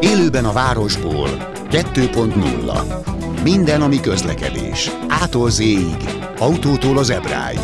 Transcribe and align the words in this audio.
Élőben 0.00 0.44
a 0.44 0.52
városból 0.52 1.28
2.0 1.70 3.42
Minden, 3.42 3.82
ami 3.82 4.00
közlekedés. 4.00 4.90
Ától 5.08 5.50
z 5.50 5.62
autótól 6.38 6.98
az 6.98 7.10
ebráig. 7.10 7.58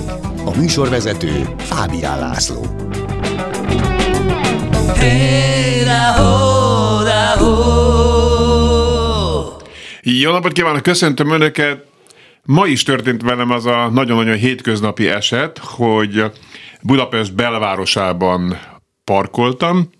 A 0.44 0.56
műsorvezető 0.56 1.54
Fábián 1.58 2.18
László. 2.18 2.66
Jó 10.02 10.30
napot 10.30 10.52
kívánok, 10.52 10.82
köszöntöm 10.82 11.30
Önöket! 11.30 11.84
Ma 12.44 12.66
is 12.66 12.82
történt 12.82 13.22
velem 13.22 13.50
az 13.50 13.66
a 13.66 13.88
nagyon-nagyon 13.92 14.36
hétköznapi 14.36 15.08
eset, 15.08 15.58
hogy 15.58 16.24
Budapest 16.82 17.34
belvárosában 17.34 18.58
parkoltam, 19.04 19.90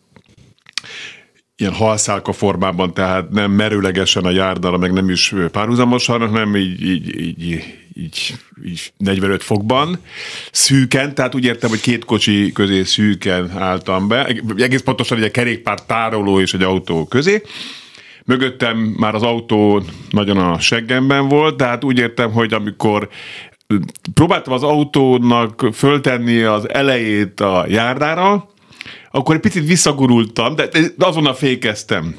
ilyen 1.56 1.74
halszálka 1.74 2.32
formában, 2.32 2.94
tehát 2.94 3.30
nem 3.30 3.50
merőlegesen 3.50 4.24
a 4.24 4.30
járdára, 4.30 4.78
meg 4.78 4.92
nem 4.92 5.10
is 5.10 5.34
párhuzamosan, 5.52 6.28
hanem 6.28 6.56
így, 6.56 6.82
így, 6.82 7.20
így, 7.20 7.64
így, 7.94 8.34
így 8.64 8.92
45 8.96 9.42
fokban, 9.42 9.98
szűken, 10.50 11.14
tehát 11.14 11.34
úgy 11.34 11.44
értem, 11.44 11.70
hogy 11.70 11.80
két 11.80 12.04
kocsi 12.04 12.52
közé 12.52 12.82
szűken 12.82 13.50
álltam 13.58 14.08
be, 14.08 14.36
egész 14.56 14.82
pontosan 14.82 15.22
egy 15.22 15.30
kerékpár 15.30 15.80
tároló 15.80 16.40
és 16.40 16.54
egy 16.54 16.62
autó 16.62 17.06
közé, 17.06 17.42
Mögöttem 18.24 18.76
már 18.76 19.14
az 19.14 19.22
autó 19.22 19.82
nagyon 20.10 20.36
a 20.38 20.58
seggemben 20.58 21.28
volt, 21.28 21.56
tehát 21.56 21.84
úgy 21.84 21.98
értem, 21.98 22.32
hogy 22.32 22.52
amikor 22.52 23.08
próbáltam 24.14 24.52
az 24.52 24.62
autónak 24.62 25.68
föltenni 25.72 26.42
az 26.42 26.68
elejét 26.68 27.40
a 27.40 27.64
járdára, 27.68 28.48
akkor 29.10 29.34
egy 29.34 29.40
picit 29.40 29.66
visszagurultam, 29.66 30.54
de, 30.54 30.68
de 30.96 31.06
azonnal 31.06 31.34
fékeztem. 31.34 32.16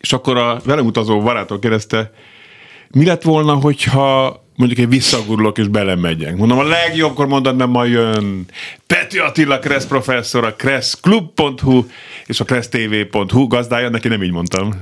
És 0.00 0.12
akkor 0.12 0.36
a 0.36 0.60
velem 0.64 0.86
utazó 0.86 1.20
barátok 1.20 1.60
kérdezte, 1.60 2.12
mi 2.90 3.04
lett 3.04 3.22
volna, 3.22 3.54
hogyha 3.54 4.45
mondjuk 4.56 4.80
egy 4.80 4.88
visszagurulok 4.88 5.58
és 5.58 5.68
belemegyek. 5.68 6.36
Mondom, 6.36 6.58
a 6.58 6.62
legjobbkor 6.62 7.26
mondod, 7.26 7.56
mert 7.56 7.70
ma 7.70 7.84
jön 7.84 8.44
Peti 8.86 9.18
Attila 9.18 9.58
Kressz 9.58 9.86
professzor, 9.86 10.44
a 10.44 10.54
kresszklub.hu 10.54 11.84
és 12.26 12.40
a 12.40 12.44
kressztv.hu 12.44 13.46
gazdája, 13.46 13.88
neki 13.88 14.08
nem 14.08 14.22
így 14.22 14.32
mondtam. 14.32 14.70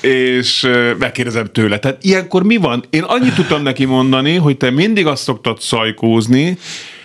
és 0.00 0.70
megkérdezem 0.98 1.46
tőle, 1.52 1.78
tehát 1.78 2.04
ilyenkor 2.04 2.42
mi 2.42 2.56
van? 2.56 2.84
Én 2.90 3.02
annyit 3.02 3.34
tudtam 3.34 3.62
neki 3.62 3.84
mondani, 3.84 4.36
hogy 4.36 4.56
te 4.56 4.70
mindig 4.70 5.06
azt 5.06 5.22
szoktad 5.22 5.60
szajkózni, 5.60 6.58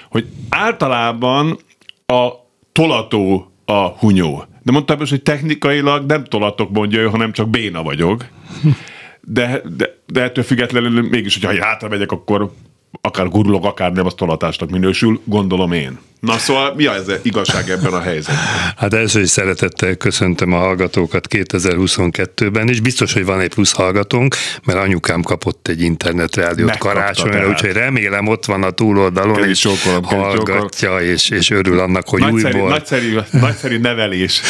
hogy 0.09 0.25
általában 0.49 1.57
a 2.05 2.30
tolató 2.71 3.52
a 3.65 3.87
hunyó. 3.87 4.43
De 4.63 4.71
mondtam 4.71 5.02
is, 5.02 5.09
hogy 5.09 5.23
technikailag 5.23 6.05
nem 6.05 6.23
tolatok 6.23 6.71
mondja 6.71 6.99
ő, 6.99 7.05
hanem 7.05 7.31
csak 7.31 7.49
béna 7.49 7.83
vagyok. 7.83 8.25
De, 9.31 9.61
de, 9.75 9.97
de 10.05 10.22
ettől 10.23 10.44
függetlenül 10.44 11.09
mégis, 11.09 11.39
hogyha 11.39 11.66
hátra 11.66 11.88
megyek, 11.88 12.11
akkor 12.11 12.52
akár 13.02 13.28
gurulok, 13.28 13.66
akár 13.66 13.92
nem, 13.92 14.06
az 14.06 14.14
tolatásnak 14.14 14.70
minősül, 14.70 15.22
gondolom 15.26 15.72
én. 15.72 16.00
Na 16.20 16.38
szóval 16.38 16.73
mi 16.76 16.86
az 16.86 17.20
igazság 17.22 17.70
ebben 17.70 17.94
a 17.94 18.02
helyzetben? 18.02 18.36
Hát 18.78 18.94
először 18.94 19.22
is 19.22 19.30
szeretettel 19.30 19.95
köszöntöm 19.95 20.54
a 20.54 20.58
hallgatókat 20.58 21.28
2022-ben, 21.30 22.70
és 22.70 22.80
biztos, 22.80 23.14
hogy 23.14 23.26
van 23.26 23.40
egy 23.40 23.54
plusz 23.54 23.72
hallgatónk, 23.72 24.36
mert 24.64 24.80
anyukám 24.80 25.22
kapott 25.22 25.67
egy 25.67 25.82
internetrádiót 25.82 26.78
karácsonyra, 26.78 27.48
úgyhogy 27.48 27.72
remélem 27.72 28.28
ott 28.28 28.45
van 28.45 28.64
a 28.64 28.70
túloldalon, 28.70 29.50
és 29.50 29.60
sokolom, 29.60 30.04
hallgatja, 30.04 31.00
és, 31.00 31.30
és 31.30 31.50
örül 31.50 31.80
annak, 31.80 32.10
hogy 32.10 32.22
nagyszerű, 32.22 32.54
újból... 32.54 32.70
Nagyszerű, 32.70 33.17
nagyszerű 33.32 33.78
nevelés. 33.78 34.42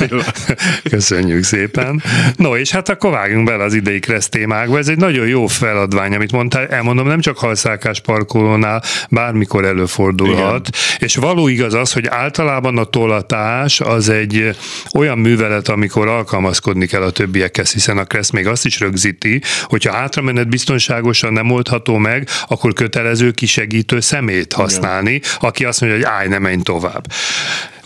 Köszönjük 0.90 1.44
szépen. 1.44 2.02
No, 2.36 2.56
és 2.56 2.70
hát 2.70 2.88
akkor 2.88 3.10
vágjunk 3.10 3.46
bele 3.46 3.64
az 3.64 3.74
idei 3.74 3.98
Kressz 3.98 4.28
témákba. 4.28 4.78
Ez 4.78 4.88
egy 4.88 4.98
nagyon 4.98 5.26
jó 5.26 5.46
feladvány, 5.46 6.14
amit 6.14 6.32
mondtál. 6.32 6.66
Elmondom, 6.78 7.06
nem 7.06 7.20
csak 7.20 7.38
halszákás 7.38 8.00
parkolónál, 8.00 8.82
bármikor 9.10 9.64
előfordul 9.64 10.06
előfordulhat. 10.08 10.68
Igen. 10.68 10.80
És 10.98 11.16
való 11.16 11.48
igaz 11.48 11.74
az, 11.74 11.92
hogy 11.92 12.06
általában 12.06 12.78
a 12.78 12.84
tolatás 12.84 13.80
az 13.80 14.08
egy 14.08 14.56
olyan 14.94 15.18
művelet, 15.18 15.68
amikor 15.68 16.08
alkalmazkodni 16.08 16.86
kell 16.86 17.02
a 17.02 17.10
többiekhez, 17.10 17.72
hiszen 17.72 17.98
a 17.98 18.04
Kressz 18.04 18.30
még 18.30 18.46
azt 18.46 18.64
is 18.64 18.80
rögzíti, 18.80 19.42
hogyha 19.62 19.92
hátramenet 19.92 20.48
biztonságosan 20.48 21.32
nem 21.32 21.50
oldható 21.50 21.96
meg, 21.96 22.28
akkor 22.48 22.72
kötelező 22.72 23.30
kisegítő 23.30 24.00
szemét 24.00 24.52
használni, 24.52 25.12
Igen. 25.12 25.30
aki 25.38 25.64
azt 25.64 25.80
mondja, 25.80 25.98
hogy 25.98 26.08
állj, 26.08 26.28
ne 26.28 26.38
menj 26.38 26.62
tovább. 26.62 27.04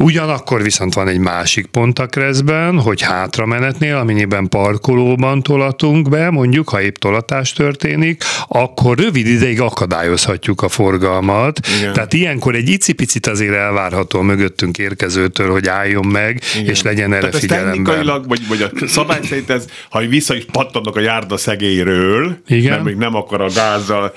Ugyanakkor 0.02 0.62
viszont 0.62 0.94
van 0.94 1.08
egy 1.08 1.18
másik 1.18 1.66
pont 1.66 1.98
a 1.98 2.06
kreszben, 2.06 2.78
hogy 2.78 3.00
hátramenetnél, 3.00 3.96
amennyiben 3.96 4.48
parkolóban 4.48 5.42
tolatunk 5.42 6.08
be, 6.08 6.30
mondjuk, 6.30 6.68
ha 6.68 6.80
épp 6.80 6.94
tolatás 6.94 7.52
történik, 7.52 8.22
akkor 8.48 8.98
rövid 8.98 9.26
ideig 9.26 9.60
akadályozhatjuk 9.60 10.62
a 10.62 10.68
forgalmat. 10.68 11.60
Igen. 11.78 11.92
Tehát 11.92 12.12
ilyenkor 12.12 12.54
egy 12.54 12.68
icipicit 12.68 13.26
azért 13.26 13.54
elvárható 13.54 14.18
a 14.18 14.22
mögöttünk 14.22 14.78
érkezőtől, 14.78 15.50
hogy 15.50 15.68
álljon 15.68 16.06
meg, 16.06 16.42
Igen. 16.54 16.70
és 16.70 16.82
legyen 16.82 17.12
erre 17.12 17.20
Tehát 17.28 17.38
figyelemben. 17.38 17.84
technikailag, 17.84 18.28
vagy, 18.28 18.46
vagy 18.48 18.62
a 18.62 18.86
szabály 18.86 19.20
szerint 19.22 19.50
ez, 19.50 19.64
ha 19.90 20.06
vissza 20.06 20.34
is 20.34 20.44
pattanok 20.52 20.96
a 20.96 21.00
járda 21.00 21.36
szegélyről, 21.36 22.36
Igen. 22.46 22.70
mert 22.70 22.84
még 22.84 22.96
nem 22.96 23.14
akar 23.14 23.40
a 23.40 23.48
gázzal, 23.54 24.14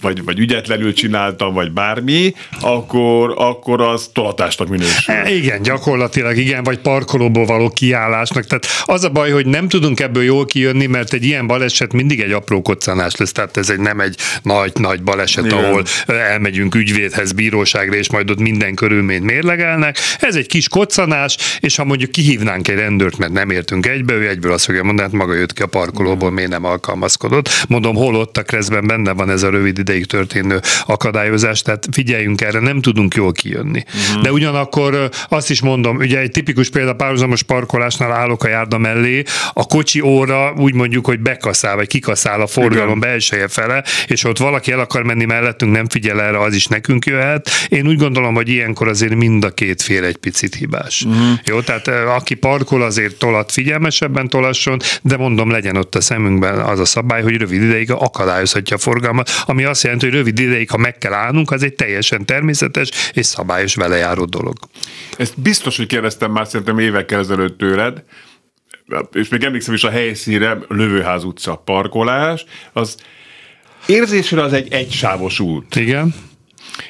vagy, 0.00 0.24
vagy 0.24 0.38
ügyetlenül 0.38 0.92
csináltam, 0.92 1.54
vagy 1.54 1.72
bármi, 1.72 2.34
akkor, 2.60 3.34
akkor 3.36 3.80
az 3.80 4.10
tolatásnak 4.12 4.68
minősül. 4.68 5.01
E, 5.06 5.30
igen, 5.34 5.62
gyakorlatilag 5.62 6.36
igen, 6.36 6.62
vagy 6.62 6.78
parkolóból 6.78 7.44
való 7.44 7.70
kiállásnak. 7.70 8.46
Tehát 8.46 8.66
az 8.84 9.04
a 9.04 9.10
baj, 9.10 9.30
hogy 9.30 9.46
nem 9.46 9.68
tudunk 9.68 10.00
ebből 10.00 10.22
jól 10.22 10.46
kijönni, 10.46 10.86
mert 10.86 11.12
egy 11.12 11.24
ilyen 11.24 11.46
baleset 11.46 11.92
mindig 11.92 12.20
egy 12.20 12.32
apró 12.32 12.62
koccanás 12.62 13.16
lesz, 13.16 13.32
tehát 13.32 13.56
ez 13.56 13.70
egy 13.70 13.80
nem 13.80 14.00
egy 14.00 14.16
nagy-nagy 14.42 15.02
baleset, 15.02 15.44
igen. 15.44 15.58
ahol 15.58 15.84
elmegyünk 16.06 16.74
ügyvédhez, 16.74 17.32
bíróságra, 17.32 17.94
és 17.94 18.10
majd 18.10 18.30
ott 18.30 18.38
minden 18.38 18.74
körülményt 18.74 19.24
mérlegelnek. 19.24 19.98
Ez 20.20 20.34
egy 20.34 20.46
kis 20.46 20.68
koccanás, 20.68 21.36
és 21.60 21.76
ha 21.76 21.84
mondjuk 21.84 22.10
kihívnánk 22.10 22.68
egy 22.68 22.76
rendőrt, 22.76 23.18
mert 23.18 23.32
nem 23.32 23.50
értünk 23.50 23.86
egybe, 23.86 24.14
ő 24.14 24.28
egyből 24.28 24.52
azt 24.52 24.64
fogja 24.64 24.82
mondani, 24.82 25.08
hát 25.08 25.18
maga 25.18 25.34
jött 25.34 25.52
ki 25.52 25.62
a 25.62 25.66
parkolóból, 25.66 26.30
miért 26.30 26.50
nem 26.50 26.64
alkalmazkodott. 26.64 27.48
Mondom, 27.68 27.94
hol 27.94 28.14
ott 28.14 28.36
a 28.36 28.42
kreszben 28.42 28.86
benne 28.86 29.12
van 29.12 29.30
ez 29.30 29.42
a 29.42 29.50
rövid 29.50 29.78
ideig 29.78 30.06
történő 30.06 30.60
akadályozás, 30.86 31.62
tehát 31.62 31.88
figyeljünk 31.92 32.40
erre, 32.40 32.58
nem 32.58 32.80
tudunk 32.80 33.14
jól 33.14 33.32
kijönni. 33.32 33.84
Uh-huh. 34.08 34.22
De 34.22 34.32
ugyanakkor 34.32 34.91
akkor 34.92 35.10
azt 35.28 35.50
is 35.50 35.60
mondom, 35.60 35.96
ugye 35.96 36.18
egy 36.18 36.30
tipikus 36.30 36.70
példa 36.70 36.94
párhuzamos 36.94 37.42
parkolásnál 37.42 38.12
állok 38.12 38.44
a 38.44 38.48
járda 38.48 38.78
mellé, 38.78 39.22
a 39.52 39.66
kocsi 39.66 40.00
óra 40.00 40.52
úgy 40.56 40.74
mondjuk, 40.74 41.06
hogy 41.06 41.20
bekaszál, 41.20 41.76
vagy 41.76 41.86
kikaszál 41.86 42.40
a 42.40 42.46
forgalom 42.46 43.00
belseje 43.00 43.48
fele, 43.48 43.84
és 44.06 44.24
ott 44.24 44.38
valaki 44.38 44.72
el 44.72 44.80
akar 44.80 45.02
menni 45.02 45.24
mellettünk, 45.24 45.72
nem 45.72 45.88
figyel 45.88 46.22
erre, 46.22 46.40
az 46.40 46.54
is 46.54 46.66
nekünk 46.66 47.06
jöhet. 47.06 47.50
Én 47.68 47.86
úgy 47.86 47.96
gondolom, 47.96 48.34
hogy 48.34 48.48
ilyenkor 48.48 48.88
azért 48.88 49.14
mind 49.14 49.44
a 49.44 49.50
két 49.50 49.82
fél 49.82 50.04
egy 50.04 50.16
picit 50.16 50.54
hibás. 50.54 51.02
Uh-huh. 51.02 51.38
Jó, 51.44 51.60
tehát 51.60 51.88
aki 51.88 52.34
parkol, 52.34 52.82
azért 52.82 53.16
tolat 53.16 53.52
figyelmesebben 53.52 54.28
tolasson, 54.28 54.78
de 55.02 55.16
mondom, 55.16 55.50
legyen 55.50 55.76
ott 55.76 55.94
a 55.94 56.00
szemünkben 56.00 56.58
az 56.58 56.80
a 56.80 56.84
szabály, 56.84 57.22
hogy 57.22 57.36
rövid 57.36 57.62
ideig 57.62 57.90
akadályozhatja 57.90 58.76
a 58.76 58.78
forgalmat, 58.78 59.30
ami 59.46 59.64
azt 59.64 59.82
jelenti, 59.82 60.04
hogy 60.04 60.14
rövid 60.14 60.38
ideig, 60.38 60.70
ha 60.70 60.76
meg 60.76 60.98
kell 60.98 61.12
állnunk, 61.12 61.50
az 61.50 61.62
egy 61.62 61.74
teljesen 61.74 62.24
természetes 62.24 62.88
és 63.12 63.26
szabályos 63.26 63.74
velejáró 63.74 64.24
dolog. 64.24 64.56
Ezt 65.16 65.40
biztos, 65.40 65.76
hogy 65.76 65.86
kérdeztem 65.86 66.30
már 66.32 66.46
szerintem 66.46 66.78
évekkel 66.78 67.18
ezelőtt 67.18 67.58
tőled, 67.58 68.02
és 69.12 69.28
még 69.28 69.42
emlékszem 69.42 69.74
is 69.74 69.84
a 69.84 69.90
helyszínre, 69.90 70.58
Lövőház 70.68 71.24
utca 71.24 71.56
parkolás, 71.56 72.44
az 72.72 72.96
érzésre 73.86 74.42
az 74.42 74.52
egy 74.52 74.72
egysávos 74.72 75.40
út. 75.40 75.76
Igen. 75.76 76.14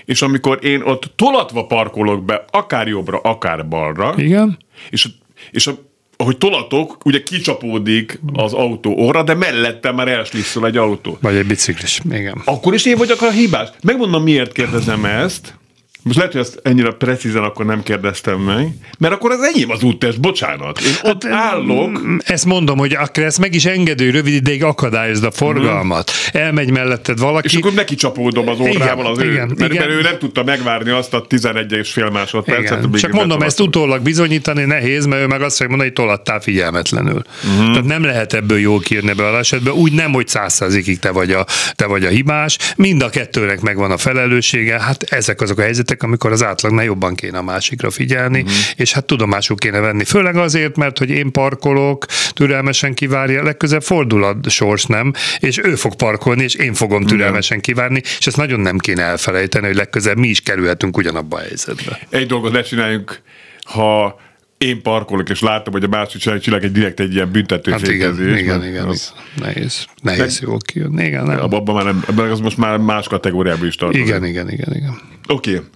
És 0.05 0.23
amikor 0.23 0.59
én 0.63 0.83
ott 0.83 1.13
tolatva 1.17 1.67
parkolok 1.67 2.25
be, 2.25 2.45
akár 2.51 2.89
jobbra, 2.89 3.19
akár 3.19 3.69
balra, 3.69 4.15
Igen. 4.17 4.59
és, 4.91 5.09
és 5.51 5.67
a, 5.67 5.73
ahogy 6.17 6.39
tolatok, 6.39 7.05
ugye 7.05 7.23
kicsapódik 7.23 8.21
az 8.33 8.53
autó 8.53 8.91
óra, 8.91 9.23
de 9.23 9.35
mellette 9.35 9.93
már 9.93 10.09
elslisszol 10.09 10.67
egy 10.67 10.77
autó. 10.77 11.19
Vagy 11.21 11.35
egy 11.35 11.47
biciklis, 11.47 12.01
igen. 12.11 12.43
Akkor 12.45 12.75
is 12.75 12.85
én 12.85 12.97
vagyok 12.97 13.23
a 13.23 13.31
hibás. 13.31 13.69
Megmondom, 13.83 14.23
miért 14.23 14.53
kérdezem 14.53 15.05
ezt 15.05 15.55
most 16.03 16.17
lehet, 16.17 16.33
hogy 16.33 16.41
ezt 16.41 16.61
ennyire 16.63 16.91
precízen 16.91 17.43
akkor 17.43 17.65
nem 17.65 17.83
kérdeztem 17.83 18.41
meg, 18.41 18.69
mert 18.99 19.15
akkor 19.15 19.31
ez 19.31 19.41
enyém 19.55 19.71
az 19.71 19.83
úttest, 19.83 20.21
bocsánat. 20.21 20.81
Én 20.81 21.11
ott 21.11 21.25
hát, 21.25 21.33
állok. 21.33 22.01
Ezt 22.25 22.45
mondom, 22.45 22.79
hogy 22.79 22.95
akkor 22.95 23.23
ezt 23.23 23.39
meg 23.39 23.55
is 23.55 23.65
engedő, 23.65 24.11
rövid 24.11 24.35
ideig 24.35 24.65
akadályozd 24.65 25.25
a 25.25 25.31
forgalmat. 25.31 26.11
Elmegy 26.33 26.71
melletted 26.71 27.19
valaki. 27.19 27.47
És 27.47 27.55
akkor 27.55 27.73
neki 27.73 27.95
csapódom 27.95 28.49
az 28.49 28.61
órával 28.61 29.07
az 29.07 29.19
igen, 29.19 29.33
ő, 29.33 29.55
mert, 29.59 29.73
igen. 29.73 29.87
mert, 29.87 29.99
ő 29.99 30.03
nem 30.03 30.19
tudta 30.19 30.45
megvárni 30.45 30.91
azt 30.91 31.15
a 31.15 31.27
11 31.27 31.73
és 31.73 31.93
fél 31.93 32.11
másodpercet. 32.11 32.87
Csak 32.97 33.13
mondom, 33.13 33.43
ezt 33.43 33.61
utólag 33.61 34.03
bizonyítani 34.03 34.65
nehéz, 34.65 35.07
mert 35.07 35.23
ő 35.23 35.27
meg 35.27 35.43
azt 35.43 35.61
mondja, 35.61 35.79
hogy 35.79 35.93
toladtál 35.93 36.41
figyelmetlenül. 36.41 37.23
Uh-huh. 37.45 37.71
Tehát 37.71 37.85
nem 37.85 38.05
lehet 38.05 38.33
ebből 38.33 38.59
jól 38.59 38.81
kírni 38.81 39.13
be 39.13 39.27
a 39.27 39.39
esetben. 39.39 39.73
Úgy 39.73 39.93
nem, 39.93 40.13
hogy 40.13 40.29
százszázikig 40.29 40.99
te 40.99 41.11
vagy, 41.11 41.33
a, 41.33 41.47
te 41.75 41.87
vagy 41.87 42.05
a 42.05 42.09
hibás. 42.09 42.59
Mind 42.77 43.03
a 43.03 43.09
kettőnek 43.09 43.61
megvan 43.61 43.91
a 43.91 43.97
felelőssége. 43.97 44.81
Hát 44.81 45.03
ezek 45.03 45.41
azok 45.41 45.59
a 45.59 45.63
helyzetek, 45.63 45.92
helyzetek, 45.93 46.03
amikor 46.03 46.33
az 46.33 46.43
átlagnál 46.43 46.85
jobban 46.85 47.15
kéne 47.15 47.39
a 47.39 47.43
másikra 47.43 47.91
figyelni, 47.91 48.41
uh-huh. 48.41 48.55
és 48.77 48.93
hát 48.93 49.05
tudomásul 49.05 49.57
kéne 49.57 49.81
venni. 49.81 50.05
Főleg 50.05 50.37
azért, 50.37 50.77
mert 50.77 50.99
hogy 50.99 51.11
én 51.11 51.31
parkolok, 51.31 52.07
türelmesen 52.33 52.95
kivárja, 52.95 53.43
legközelebb 53.43 53.83
fordul 53.83 54.25
a 54.25 54.37
sors, 54.49 54.85
nem? 54.85 55.13
És 55.39 55.59
ő 55.59 55.75
fog 55.75 55.95
parkolni, 55.95 56.43
és 56.43 56.55
én 56.55 56.75
fogom 56.75 57.05
türelmesen 57.05 57.61
kivárni, 57.61 58.03
és 58.19 58.27
ezt 58.27 58.37
nagyon 58.37 58.61
nem 58.61 58.79
kéne 58.79 59.03
elfelejteni, 59.03 59.67
hogy 59.67 59.77
legközelebb 59.77 60.19
mi 60.19 60.29
is 60.29 60.41
kerülhetünk 60.41 60.97
ugyanabba 60.97 61.37
a 61.37 61.41
helyzetbe. 61.41 61.99
Egy 62.11 62.27
dolgot 62.27 62.53
ne 62.53 62.63
csináljunk, 62.63 63.21
ha 63.63 64.21
én 64.59 64.83
parkolok, 64.83 65.29
és 65.29 65.41
látom, 65.41 65.73
hogy 65.73 65.85
a 65.85 65.89
másik 65.89 66.21
csinálják 66.21 66.63
egy 66.63 66.73
direkt 66.73 67.01
egy 67.01 67.15
ilyen 67.15 67.31
büntető 67.31 67.71
hát 67.71 67.89
igen, 67.89 68.15
igen, 68.15 68.39
igen, 68.39 68.65
igen, 68.65 68.87
az... 68.87 69.13
Nehéz, 69.37 69.87
nehéz 70.03 70.41
jó 70.41 70.57
kijönni. 70.57 71.05
Igen, 71.05 71.25
nem. 71.25 71.41
Abban 71.41 71.75
már 71.75 71.85
nem, 71.85 72.05
abban 72.07 72.31
az 72.31 72.41
most 72.41 72.57
már 72.57 72.77
más 72.79 73.09
kategóriában 73.09 73.67
is 73.67 73.75
tartozik. 73.75 74.07
Igen, 74.07 74.25
igen, 74.25 74.51
igen, 74.51 74.75
igen. 74.75 75.01
Oké. 75.27 75.55
Okay. 75.55 75.67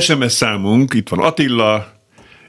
SMS 0.00 0.32
számunk, 0.32 0.94
itt 0.94 1.08
van 1.08 1.18
Attila, 1.18 1.96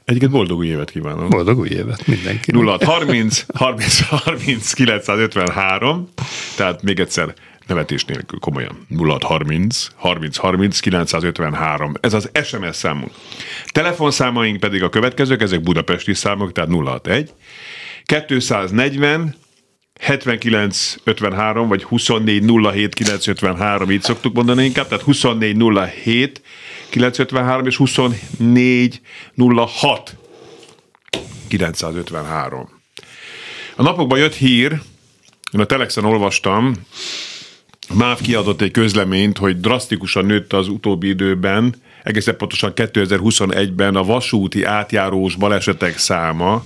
Egyiket 0.04 0.30
boldog 0.30 0.58
új 0.58 0.66
évet 0.66 0.90
kívánok. 0.90 1.28
Boldog 1.28 1.58
új 1.58 1.68
évet 1.68 2.06
mindenki. 2.06 2.52
0 2.52 2.78
30 2.84 3.44
30 3.54 4.00
30 4.00 4.72
953, 4.72 6.08
tehát 6.56 6.82
még 6.82 7.00
egyszer 7.00 7.34
nevetés 7.66 8.04
nélkül, 8.04 8.38
komolyan. 8.38 8.86
0 8.88 9.18
30 9.20 9.86
30 9.96 10.36
30 10.36 10.80
953. 10.80 11.92
Ez 12.00 12.14
az 12.14 12.30
SMS 12.44 12.76
számunk. 12.76 13.10
Telefonszámaink 13.66 14.60
pedig 14.60 14.82
a 14.82 14.88
következők, 14.88 15.42
ezek 15.42 15.62
budapesti 15.62 16.14
számok, 16.14 16.52
tehát 16.52 16.70
061 16.70 17.32
240 18.26 19.34
7953 20.00 21.68
vagy 21.68 21.84
2407 21.84 22.94
953, 22.94 23.90
így 23.90 24.02
szoktuk 24.02 24.34
mondani 24.34 24.64
inkább, 24.64 24.88
tehát 24.88 25.04
2407 25.04 26.42
953 26.90 27.66
és 27.66 27.76
24 27.76 29.00
06 29.36 30.16
953. 31.48 32.68
A 33.76 33.82
napokban 33.82 34.18
jött 34.18 34.34
hír, 34.34 34.80
én 35.52 35.60
a 35.60 35.64
Telexen 35.64 36.04
olvastam, 36.04 36.74
MÁV 37.94 38.20
kiadott 38.20 38.60
egy 38.60 38.70
közleményt, 38.70 39.38
hogy 39.38 39.60
drasztikusan 39.60 40.24
nőtt 40.24 40.52
az 40.52 40.68
utóbbi 40.68 41.08
időben, 41.08 41.74
egészen 42.02 42.36
pontosan 42.36 42.72
2021-ben 42.74 43.96
a 43.96 44.04
vasúti 44.04 44.64
átjárós 44.64 45.34
balesetek 45.34 45.98
száma. 45.98 46.64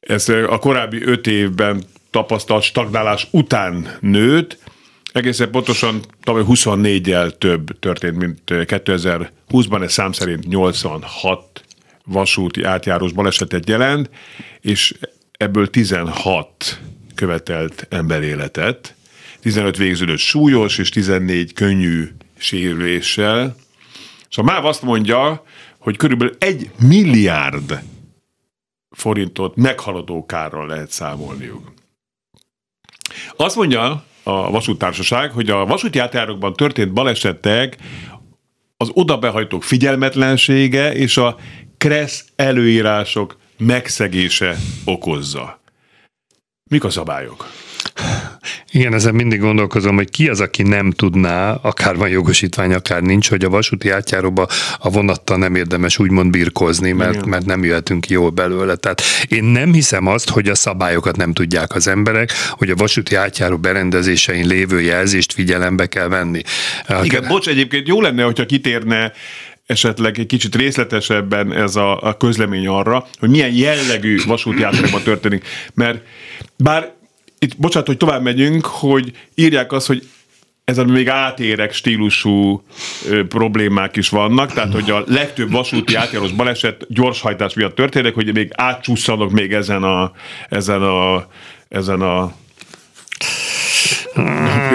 Ez 0.00 0.28
a 0.28 0.58
korábbi 0.58 1.02
öt 1.02 1.26
évben 1.26 1.82
tapasztalt 2.10 2.62
stagnálás 2.62 3.28
után 3.30 3.96
nőtt, 4.00 4.58
Egészen 5.12 5.50
pontosan 5.50 6.00
tavaly 6.22 6.42
24-jel 6.46 7.38
több 7.38 7.78
történt, 7.78 8.16
mint 8.16 8.40
2020-ban, 8.46 9.82
ez 9.82 9.92
szám 9.92 10.12
szerint 10.12 10.46
86 10.46 11.64
vasúti 12.04 12.62
átjárós 12.62 13.12
balesetet 13.12 13.68
jelent, 13.68 14.10
és 14.60 14.94
ebből 15.32 15.70
16 15.70 16.80
követelt 17.14 17.86
emberéletet, 17.90 18.94
15 19.40 19.76
végződött 19.76 20.18
súlyos 20.18 20.78
és 20.78 20.88
14 20.88 21.52
könnyű 21.52 22.08
sérüléssel. 22.38 23.56
Szóval 24.28 24.54
már 24.54 24.64
azt 24.64 24.82
mondja, 24.82 25.44
hogy 25.78 25.96
körülbelül 25.96 26.36
egy 26.38 26.70
milliárd 26.78 27.82
forintot 28.90 29.56
meghaladó 29.56 30.26
kárral 30.26 30.66
lehet 30.66 30.90
számolniuk. 30.90 31.72
Azt 33.36 33.56
mondja 33.56 34.04
a 34.22 34.50
vasútársaság, 34.50 35.30
hogy 35.30 35.50
a 35.50 35.66
vasúti 35.66 35.98
átjárokban 35.98 36.52
történt 36.52 36.92
balesetek 36.92 37.76
az 38.76 38.90
odabehajtók 38.92 39.64
figyelmetlensége 39.64 40.94
és 40.94 41.16
a 41.16 41.36
kressz 41.76 42.24
előírások 42.36 43.38
megszegése 43.58 44.56
okozza. 44.84 45.60
Mik 46.70 46.84
a 46.84 46.90
szabályok? 46.90 47.46
Igen, 48.72 48.94
ezen 48.94 49.14
mindig 49.14 49.40
gondolkozom, 49.40 49.96
hogy 49.96 50.10
ki 50.10 50.28
az, 50.28 50.40
aki 50.40 50.62
nem 50.62 50.90
tudná, 50.90 51.52
akár 51.52 51.96
van 51.96 52.08
jogosítvány, 52.08 52.72
akár 52.72 53.02
nincs, 53.02 53.28
hogy 53.28 53.44
a 53.44 53.48
vasúti 53.48 53.90
átjáróba 53.90 54.46
a 54.78 54.90
vonattal 54.90 55.36
nem 55.36 55.54
érdemes 55.54 55.98
úgymond 55.98 56.30
birkozni, 56.30 56.92
mert, 56.92 57.24
mert 57.24 57.44
nem 57.44 57.64
jöhetünk 57.64 58.08
jól 58.08 58.30
belőle. 58.30 58.76
Tehát 58.76 59.02
én 59.28 59.44
nem 59.44 59.72
hiszem 59.72 60.06
azt, 60.06 60.30
hogy 60.30 60.48
a 60.48 60.54
szabályokat 60.54 61.16
nem 61.16 61.32
tudják 61.32 61.74
az 61.74 61.86
emberek, 61.86 62.30
hogy 62.50 62.70
a 62.70 62.74
vasúti 62.74 63.14
átjáró 63.14 63.58
berendezésein 63.58 64.46
lévő 64.46 64.80
jelzést 64.80 65.32
figyelembe 65.32 65.86
kell 65.86 66.08
venni. 66.08 66.42
Igen, 67.02 67.24
bocs, 67.28 67.48
egyébként 67.48 67.88
jó 67.88 68.00
lenne, 68.00 68.22
hogyha 68.22 68.46
kitérne 68.46 69.12
esetleg 69.66 70.18
egy 70.18 70.26
kicsit 70.26 70.56
részletesebben 70.56 71.52
ez 71.52 71.76
a, 71.76 72.02
a 72.02 72.16
közlemény 72.16 72.66
arra, 72.66 73.06
hogy 73.18 73.30
milyen 73.30 73.52
jellegű 73.52 74.18
vasúti 74.26 74.66
történik. 75.04 75.46
Mert 75.74 76.02
bár 76.56 76.98
itt, 77.42 77.56
bocsánat, 77.56 77.86
hogy 77.86 77.96
tovább 77.96 78.22
megyünk, 78.22 78.66
hogy 78.66 79.12
írják 79.34 79.72
azt, 79.72 79.86
hogy 79.86 80.08
ezen 80.64 80.86
még 80.86 81.08
átérek 81.08 81.72
stílusú 81.72 82.62
ö, 83.08 83.26
problémák 83.26 83.96
is 83.96 84.08
vannak, 84.08 84.52
tehát 84.52 84.72
hogy 84.72 84.90
a 84.90 85.04
legtöbb 85.06 85.50
vasúti 85.50 85.94
átjárós 85.94 86.32
baleset 86.32 86.86
gyorshajtás 86.88 87.54
miatt 87.54 87.74
történik, 87.74 88.14
hogy 88.14 88.32
még 88.32 88.50
átcsúszanok 88.54 89.30
még 89.30 89.52
ezen 89.52 89.82
a, 89.82 90.12
ezen 90.48 90.82
a, 90.82 91.26
ezen 91.68 92.00
a 92.00 92.32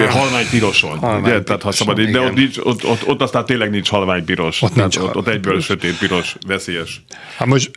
halvány 0.08 0.46
piroson. 0.50 0.98
Halvány 0.98 1.22
ugye? 1.22 1.42
Tehát 1.42 1.62
ha 1.62 1.72
szabad, 1.72 2.00
de 2.00 2.20
ott, 2.20 2.34
nincs, 2.34 2.58
ott, 2.58 2.84
ott, 2.84 3.06
ott, 3.06 3.22
aztán 3.22 3.44
tényleg 3.44 3.70
nincs 3.70 3.88
halvány 3.88 4.24
piros. 4.24 4.62
Ott, 4.62 4.74
nincs 4.74 4.96
ott, 4.96 5.16
ott 5.16 5.28
egyből 5.28 5.52
piros. 5.52 5.64
sötét 5.64 5.98
piros, 5.98 6.36
veszélyes. 6.46 7.02
Hát 7.36 7.48
most 7.48 7.70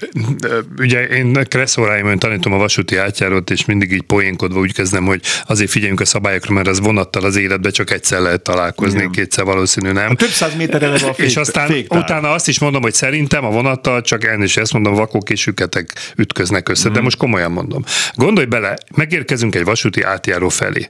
ugye 0.77 1.07
én 1.07 1.45
kresszóráimon 1.47 2.19
tanítom 2.19 2.53
a 2.53 2.57
vasúti 2.57 2.97
átjárót, 2.97 3.49
és 3.49 3.65
mindig 3.65 3.91
így 3.91 4.01
poénkodva 4.01 4.59
úgy 4.59 4.73
kezdem, 4.73 5.05
hogy 5.05 5.21
azért 5.47 5.69
figyeljünk 5.69 5.99
a 5.99 6.05
szabályokra, 6.05 6.53
mert 6.53 6.67
az 6.67 6.79
vonattal 6.79 7.23
az 7.23 7.35
életbe 7.35 7.69
csak 7.69 7.91
egyszer 7.91 8.19
lehet 8.19 8.41
találkozni, 8.41 8.97
Igen. 8.97 9.11
kétszer 9.11 9.45
valószínű 9.45 9.91
nem. 9.91 10.09
A 10.09 10.15
több 10.15 10.29
száz 10.29 10.55
méter 10.55 10.83
eleve 10.83 11.07
a 11.07 11.13
fék, 11.13 11.25
És 11.25 11.35
aztán 11.35 11.67
féktár. 11.67 11.99
utána 11.99 12.31
azt 12.31 12.47
is 12.47 12.59
mondom, 12.59 12.81
hogy 12.81 12.93
szerintem 12.93 13.45
a 13.45 13.49
vonattal 13.49 14.01
csak 14.01 14.23
el 14.23 14.41
is 14.41 14.57
ezt 14.57 14.73
mondom, 14.73 14.93
vakok 14.93 15.29
és 15.29 15.41
süketek 15.41 15.93
ütköznek 16.15 16.69
össze, 16.69 16.89
mm. 16.89 16.91
de 16.91 16.95
mhm. 16.95 17.03
most 17.03 17.17
komolyan 17.17 17.51
mondom. 17.51 17.83
Gondolj 18.13 18.45
bele, 18.45 18.77
megérkezünk 18.95 19.55
egy 19.55 19.63
vasúti 19.63 20.01
átjáró 20.01 20.49
felé. 20.49 20.89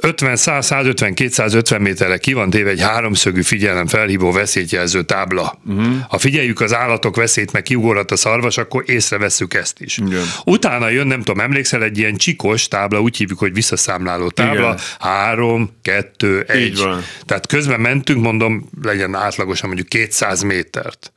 50, 0.00 0.36
100, 0.36 0.66
150, 0.66 1.14
250 1.14 1.80
méterre 1.80 2.18
ki 2.18 2.32
van 2.32 2.50
téve 2.50 2.70
egy 2.70 2.80
háromszögű 2.80 3.42
figyelem 3.42 3.86
felhívó 3.86 4.32
veszélyjelző 4.32 5.02
tábla. 5.02 5.58
Uh-huh. 5.66 5.86
Ha 6.08 6.18
figyeljük 6.18 6.60
az 6.60 6.74
állatok 6.74 7.16
veszélyt, 7.16 7.52
meg 7.52 7.62
kiugorhat 7.62 8.10
a 8.10 8.16
szarvas, 8.16 8.58
akkor 8.58 8.82
észreveszünk 8.86 9.54
ezt 9.54 9.80
is. 9.80 9.98
Igen. 9.98 10.24
Utána 10.44 10.88
jön, 10.88 11.06
nem 11.06 11.22
tudom, 11.22 11.40
emlékszel, 11.40 11.82
egy 11.82 11.98
ilyen 11.98 12.16
csikos 12.16 12.68
tábla, 12.68 13.00
úgy 13.00 13.16
hívjuk, 13.16 13.38
hogy 13.38 13.52
visszaszámláló 13.52 14.28
tábla, 14.28 14.60
Igen. 14.60 14.78
három, 14.98 15.70
kettő, 15.82 16.44
egy. 16.48 16.84
Tehát 17.24 17.46
közben 17.46 17.80
mentünk, 17.80 18.22
mondom, 18.22 18.68
legyen 18.82 19.14
átlagosan 19.14 19.66
mondjuk 19.66 19.88
200 19.88 20.42
métert. 20.42 21.12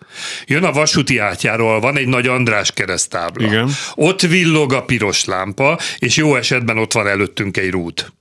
Jön 0.45 0.63
a 0.63 0.71
vasúti 0.71 1.17
átjáról, 1.17 1.79
van 1.79 1.97
egy 1.97 2.07
nagy 2.07 2.27
András 2.27 2.71
keresztábla. 2.71 3.47
Igen. 3.47 3.69
Ott 3.95 4.21
villog 4.21 4.73
a 4.73 4.83
piros 4.83 5.25
lámpa, 5.25 5.79
és 5.97 6.15
jó 6.15 6.35
esetben 6.35 6.77
ott 6.77 6.93
van 6.93 7.07
előttünk 7.07 7.57
egy 7.57 7.69
rút. 7.69 8.13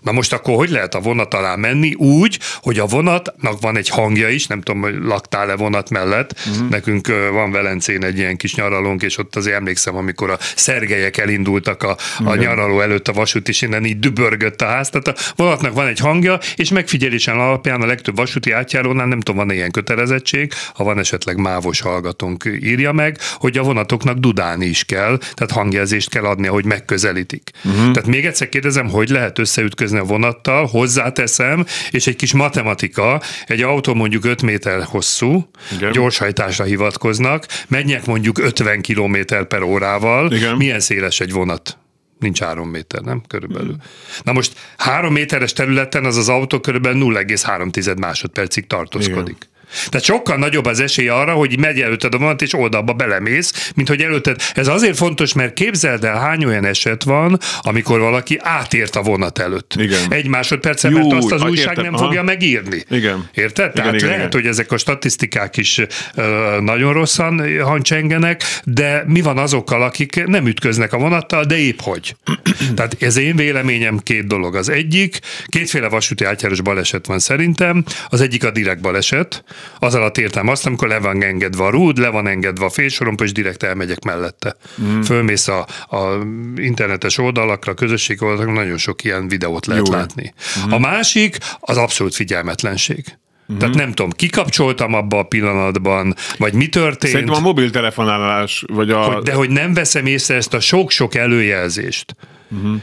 Na 0.00 0.12
most 0.12 0.32
akkor 0.32 0.54
hogy 0.54 0.70
lehet 0.70 0.94
a 0.94 1.00
vonat 1.00 1.34
alá 1.34 1.54
menni? 1.54 1.94
Úgy, 1.94 2.38
hogy 2.54 2.78
a 2.78 2.86
vonatnak 2.86 3.60
van 3.60 3.76
egy 3.76 3.88
hangja 3.88 4.28
is, 4.28 4.46
nem 4.46 4.60
tudom, 4.60 4.80
hogy 4.80 4.94
laktál-e 5.02 5.56
vonat 5.56 5.90
mellett. 5.90 6.34
Uh-huh. 6.46 6.68
Nekünk 6.68 7.06
van 7.32 7.50
Velencén 7.50 8.04
egy 8.04 8.18
ilyen 8.18 8.36
kis 8.36 8.54
nyaralónk, 8.54 9.02
és 9.02 9.18
ott 9.18 9.36
azért 9.36 9.56
emlékszem, 9.56 9.96
amikor 9.96 10.30
a 10.30 10.38
szergelyek 10.56 11.16
elindultak 11.16 11.82
a, 11.82 11.96
a 12.24 12.34
nyaraló 12.34 12.80
előtt 12.80 13.08
a 13.08 13.12
vasút, 13.12 13.48
és 13.48 13.62
innen 13.62 13.84
így 13.84 13.98
dübörgött 13.98 14.62
a 14.62 14.66
ház. 14.66 14.90
Tehát 14.90 15.08
a 15.08 15.14
vonatnak 15.36 15.72
van 15.72 15.86
egy 15.86 15.98
hangja, 15.98 16.38
és 16.56 16.70
megfigyelésen 16.70 17.38
alapján 17.38 17.82
a 17.82 17.86
legtöbb 17.86 18.16
vasúti 18.16 18.52
átjárónál 18.52 19.06
nem 19.06 19.20
tudom, 19.20 19.46
van 19.46 19.54
ilyen 19.54 19.70
kötelezettség, 19.70 20.52
ha 20.74 20.84
van 20.84 20.98
esetleg 20.98 21.36
mávos 21.36 21.80
hallgatónk, 21.80 22.44
írja 22.62 22.92
meg, 22.92 23.18
hogy 23.34 23.58
a 23.58 23.62
vonatoknak 23.62 24.18
dudálni 24.18 24.66
is 24.66 24.84
kell, 24.84 25.18
tehát 25.18 25.52
hangjelzést 25.52 26.10
kell 26.10 26.24
adni, 26.24 26.46
hogy 26.46 26.64
megközelítik. 26.64 27.50
Uh-huh. 27.64 27.90
Tehát 27.92 28.06
még 28.06 28.26
egyszer 28.26 28.48
kérdezem, 28.48 28.88
hogy 28.88 29.08
lehet 29.08 29.38
összeütközni 29.38 29.76
ütközni 29.78 29.98
a 29.98 30.04
vonattal, 30.04 30.66
hozzáteszem, 30.66 31.66
és 31.90 32.06
egy 32.06 32.16
kis 32.16 32.32
matematika, 32.32 33.20
egy 33.46 33.62
autó 33.62 33.94
mondjuk 33.94 34.24
5 34.24 34.42
méter 34.42 34.82
hosszú, 34.82 35.50
Igen. 35.76 35.92
gyorshajtásra 35.92 36.64
hivatkoznak, 36.64 37.46
menjek 37.68 38.06
mondjuk 38.06 38.38
50 38.38 38.82
km 38.82 39.16
per 39.48 39.62
órával, 39.62 40.32
Igen. 40.32 40.56
milyen 40.56 40.80
széles 40.80 41.20
egy 41.20 41.32
vonat? 41.32 41.78
nincs 42.18 42.40
három 42.40 42.68
méter, 42.68 43.00
nem? 43.00 43.22
Körülbelül. 43.26 43.72
Mm. 43.72 44.22
Na 44.22 44.32
most 44.32 44.52
három 44.76 45.12
méteres 45.12 45.52
területen 45.52 46.04
az 46.04 46.16
az 46.16 46.28
autó 46.28 46.60
körülbelül 46.60 47.14
0,3 47.14 47.98
másodpercig 47.98 48.66
tartózkodik. 48.66 49.36
Igen. 49.36 49.57
Tehát 49.88 50.06
sokkal 50.06 50.36
nagyobb 50.36 50.64
az 50.64 50.80
esély 50.80 51.08
arra, 51.08 51.32
hogy 51.32 51.58
megy 51.58 51.80
előtted 51.80 52.14
a 52.14 52.18
vonat, 52.18 52.42
és 52.42 52.54
oldalba 52.54 52.92
belemész, 52.92 53.72
mint 53.74 53.88
hogy 53.88 54.00
előtted. 54.00 54.40
Ez 54.54 54.68
azért 54.68 54.96
fontos, 54.96 55.32
mert 55.32 55.52
képzeld 55.54 56.04
el, 56.04 56.18
hány 56.18 56.44
olyan 56.44 56.64
eset 56.64 57.02
van, 57.02 57.38
amikor 57.60 58.00
valaki 58.00 58.38
átért 58.42 58.96
a 58.96 59.02
vonat 59.02 59.38
előtt. 59.38 59.74
Igen. 59.78 60.12
Egy 60.12 60.26
másodpercen, 60.26 60.92
mert 60.92 61.12
azt 61.12 61.32
az 61.32 61.42
újság 61.42 61.68
értem. 61.68 61.84
nem 61.84 61.94
Aha. 61.94 62.04
fogja 62.04 62.22
megírni. 62.22 62.84
Igen. 62.90 63.28
Érted? 63.34 63.72
Tehát 63.72 63.94
igen, 63.94 64.08
lehet, 64.08 64.24
igen. 64.26 64.40
hogy 64.40 64.46
ezek 64.46 64.72
a 64.72 64.78
statisztikák 64.78 65.56
is 65.56 65.78
uh, 66.16 66.60
nagyon 66.60 66.92
rosszan 66.92 67.62
hancsengenek, 67.62 68.42
de 68.64 69.04
mi 69.06 69.20
van 69.20 69.38
azokkal, 69.38 69.82
akik 69.82 70.24
nem 70.26 70.46
ütköznek 70.46 70.92
a 70.92 70.98
vonattal, 70.98 71.44
de 71.44 71.58
épp 71.58 71.80
hogy. 71.80 72.16
Tehát 72.76 72.96
ez 73.02 73.16
én 73.16 73.36
véleményem 73.36 73.98
két 73.98 74.26
dolog. 74.26 74.54
Az 74.54 74.68
egyik, 74.68 75.18
kétféle 75.46 75.88
vasúti 75.88 76.24
átjáros 76.24 76.60
baleset 76.60 77.06
van 77.06 77.18
szerintem. 77.18 77.84
Az 78.08 78.20
egyik 78.20 78.44
a 78.44 78.50
direkt 78.50 78.80
baleset, 78.80 79.44
az 79.78 79.94
alatt 79.94 80.18
értem 80.18 80.48
azt, 80.48 80.66
amikor 80.66 80.88
le 80.88 80.98
van 80.98 81.22
engedve 81.22 81.64
a 81.64 81.70
rúd, 81.70 81.98
le 81.98 82.08
van 82.08 82.26
engedve 82.26 82.64
a 82.64 82.70
félsorompó, 82.70 83.24
és 83.24 83.32
direkt 83.32 83.62
elmegyek 83.62 84.04
mellette. 84.04 84.56
Mm. 84.82 85.00
Fölmész 85.00 85.48
a, 85.48 85.66
a 85.88 86.24
internetes 86.56 87.18
oldalakra, 87.18 87.72
a 87.72 87.74
közösségi 87.74 88.24
oldalakra, 88.24 88.52
nagyon 88.52 88.76
sok 88.76 89.04
ilyen 89.04 89.28
videót 89.28 89.66
lehet 89.66 89.86
Jó. 89.86 89.94
látni. 89.94 90.34
Mm. 90.66 90.72
A 90.72 90.78
másik 90.78 91.38
az 91.60 91.76
abszolút 91.76 92.14
figyelmetlenség. 92.14 93.04
Uh-huh. 93.48 93.58
Tehát 93.58 93.74
nem 93.74 93.92
tudom, 93.92 94.10
kikapcsoltam 94.10 94.94
abba 94.94 95.18
a 95.18 95.22
pillanatban, 95.22 96.14
vagy 96.38 96.54
mi 96.54 96.68
történt. 96.68 97.12
Szerintem 97.12 97.36
a 97.36 97.40
mobiltelefonálás, 97.40 98.64
vagy 98.72 98.90
a... 98.90 98.98
Hogy, 98.98 99.22
de 99.22 99.32
hogy 99.32 99.50
nem 99.50 99.74
veszem 99.74 100.06
észre 100.06 100.34
ezt 100.34 100.54
a 100.54 100.60
sok-sok 100.60 101.14
előjelzést. 101.14 102.16
Uh-huh. 102.50 102.80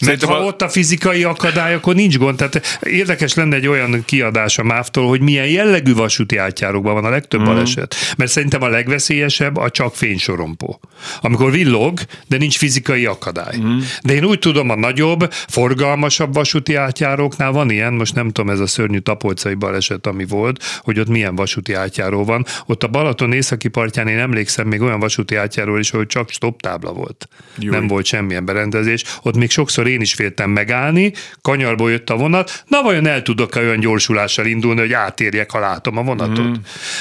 Mert 0.00 0.24
ha 0.24 0.34
a... 0.34 0.44
ott 0.44 0.62
a 0.62 0.68
fizikai 0.68 1.24
akadály, 1.24 1.74
akkor 1.74 1.94
nincs 1.94 2.18
gond. 2.18 2.36
Tehát 2.36 2.78
érdekes 2.82 3.34
lenne 3.34 3.56
egy 3.56 3.66
olyan 3.66 4.02
kiadás 4.04 4.58
a 4.58 4.62
MÁV-tól, 4.62 5.08
hogy 5.08 5.20
milyen 5.20 5.46
jellegű 5.46 5.94
vasúti 5.94 6.36
átjárókban 6.36 6.94
van 6.94 7.04
a 7.04 7.08
legtöbb 7.08 7.40
uh-huh. 7.40 7.54
baleset. 7.54 7.94
Mert 8.16 8.30
szerintem 8.30 8.62
a 8.62 8.68
legveszélyesebb 8.68 9.56
a 9.56 9.70
csak 9.70 9.94
fénysorompó. 9.94 10.80
Amikor 11.20 11.50
villog, 11.50 12.00
de 12.28 12.36
nincs 12.36 12.58
fizikai 12.58 13.06
akadály. 13.06 13.56
Uh-huh. 13.56 13.82
De 14.02 14.14
én 14.14 14.24
úgy 14.24 14.38
tudom, 14.38 14.70
a 14.70 14.76
nagyobb, 14.76 15.32
forgalmasabb 15.32 16.34
vasúti 16.34 16.74
átjáróknál 16.74 17.52
van 17.52 17.70
ilyen, 17.70 17.92
most 17.92 18.14
nem 18.14 18.30
tudom, 18.30 18.50
ez 18.50 18.60
a 18.60 18.66
szörnyű 18.66 18.98
tapolcai 18.98 19.54
baleset, 19.54 20.06
ami 20.06 20.24
volt, 20.24 20.62
hogy 20.80 20.98
ott 20.98 21.08
milyen 21.08 21.34
vasúti 21.34 21.74
átjáró 21.74 22.24
van. 22.24 22.44
Ott 22.66 22.82
a 22.82 22.88
Balaton 22.88 23.32
északi 23.32 23.68
partján 23.68 24.08
én 24.08 24.18
emlékszem 24.18 24.66
még 24.66 24.80
olyan 24.80 25.00
vasúti 25.00 25.34
átjáról 25.34 25.78
is, 25.78 25.90
hogy 25.90 26.06
csak 26.06 26.30
stop 26.30 26.60
tábla 26.60 26.92
volt. 26.92 27.28
Jó. 27.58 27.70
Nem 27.70 27.86
volt 27.86 28.04
semmilyen 28.06 28.44
berendezés 28.44 28.95
és 28.96 29.04
ott 29.22 29.36
még 29.36 29.50
sokszor 29.50 29.86
én 29.86 30.00
is 30.00 30.14
féltem 30.14 30.50
megállni, 30.50 31.12
kanyarból 31.42 31.90
jött 31.90 32.10
a 32.10 32.16
vonat, 32.16 32.64
na 32.66 32.82
vajon 32.82 33.06
el 33.06 33.22
tudok-e 33.22 33.60
olyan 33.60 33.80
gyorsulással 33.80 34.46
indulni, 34.46 34.80
hogy 34.80 34.92
átérjek, 34.92 35.50
ha 35.50 35.58
látom 35.58 35.96
a 35.96 36.02
vonatot. 36.02 36.48
Mm. 36.48 36.52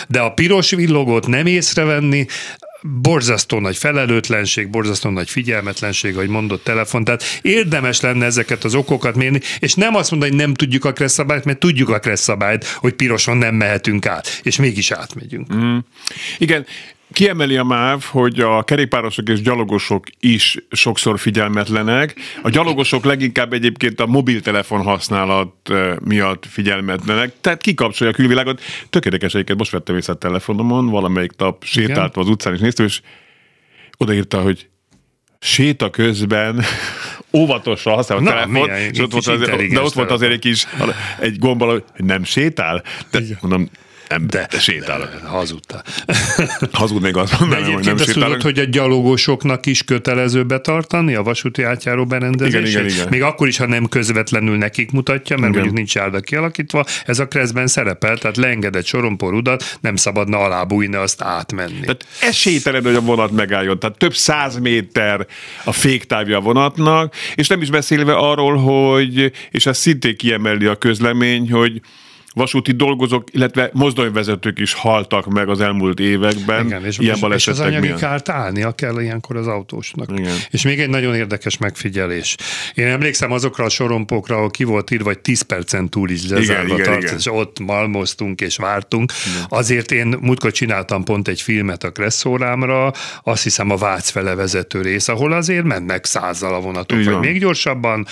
De 0.07 0.19
a 0.19 0.31
piros 0.31 0.69
villogót 0.69 1.27
nem 1.27 1.45
észrevenni, 1.45 2.25
borzasztó 3.01 3.59
nagy 3.59 3.77
felelőtlenség, 3.77 4.69
borzasztó 4.69 5.09
nagy 5.09 5.29
figyelmetlenség, 5.29 6.15
ahogy 6.15 6.29
mondott 6.29 6.63
telefon, 6.63 7.03
tehát 7.03 7.23
érdemes 7.41 8.01
lenne 8.01 8.25
ezeket 8.25 8.63
az 8.63 8.75
okokat 8.75 9.15
mérni, 9.15 9.39
és 9.59 9.73
nem 9.73 9.95
azt 9.95 10.11
mondani, 10.11 10.31
hogy 10.31 10.41
nem 10.41 10.53
tudjuk 10.53 10.85
a 10.85 10.93
kressz 10.93 11.13
szabályt, 11.13 11.45
mert 11.45 11.59
tudjuk 11.59 11.89
a 11.89 11.99
kressz 11.99 12.23
szabályt, 12.23 12.65
hogy 12.65 12.93
piroson 12.93 13.37
nem 13.37 13.55
mehetünk 13.55 14.05
át, 14.05 14.39
és 14.43 14.55
mégis 14.57 14.91
átmegyünk. 14.91 15.53
Mm. 15.53 15.77
Igen, 16.37 16.65
Kiemeli 17.15 17.57
a 17.57 17.63
MÁV, 17.63 18.03
hogy 18.03 18.39
a 18.39 18.63
kerékpárosok 18.63 19.29
és 19.29 19.41
gyalogosok 19.41 20.05
is 20.19 20.57
sokszor 20.71 21.19
figyelmetlenek. 21.19 22.15
A 22.41 22.49
gyalogosok 22.49 23.05
leginkább 23.05 23.53
egyébként 23.53 23.99
a 23.99 24.05
mobiltelefon 24.05 24.81
használat 24.81 25.71
miatt 26.03 26.45
figyelmetlenek, 26.45 27.33
tehát 27.41 27.61
kikapcsolja 27.61 28.13
a 28.13 28.15
külvilágot. 28.15 28.61
Tökéletes 28.89 29.33
egyébként, 29.33 29.57
most 29.57 29.71
vettem 29.71 29.95
észre 29.95 30.13
a 30.13 30.15
telefonomon, 30.15 30.89
valamelyik 30.89 31.31
nap 31.37 31.63
sétáltam 31.63 32.23
az 32.23 32.29
utcán, 32.29 32.53
és 32.53 32.59
néztem, 32.59 32.85
és 32.85 33.01
odaírta, 33.97 34.41
hogy 34.41 34.67
séta 35.39 35.89
közben 35.89 36.63
óvatosan 37.39 37.93
használom 37.93 38.25
a 38.25 38.29
telefon, 38.29 38.69
és 38.69 38.99
ott 38.99 39.11
volt 39.11 39.27
azért, 39.27 39.67
de 39.73 39.81
ott 39.81 39.93
volt 39.93 40.11
azért 40.11 40.31
egy 40.31 40.39
kis 40.39 40.67
egy 41.19 41.39
gombbal, 41.39 41.69
hogy 41.69 42.05
nem 42.05 42.23
sétál. 42.23 42.83
De 43.11 43.19
mondom, 43.41 43.69
nem, 44.09 44.27
de, 44.27 44.47
de 44.51 44.59
sétálok. 44.59 45.09
Hazudta. 45.23 45.83
Hazud 46.71 47.01
még 47.01 47.17
azt 47.17 47.39
mondanám, 47.39 47.73
hogy 47.73 47.85
nem 47.85 47.97
sétálok. 47.97 48.23
tudod, 48.23 48.41
hogy 48.41 48.59
a 48.59 48.63
gyalogosoknak 48.63 49.65
is 49.65 49.83
kötelező 49.83 50.43
betartani 50.43 51.15
a 51.15 51.23
vasúti 51.23 51.63
átjáró 51.63 52.05
berendezését? 52.05 52.67
Igen, 52.67 52.85
igen, 52.85 52.95
igen. 52.95 53.07
Még 53.09 53.21
akkor 53.21 53.47
is, 53.47 53.57
ha 53.57 53.65
nem 53.65 53.85
közvetlenül 53.85 54.57
nekik 54.57 54.91
mutatja, 54.91 55.37
mert 55.37 55.49
igen. 55.49 55.51
mondjuk 55.51 55.73
nincs 55.73 55.95
járda 55.95 56.19
kialakítva, 56.19 56.85
ez 57.05 57.19
a 57.19 57.27
kreszben 57.27 57.67
szerepel, 57.67 58.17
tehát 58.17 58.37
leengedett 58.37 58.85
sorompor 58.85 59.33
udat, 59.33 59.77
nem 59.81 59.95
szabadna 59.95 60.37
alábújni, 60.37 60.95
azt 60.95 61.21
átmenni. 61.21 61.79
Tehát 61.79 62.05
esélytelen, 62.21 62.83
hogy 62.83 62.95
a 62.95 63.01
vonat 63.01 63.31
megálljon. 63.31 63.79
Tehát 63.79 63.97
több 63.97 64.15
száz 64.15 64.59
méter 64.59 65.27
a 65.63 65.71
féktávja 65.71 66.37
a 66.37 66.41
vonatnak, 66.41 67.15
és 67.35 67.47
nem 67.47 67.61
is 67.61 67.69
beszélve 67.69 68.13
arról, 68.13 68.55
hogy, 68.55 69.31
és 69.51 69.65
ezt 69.65 69.81
szintén 69.81 70.17
kiemeli 70.17 70.65
a 70.65 70.75
közlemény, 70.75 71.51
hogy 71.51 71.81
vasúti 72.35 72.71
dolgozók, 72.71 73.23
illetve 73.31 73.69
mozdonyvezetők 73.73 74.59
is 74.59 74.73
haltak 74.73 75.25
meg 75.25 75.49
az 75.49 75.61
elmúlt 75.61 75.99
években. 75.99 76.65
Igen, 76.65 76.85
és, 76.85 76.97
ilyen 76.97 77.31
és, 77.31 77.47
az 77.47 77.59
anyagi 77.59 77.87
miatt. 77.87 77.99
kárt 77.99 78.29
állnia 78.29 78.71
kell 78.71 79.01
ilyenkor 79.01 79.35
az 79.35 79.47
autósnak. 79.47 80.09
Igen. 80.15 80.35
És 80.49 80.61
még 80.61 80.79
egy 80.79 80.89
nagyon 80.89 81.15
érdekes 81.15 81.57
megfigyelés. 81.57 82.35
Én 82.73 82.87
emlékszem 82.87 83.31
azokra 83.31 83.63
a 83.63 83.69
sorompókra, 83.69 84.35
ahol 84.35 84.49
ki 84.49 84.63
volt 84.63 84.91
írva, 84.91 85.03
vagy 85.03 85.19
10 85.19 85.41
percen 85.41 85.89
túl 85.89 86.09
is 86.09 86.29
lezárva 86.29 86.73
igen, 86.73 86.85
tart, 86.85 87.01
igen, 87.01 87.15
és 87.15 87.31
ott 87.31 87.59
malmoztunk 87.59 88.41
és 88.41 88.57
vártunk. 88.57 89.11
Igen. 89.33 89.45
Azért 89.49 89.91
én 89.91 90.15
múltkor 90.21 90.51
csináltam 90.51 91.03
pont 91.03 91.27
egy 91.27 91.41
filmet 91.41 91.83
a 91.83 91.91
Kresszórámra, 91.91 92.91
azt 93.23 93.43
hiszem 93.43 93.69
a 93.69 93.75
Vác 93.75 94.09
fele 94.09 94.35
vezető 94.35 94.81
rész, 94.81 95.07
ahol 95.07 95.31
azért 95.31 95.63
mennek 95.63 96.05
százzal 96.05 96.53
a 96.53 96.59
vonatok, 96.59 97.03
vagy 97.03 97.19
még 97.19 97.39
gyorsabban 97.39 98.07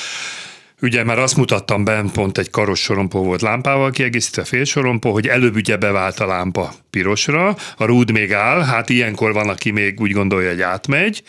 Ugye 0.81 1.03
már 1.03 1.19
azt 1.19 1.37
mutattam 1.37 1.83
be, 1.83 2.03
pont 2.13 2.37
egy 2.37 2.49
karos 2.49 2.79
sorompó 2.79 3.23
volt 3.23 3.41
lámpával 3.41 3.91
kiegészítve 3.91 4.43
félsorompó, 4.43 5.11
hogy 5.11 5.27
előbb 5.27 5.55
ugye 5.55 5.77
bevált 5.77 6.19
a 6.19 6.25
lámpa 6.25 6.73
pirosra, 6.89 7.55
a 7.77 7.85
rúd 7.85 8.11
még 8.11 8.33
áll, 8.33 8.61
hát 8.61 8.89
ilyenkor 8.89 9.33
van, 9.33 9.49
aki 9.49 9.71
még 9.71 10.01
úgy 10.01 10.11
gondolja, 10.11 10.49
hogy 10.49 10.61
átmegy. 10.61 11.23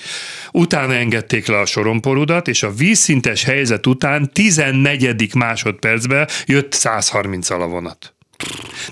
Utána 0.52 0.94
engedték 0.94 1.46
le 1.46 1.58
a 1.58 1.66
sorompórudat, 1.66 2.48
és 2.48 2.62
a 2.62 2.72
vízszintes 2.72 3.44
helyzet 3.44 3.86
után 3.86 4.30
14. 4.32 5.34
másodpercben 5.34 6.28
jött 6.46 6.72
130 6.72 7.50
a. 7.50 7.92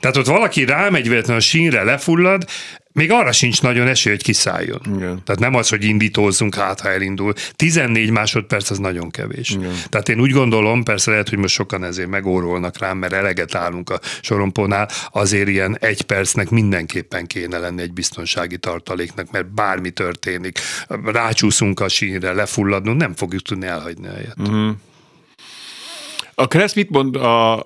Tehát 0.01 0.17
ott 0.17 0.27
valaki 0.27 0.65
rámegy 0.65 1.09
véletlenül 1.09 1.41
a 1.41 1.45
sínre, 1.45 1.83
lefullad, 1.83 2.45
még 2.93 3.11
arra 3.11 3.33
sincs 3.33 3.63
nagyon 3.63 3.89
esély, 3.89 4.13
hogy 4.13 4.23
kiszálljon. 4.23 4.81
Igen. 4.85 5.23
Tehát 5.25 5.41
nem 5.41 5.55
az, 5.55 5.69
hogy 5.69 5.85
indítózzunk, 5.85 6.55
hát 6.55 6.81
ha 6.81 6.89
elindul. 6.89 7.33
14 7.57 8.11
másodperc 8.11 8.71
az 8.71 8.79
nagyon 8.79 9.11
kevés. 9.11 9.51
Igen. 9.51 9.75
Tehát 9.89 10.09
én 10.09 10.21
úgy 10.21 10.31
gondolom, 10.31 10.83
persze 10.83 11.11
lehet, 11.11 11.29
hogy 11.29 11.39
most 11.39 11.55
sokan 11.55 11.85
ezért 11.85 12.09
megórolnak 12.09 12.79
rám, 12.79 12.99
mert 12.99 13.13
eleget 13.13 13.55
állunk 13.55 13.91
a 13.91 14.01
sorompónál, 14.21 14.89
azért 15.11 15.49
ilyen 15.49 15.77
egy 15.81 16.03
percnek 16.03 16.51
mindenképpen 16.51 17.27
kéne 17.27 17.59
lenni 17.59 17.83
egy 17.83 17.93
biztonsági 17.93 18.59
tartaléknak, 18.59 19.31
mert 19.31 19.55
bármi 19.55 19.91
történik, 19.91 20.59
rácsúszunk 21.05 21.81
a 21.81 21.89
sínre, 21.89 22.33
lefulladunk, 22.33 23.01
nem 23.01 23.15
fogjuk 23.15 23.43
tudni 23.43 23.67
elhagyni 23.67 24.07
a 24.07 24.13
helyet. 24.13 24.37
Uh-huh. 24.39 24.75
A 26.35 26.49
Kressz 26.49 26.75
mit 26.75 26.91
mond 26.91 27.17
a, 27.17 27.65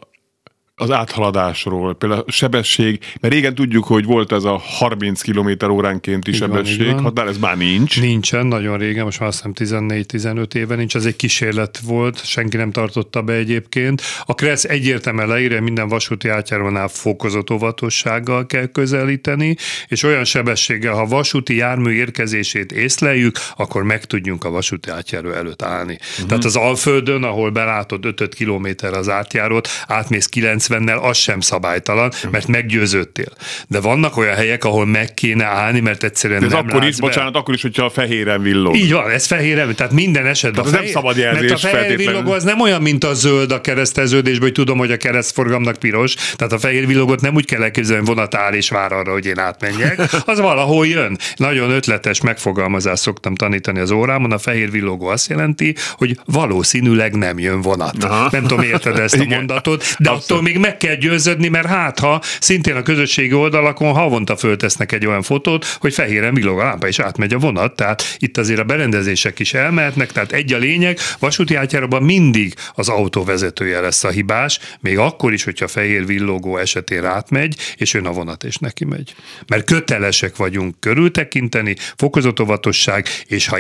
az 0.79 0.91
áthaladásról, 0.91 1.95
például 1.95 2.25
a 2.27 2.31
sebesség, 2.31 2.99
mert 3.21 3.35
régen 3.35 3.55
tudjuk, 3.55 3.85
hogy 3.85 4.05
volt 4.05 4.33
ez 4.33 4.45
a 4.45 4.57
30 4.57 5.21
km 5.21 5.71
óránkénti 5.71 6.31
így 6.31 6.37
sebesség, 6.37 6.87
van, 6.87 7.03
határ, 7.03 7.27
ez 7.27 7.39
már 7.39 7.57
nincs. 7.57 8.01
Nincsen, 8.01 8.47
nagyon 8.47 8.79
régen, 8.79 9.05
most 9.05 9.21
már 9.21 9.29
azt 9.29 9.45
hiszem 9.59 9.89
14-15 9.89 10.55
éve 10.55 10.75
nincs, 10.75 10.97
ez 10.97 11.05
egy 11.05 11.17
kísérlet 11.17 11.79
volt, 11.79 12.27
senki 12.27 12.57
nem 12.57 12.71
tartotta 12.71 13.23
be 13.23 13.33
egyébként. 13.33 14.03
A 14.25 14.35
KRESZ 14.35 14.65
egyértelműen 14.65 15.29
leírja, 15.29 15.63
minden 15.63 15.89
vasúti 15.89 16.29
átjárónál 16.29 16.89
fokozott 16.89 17.51
óvatossággal 17.51 18.47
kell 18.47 18.67
közelíteni, 18.67 19.57
és 19.89 20.03
olyan 20.03 20.25
sebességgel, 20.25 20.95
ha 20.95 21.07
vasúti 21.07 21.57
jármű 21.57 21.93
érkezését 21.93 22.73
észleljük, 22.73 23.39
akkor 23.57 23.83
meg 23.83 24.05
tudjunk 24.05 24.45
a 24.45 24.51
vasúti 24.51 24.91
átjáró 24.91 25.31
előtt 25.31 25.63
állni. 25.63 25.99
Uh-huh. 26.11 26.29
Tehát 26.29 26.45
az 26.45 26.57
Alföldön, 26.57 27.23
ahol 27.23 27.51
belátod 27.51 28.05
5 28.05 28.35
km 28.35 28.67
az 28.93 29.09
átjárót, 29.09 29.69
átmész 29.87 30.27
9 30.27 30.66
90-nel, 30.69 31.01
az 31.01 31.17
sem 31.17 31.41
szabálytalan, 31.41 32.13
mert 32.31 32.47
meggyőződtél. 32.47 33.33
De 33.69 33.81
vannak 33.81 34.17
olyan 34.17 34.35
helyek, 34.35 34.65
ahol 34.65 34.87
meg 34.87 35.15
kéne 35.15 35.45
állni, 35.45 35.81
mert 35.81 36.03
egyszerűen 36.03 36.41
De 36.41 36.47
ez 36.47 36.53
nem 36.53 36.67
akkor 36.69 36.85
is, 36.85 36.97
be. 36.97 37.07
bocsánat, 37.07 37.37
akkor 37.37 37.55
is, 37.55 37.63
hogyha 37.63 37.85
a 37.85 37.91
fehéren 37.91 38.43
villog. 38.43 38.77
Így 38.77 38.93
van, 38.93 39.11
ez 39.11 39.27
fehér, 39.27 39.75
tehát 39.75 39.93
minden 39.93 40.27
esetben. 40.27 40.65
Tehát 40.65 40.79
ez 40.79 40.85
nem 40.85 40.93
szabad 40.93 41.17
jelzés 41.17 41.51
Mert 41.51 41.65
a 41.65 41.69
fehér 41.69 41.97
villogó 41.97 42.33
az 42.33 42.43
nem 42.45 42.61
olyan, 42.61 42.83
mint 42.83 43.05
a 43.05 43.15
zöld 43.15 43.53
a 43.53 43.61
kereszteződésben, 43.61 44.43
hogy 44.43 44.53
tudom, 44.53 44.79
hogy 44.79 44.91
a 44.91 44.97
keresztforgalomnak 44.97 45.77
piros. 45.77 46.15
Tehát 46.15 46.53
a 46.53 46.59
fehér 46.59 46.87
villogot 46.87 47.21
nem 47.21 47.35
úgy 47.35 47.45
kell 47.45 47.63
elképzelni, 47.63 48.05
vonat 48.05 48.35
áll 48.35 48.53
és 48.53 48.69
vár 48.69 48.93
arra, 48.93 49.13
hogy 49.13 49.27
én 49.27 49.39
átmenjek. 49.39 50.01
Az 50.25 50.41
valahol 50.41 50.87
jön. 50.87 51.19
Nagyon 51.37 51.71
ötletes 51.71 52.21
megfogalmazást 52.21 53.03
szoktam 53.03 53.35
tanítani 53.35 53.81
az 53.81 53.91
órámon. 53.91 54.33
A 54.33 54.39
fehér 54.39 54.71
villogó 54.71 55.07
azt 55.07 55.29
jelenti, 55.29 55.75
hogy 55.93 56.19
valószínűleg 56.25 57.15
nem 57.15 57.39
jön 57.39 57.61
vonat. 57.61 58.05
Aha. 58.05 58.29
Nem 58.31 58.43
tudom, 58.43 58.65
érted 58.65 58.99
ezt 58.99 59.15
a 59.15 59.25
mondatot, 59.37 59.79
de 59.99 60.11
Abszolút. 60.11 60.31
attól 60.31 60.43
még 60.43 60.56
meg 60.59 60.77
kell 60.77 60.95
győződni, 60.95 61.49
mert 61.49 61.67
hát 61.67 61.99
ha 61.99 62.23
szintén 62.41 62.77
a 62.77 62.83
közösségi 62.83 63.33
oldalakon 63.33 63.93
havonta 63.93 64.37
föltesznek 64.37 64.93
egy 64.93 65.07
olyan 65.07 65.23
fotót, 65.23 65.65
hogy 65.65 65.95
fehéren 65.95 66.35
villog 66.35 66.59
a 66.59 66.65
lámpa, 66.65 66.87
és 66.87 66.99
átmegy 66.99 67.35
a 67.35 67.39
vonat. 67.39 67.77
Tehát 67.77 68.17
itt 68.19 68.37
azért 68.37 68.61
a 68.61 68.65
berendezések 68.65 69.39
is 69.39 69.55
elmehetnek, 69.55 70.13
tehát 70.13 70.33
egy 70.33 70.53
a 70.53 70.59
lényeg, 70.59 70.99
vasúti 71.19 71.55
átjáróban 71.55 72.03
mindig 72.03 72.55
az 72.75 72.89
autóvezetője 72.89 73.81
lesz 73.81 74.05
a 74.05 74.09
hibás, 74.09 74.59
még 74.81 74.99
akkor 74.99 75.33
is, 75.33 75.45
hogyha 75.45 75.69
fehér 75.69 76.07
villogó 76.07 76.57
esetén 76.57 77.05
átmegy, 77.05 77.57
és 77.77 77.93
jön 77.93 78.07
a 78.07 78.13
vonat, 78.13 78.45
és 78.45 78.57
neki 78.57 78.85
megy. 78.85 79.15
Mert 79.47 79.65
kötelesek 79.65 80.37
vagyunk 80.37 80.81
körültekinteni, 80.81 81.77
fokozott 81.97 82.41
óvatosság, 82.41 83.07
és 83.27 83.47
ha 83.47 83.59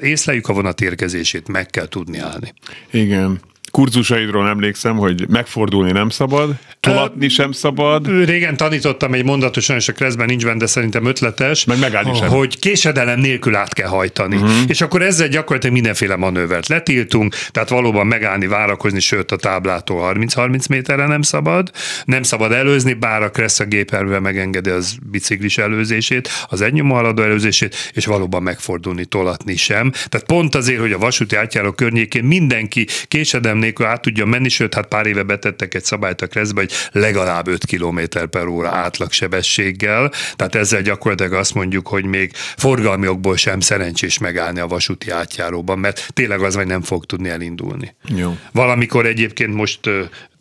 észleljük 0.00 0.48
a 0.48 0.52
vonat 0.52 0.80
érkezését, 0.80 1.48
meg 1.48 1.66
kell 1.66 1.88
tudni 1.88 2.18
állni. 2.18 2.54
Igen. 2.90 3.40
Kurzusaidról 3.70 4.48
emlékszem, 4.48 4.96
hogy 4.96 5.28
megfordulni 5.28 5.92
nem 5.92 6.08
szabad, 6.08 6.54
tolatni 6.80 7.28
sem 7.28 7.52
szabad. 7.52 8.24
Régen 8.24 8.56
tanítottam 8.56 9.14
egy 9.14 9.24
mondatot, 9.24 9.62
sajnos 9.62 9.88
a 9.88 9.92
kreszben 9.92 10.26
nincs 10.26 10.44
benne, 10.44 10.58
de 10.58 10.66
szerintem 10.66 11.04
ötletes, 11.04 11.64
Meg 11.64 11.78
megállni 11.78 12.14
sem. 12.14 12.28
hogy 12.28 12.58
késedelem 12.58 13.20
nélkül 13.20 13.56
át 13.56 13.72
kell 13.72 13.88
hajtani. 13.88 14.36
Uh-huh. 14.36 14.50
És 14.66 14.80
akkor 14.80 15.02
ezzel 15.02 15.28
gyakorlatilag 15.28 15.74
mindenféle 15.74 16.16
manővert 16.16 16.68
letiltunk, 16.68 17.34
tehát 17.50 17.68
valóban 17.68 18.06
megállni, 18.06 18.46
várakozni, 18.46 19.00
sőt 19.00 19.32
a 19.32 19.36
táblától 19.36 20.12
30-30 20.14 20.68
méterre 20.68 21.06
nem 21.06 21.22
szabad. 21.22 21.70
Nem 22.04 22.22
szabad 22.22 22.52
előzni, 22.52 22.92
bár 22.92 23.22
a 23.22 23.30
kressz 23.30 23.60
a 23.60 23.64
géperve 23.64 24.20
megengedi 24.20 24.70
az 24.70 24.96
biciklis 25.10 25.58
előzését, 25.58 26.28
az 26.48 26.60
egynyomó 26.60 26.94
haladó 26.94 27.22
előzését, 27.22 27.76
és 27.92 28.06
valóban 28.06 28.42
megfordulni, 28.42 29.04
tolatni 29.04 29.56
sem. 29.56 29.90
Tehát 29.90 30.26
pont 30.26 30.54
azért, 30.54 30.80
hogy 30.80 30.92
a 30.92 30.98
vasúti 30.98 31.36
átjáró 31.36 31.72
környékén 31.72 32.24
mindenki 32.24 32.86
késedelem 33.08 33.57
nélkül 33.58 33.86
át 33.86 34.02
tudja 34.02 34.24
menni, 34.24 34.48
sőt, 34.48 34.74
hát 34.74 34.86
pár 34.86 35.06
éve 35.06 35.22
betettek 35.22 35.74
egy 35.74 35.84
szabályt 35.84 36.22
a 36.22 36.26
kreszbe, 36.26 36.60
hogy 36.60 36.72
legalább 36.92 37.48
5 37.48 37.66
km 37.66 38.00
per 38.30 38.46
óra 38.46 38.68
átlagsebességgel. 38.68 40.12
Tehát 40.36 40.54
ezzel 40.54 40.82
gyakorlatilag 40.82 41.32
azt 41.32 41.54
mondjuk, 41.54 41.88
hogy 41.88 42.04
még 42.04 42.30
forgalmi 42.34 43.08
okból 43.08 43.36
sem 43.36 43.60
szerencsés 43.60 44.18
megállni 44.18 44.60
a 44.60 44.66
vasúti 44.66 45.10
átjáróban, 45.10 45.78
mert 45.78 46.08
tényleg 46.12 46.42
az 46.42 46.54
vagy 46.54 46.66
nem 46.66 46.82
fog 46.82 47.04
tudni 47.04 47.28
elindulni. 47.28 47.94
Jó. 48.04 48.36
Valamikor 48.52 49.06
egyébként 49.06 49.54
most 49.54 49.80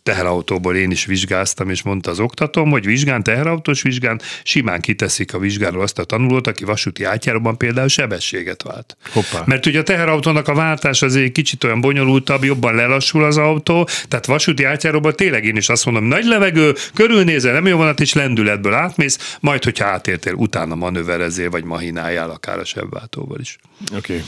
teherautóból 0.07 0.75
én 0.75 0.91
is 0.91 1.05
vizsgáztam, 1.05 1.69
és 1.69 1.81
mondta 1.81 2.09
az 2.09 2.19
oktatom, 2.19 2.69
hogy 2.69 2.85
vizsgán, 2.85 3.23
teherautós 3.23 3.81
vizsgán 3.81 4.21
simán 4.43 4.81
kiteszik 4.81 5.33
a 5.33 5.39
vizsgáról 5.39 5.81
azt 5.81 5.99
a 5.99 6.03
tanulót, 6.03 6.47
aki 6.47 6.65
vasúti 6.65 7.03
átjáróban 7.03 7.57
például 7.57 7.87
sebességet 7.87 8.63
vált. 8.63 8.97
Hoppá. 9.13 9.43
Mert 9.45 9.65
ugye 9.65 9.79
a 9.79 9.83
teherautónak 9.83 10.47
a 10.47 10.53
váltás 10.53 11.01
az 11.01 11.15
egy 11.15 11.31
kicsit 11.31 11.63
olyan 11.63 11.81
bonyolultabb, 11.81 12.43
jobban 12.43 12.75
lelassul 12.75 13.23
az 13.23 13.37
autó, 13.37 13.87
tehát 14.07 14.25
vasúti 14.25 14.63
átjáróban 14.63 15.15
tényleg 15.15 15.45
én 15.45 15.55
is 15.55 15.69
azt 15.69 15.85
mondom, 15.85 16.03
nagy 16.03 16.25
levegő, 16.25 16.73
körülnézel, 16.93 17.53
nem 17.53 17.67
jó 17.67 17.77
vonat, 17.77 17.99
és 17.99 18.13
lendületből 18.13 18.73
átmész, 18.73 19.37
majd, 19.39 19.63
hogyha 19.63 19.85
átértél, 19.85 20.33
utána 20.33 20.75
manőverezél, 20.75 21.49
vagy 21.49 21.63
mahináljál 21.63 22.29
akár 22.29 22.59
a 22.59 22.65
sebváltóval 22.65 23.39
is. 23.39 23.57
Oké. 23.95 24.13
Okay. 24.13 24.25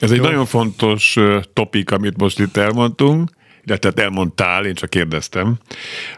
Ez 0.00 0.10
egy 0.10 0.20
nagyon 0.20 0.46
fontos 0.46 1.16
topik, 1.52 1.90
amit 1.90 2.16
most 2.16 2.38
itt 2.38 2.56
elmondtunk, 2.56 3.30
illetve 3.68 3.88
hát 3.88 3.98
elmondtál, 4.06 4.64
én 4.64 4.74
csak 4.74 4.90
kérdeztem, 4.90 5.54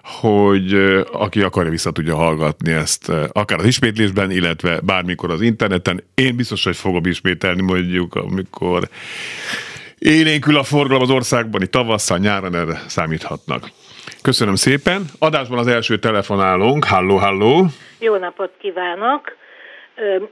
hogy 0.02 0.74
aki 1.12 1.42
akarja, 1.42 1.70
vissza 1.70 1.90
tudja 1.90 2.14
hallgatni 2.16 2.72
ezt, 2.72 3.12
akár 3.32 3.58
az 3.58 3.64
ismétlésben, 3.64 4.30
illetve 4.30 4.80
bármikor 4.80 5.30
az 5.30 5.40
interneten. 5.40 6.02
Én 6.14 6.36
biztos, 6.36 6.64
hogy 6.64 6.76
fogom 6.76 7.04
ismételni 7.04 7.62
mondjuk, 7.62 8.14
amikor 8.14 8.88
élénkül 9.98 10.56
a 10.56 10.62
forgalom 10.62 11.02
az 11.02 11.10
országban, 11.10 11.62
itt 11.62 11.70
tavasszal, 11.70 12.18
nyáron 12.18 12.54
erre 12.54 12.82
számíthatnak. 12.86 13.70
Köszönöm 14.22 14.54
szépen. 14.54 15.04
Adásban 15.18 15.58
az 15.58 15.66
első 15.66 15.98
telefonálónk. 15.98 16.84
Halló, 16.84 17.16
halló. 17.16 17.66
Jó 17.98 18.16
napot 18.16 18.52
kívánok! 18.58 19.38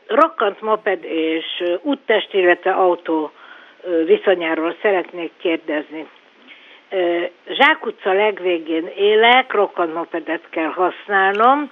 Rokkant 0.07 0.61
moped 0.61 1.05
és 1.05 1.45
úttest, 1.83 2.33
illetve 2.33 2.71
autó 2.71 3.33
viszonyáról 4.07 4.77
szeretnék 4.83 5.33
kérdezni. 5.39 6.07
Ö, 6.91 7.23
Zsák 7.49 7.87
utca 7.87 8.13
legvégén 8.13 8.91
élek, 8.97 9.53
rokkant 9.53 9.95
mopedet 9.95 10.43
kell 10.51 10.71
használnom, 10.71 11.71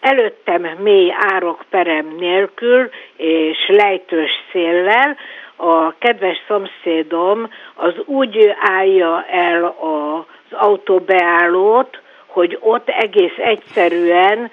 előttem 0.00 0.62
mély 0.62 1.14
árokperem 1.18 2.14
nélkül 2.18 2.90
és 3.16 3.68
lejtős 3.68 4.30
széllel, 4.52 5.16
a 5.56 5.98
kedves 5.98 6.36
szomszédom 6.48 7.50
az 7.74 7.94
úgy 8.04 8.54
állja 8.60 9.24
el 9.30 9.64
az 9.64 10.58
autóbeállót, 10.58 12.00
hogy 12.26 12.58
ott 12.60 12.88
egész 12.88 13.36
egyszerűen 13.36 14.50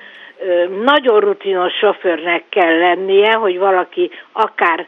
nagyon 0.83 1.19
rutinos 1.19 1.73
sofőrnek 1.73 2.43
kell 2.49 2.77
lennie, 2.77 3.33
hogy 3.33 3.57
valaki 3.57 4.11
akár 4.31 4.87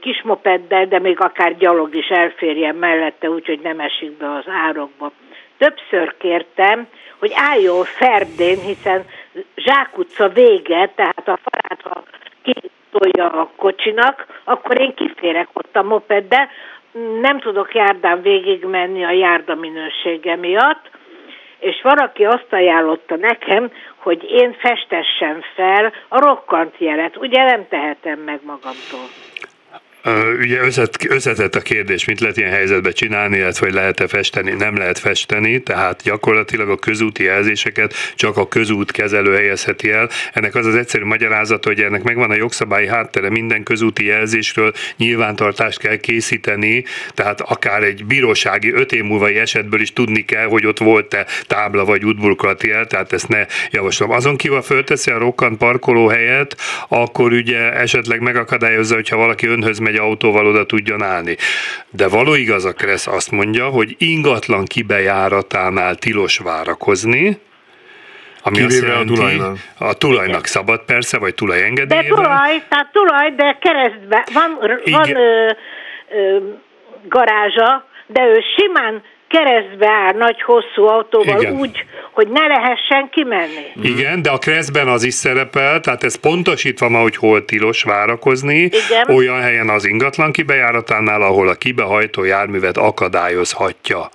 kismopeddel, 0.00 0.86
de 0.86 0.98
még 0.98 1.20
akár 1.20 1.56
gyalog 1.56 1.94
is 1.94 2.08
elférjen 2.08 2.74
mellette, 2.74 3.30
úgyhogy 3.30 3.60
nem 3.60 3.80
esik 3.80 4.12
be 4.12 4.30
az 4.30 4.44
árokba. 4.48 5.12
Többször 5.58 6.14
kértem, 6.18 6.88
hogy 7.18 7.32
álljon 7.34 7.84
ferdén, 7.84 8.58
hiszen 8.60 9.04
Zsák 9.56 9.98
utca 9.98 10.28
vége, 10.28 10.90
tehát 10.94 11.28
a 11.28 11.38
falát, 11.42 11.80
ha 11.82 12.02
kitolja 12.42 13.30
a 13.30 13.50
kocsinak, 13.56 14.26
akkor 14.44 14.80
én 14.80 14.94
kiférek 14.94 15.48
ott 15.52 15.76
a 15.76 15.82
mopeddel, 15.82 16.48
nem 17.20 17.40
tudok 17.40 17.74
járdán 17.74 18.22
végigmenni 18.22 19.04
a 19.04 19.10
járda 19.10 19.54
minősége 19.54 20.36
miatt, 20.36 20.90
és 21.58 21.82
valaki 21.82 22.24
azt 22.24 22.46
ajánlotta 22.50 23.16
nekem, 23.16 23.72
hogy 23.96 24.30
én 24.30 24.52
festessem 24.52 25.40
fel 25.54 25.92
a 26.08 26.20
rokkant 26.20 26.74
jelet. 26.78 27.16
Ugye 27.16 27.44
nem 27.44 27.68
tehetem 27.68 28.18
meg 28.18 28.40
magamtól. 28.42 29.08
Ugye 30.40 30.60
összet, 30.60 31.06
összetett 31.08 31.54
a 31.54 31.60
kérdés, 31.60 32.04
mit 32.04 32.20
lehet 32.20 32.36
ilyen 32.36 32.50
helyzetben 32.50 32.92
csinálni, 32.92 33.36
illetve 33.36 33.66
hogy 33.66 33.74
lehet-e 33.74 34.08
festeni, 34.08 34.50
nem 34.50 34.76
lehet 34.76 34.98
festeni, 34.98 35.62
tehát 35.62 36.02
gyakorlatilag 36.02 36.68
a 36.68 36.76
közúti 36.76 37.24
jelzéseket 37.24 37.94
csak 38.14 38.36
a 38.36 38.48
közút 38.48 38.90
kezelő 38.90 39.34
helyezheti 39.34 39.90
el. 39.90 40.08
Ennek 40.32 40.54
az 40.54 40.66
az 40.66 40.74
egyszerű 40.74 41.04
magyarázat, 41.04 41.64
hogy 41.64 41.80
ennek 41.80 42.02
megvan 42.02 42.30
a 42.30 42.34
jogszabályi 42.34 42.86
háttere, 42.86 43.30
minden 43.30 43.62
közúti 43.62 44.04
jelzésről 44.04 44.72
nyilvántartást 44.96 45.78
kell 45.78 45.96
készíteni, 45.96 46.84
tehát 47.14 47.40
akár 47.40 47.82
egy 47.82 48.04
bírósági 48.04 48.72
öt 48.72 48.92
év 48.92 49.02
múlvai 49.02 49.36
esetből 49.36 49.80
is 49.80 49.92
tudni 49.92 50.24
kell, 50.24 50.46
hogy 50.46 50.66
ott 50.66 50.78
volt-e 50.78 51.26
tábla 51.46 51.84
vagy 51.84 52.04
útburkolati 52.04 52.68
jel, 52.68 52.86
tehát 52.86 53.12
ezt 53.12 53.28
ne 53.28 53.46
javaslom. 53.70 54.10
Azon 54.10 54.36
kívül 54.36 54.62
fölteszi 54.62 55.10
a 55.10 55.18
rokkant 55.18 55.58
parkolóhelyet, 55.58 56.56
akkor 56.88 57.32
ugye 57.32 57.72
esetleg 57.72 58.20
megakadályozza, 58.20 58.94
hogyha 58.94 59.16
valaki 59.16 59.46
önhöz 59.46 59.78
megy 59.78 59.89
autóval, 59.96 60.46
oda 60.46 60.66
tudjon 60.66 61.02
állni. 61.02 61.36
De 61.90 62.08
való 62.08 62.34
igaz 62.34 62.64
a 62.64 62.72
Kressz 62.72 63.06
azt 63.06 63.30
mondja, 63.30 63.68
hogy 63.68 63.94
ingatlan 63.98 64.64
kibejáratánál 64.64 65.94
tilos 65.94 66.38
várakozni, 66.38 67.38
ami 68.42 68.56
Kivéve 68.56 68.74
azt 68.74 68.82
a 68.82 68.86
jelenti, 68.86 69.14
tulajnak. 69.14 69.56
a 69.78 69.94
tulajnak 69.94 70.46
szabad 70.46 70.84
persze, 70.84 71.18
vagy 71.18 71.28
De 71.30 71.34
tulajengedélyével. 71.36 72.16
tulaj, 72.16 72.62
tehát 72.68 72.92
tulaj, 72.92 73.34
de 73.34 73.58
keresztbe 73.60 74.26
van, 74.32 74.58
van 74.90 75.16
ö, 75.16 75.50
ö, 76.10 76.38
garázsa, 77.08 77.86
de 78.06 78.22
ő 78.22 78.40
simán 78.56 79.02
keresztbe 79.30 79.88
áll 79.88 80.12
nagy 80.12 80.42
hosszú 80.42 80.86
autóval 80.86 81.40
Igen. 81.40 81.52
úgy, 81.52 81.84
hogy 82.12 82.28
ne 82.28 82.46
lehessen 82.46 83.08
kimenni. 83.10 83.66
Igen, 83.82 84.22
de 84.22 84.30
a 84.30 84.38
kreszben 84.38 84.88
az 84.88 85.02
is 85.02 85.14
szerepel, 85.14 85.80
tehát 85.80 86.04
ez 86.04 86.20
pontosítva 86.20 86.88
ma, 86.88 87.00
hogy 87.00 87.16
hol 87.16 87.44
tilos 87.44 87.82
várakozni, 87.82 88.58
Igen. 88.58 89.16
olyan 89.16 89.40
helyen 89.40 89.68
az 89.68 89.86
ingatlan 89.86 90.32
kibejáratánál, 90.32 91.22
ahol 91.22 91.48
a 91.48 91.54
kibehajtó 91.54 92.24
járművet 92.24 92.76
akadályozhatja. 92.76 94.10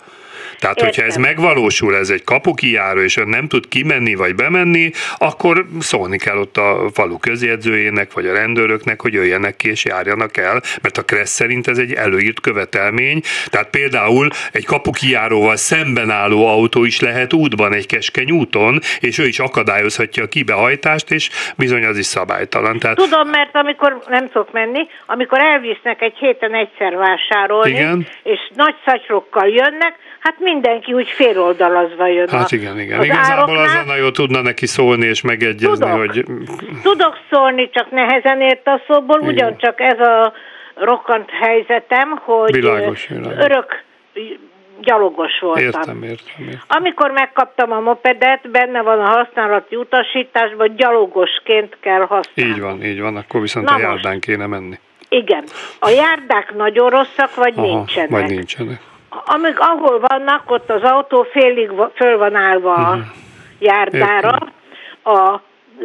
Tehát, 0.60 0.76
Értem. 0.76 0.86
hogyha 0.86 1.04
ez 1.04 1.16
megvalósul, 1.16 1.96
ez 1.96 2.10
egy 2.10 2.24
kapukijáró, 2.24 3.00
és 3.00 3.18
ön 3.18 3.28
nem 3.28 3.48
tud 3.48 3.68
kimenni 3.68 4.16
vagy 4.16 4.36
bemenni, 4.36 4.92
akkor 5.18 5.66
szólni 5.80 6.18
kell 6.18 6.38
ott 6.38 6.58
a 6.58 6.90
falu 6.94 7.18
közjegyzőjének, 7.18 8.14
vagy 8.14 8.26
a 8.26 8.34
rendőröknek, 8.34 9.02
hogy 9.02 9.14
jöjjenek 9.14 9.56
ki 9.56 9.70
és 9.70 9.86
járjanak 9.86 10.38
el, 10.38 10.62
mert 10.82 10.98
a 10.98 11.04
Kressz 11.04 11.34
szerint 11.34 11.68
ez 11.68 11.78
egy 11.78 11.94
előírt 11.94 12.40
követelmény. 12.40 13.22
Tehát 13.46 13.70
például 13.70 14.30
egy 14.52 14.66
kapukijáróval 14.66 15.56
szemben 15.56 16.10
álló 16.10 16.48
autó 16.48 16.84
is 16.84 17.00
lehet 17.00 17.34
útban, 17.34 17.74
egy 17.74 17.86
keskeny 17.86 18.32
úton, 18.32 18.80
és 19.00 19.18
ő 19.18 19.26
is 19.26 19.40
akadályozhatja 19.40 20.24
a 20.24 20.28
kibehajtást, 20.28 21.12
és 21.12 21.30
bizony 21.58 21.86
az 21.86 21.98
is 21.98 22.06
szabálytalan. 22.06 22.80
Tehát... 22.80 22.96
Tudom, 22.96 23.30
mert 23.30 23.56
amikor 23.56 24.04
nem 24.08 24.30
szok 24.34 24.52
menni, 24.52 24.88
amikor 25.06 25.40
elvisznek 25.40 26.02
egy 26.02 26.16
héten 26.18 26.54
egyszer 26.54 26.96
vásárolni, 26.96 27.70
Igen. 27.70 28.08
és 28.24 28.40
nagy 28.56 28.76
szacsrokkal 28.86 29.48
jönnek, 29.48 29.96
hát 30.26 30.40
mindenki 30.40 30.94
úgy 30.94 31.08
féloldalazva 31.08 32.08
jön. 32.08 32.30
Hát 32.30 32.52
igen, 32.52 32.80
igen. 32.80 33.00
Az 33.00 33.06
Igazából 33.06 33.58
az 33.58 33.74
lenne 33.74 33.96
jó, 33.98 34.12
tudna 34.12 34.42
neki 34.42 34.66
szólni 34.66 35.06
és 35.06 35.22
megegyezni, 35.22 35.68
Tudok. 35.68 35.90
hogy... 35.90 36.26
Tudok 36.84 37.18
szólni, 37.32 37.70
csak 37.70 37.92
nehezen 37.92 38.42
ért 38.42 38.68
a 38.68 38.82
szóból, 38.88 39.20
igen. 39.22 39.34
ugyancsak 39.34 39.82
ez 39.82 40.00
a 40.00 40.34
rokkant 40.76 41.30
helyzetem, 41.30 42.22
hogy 42.24 42.54
világos, 42.54 43.08
világos. 43.08 43.44
örök 43.46 43.84
gyalogos 44.82 45.40
voltam. 45.40 45.64
Értem, 45.64 46.04
értem, 46.04 46.46
értem. 46.46 46.62
Amikor 46.68 47.12
megkaptam 47.12 47.72
a 47.72 47.80
mopedet, 47.80 48.52
benne 48.52 48.82
van 48.82 49.00
a 49.00 49.10
használati 49.10 49.76
utasításban, 49.76 50.76
gyalogosként 50.76 51.78
kell 51.80 52.06
használni. 52.06 52.52
Így 52.52 52.62
van, 52.62 52.84
így 52.84 53.02
van, 53.02 53.16
akkor 53.16 53.42
viszont 53.42 53.70
Na 53.70 53.76
a 53.76 53.80
járdán 53.80 54.14
most. 54.14 54.26
kéne 54.26 54.46
menni. 54.46 54.80
Igen. 55.10 55.44
A 55.80 55.90
járdák 55.90 56.56
nagyon 56.56 56.90
rosszak, 56.90 57.36
vagy 57.36 57.54
Aha, 57.56 57.66
nincsenek? 57.66 58.10
Vagy 58.10 58.30
nincsenek. 58.30 58.80
Amíg 59.26 59.56
ahol 59.58 60.00
vannak, 60.00 60.52
ott 60.52 60.70
az 60.70 60.82
autó 60.82 61.28
félig 61.32 61.72
föl 61.96 62.18
van 62.18 62.36
állva 62.36 62.74
a 62.74 62.96
mhm. 62.96 63.06
járdára. 63.60 64.38
A 65.04 65.40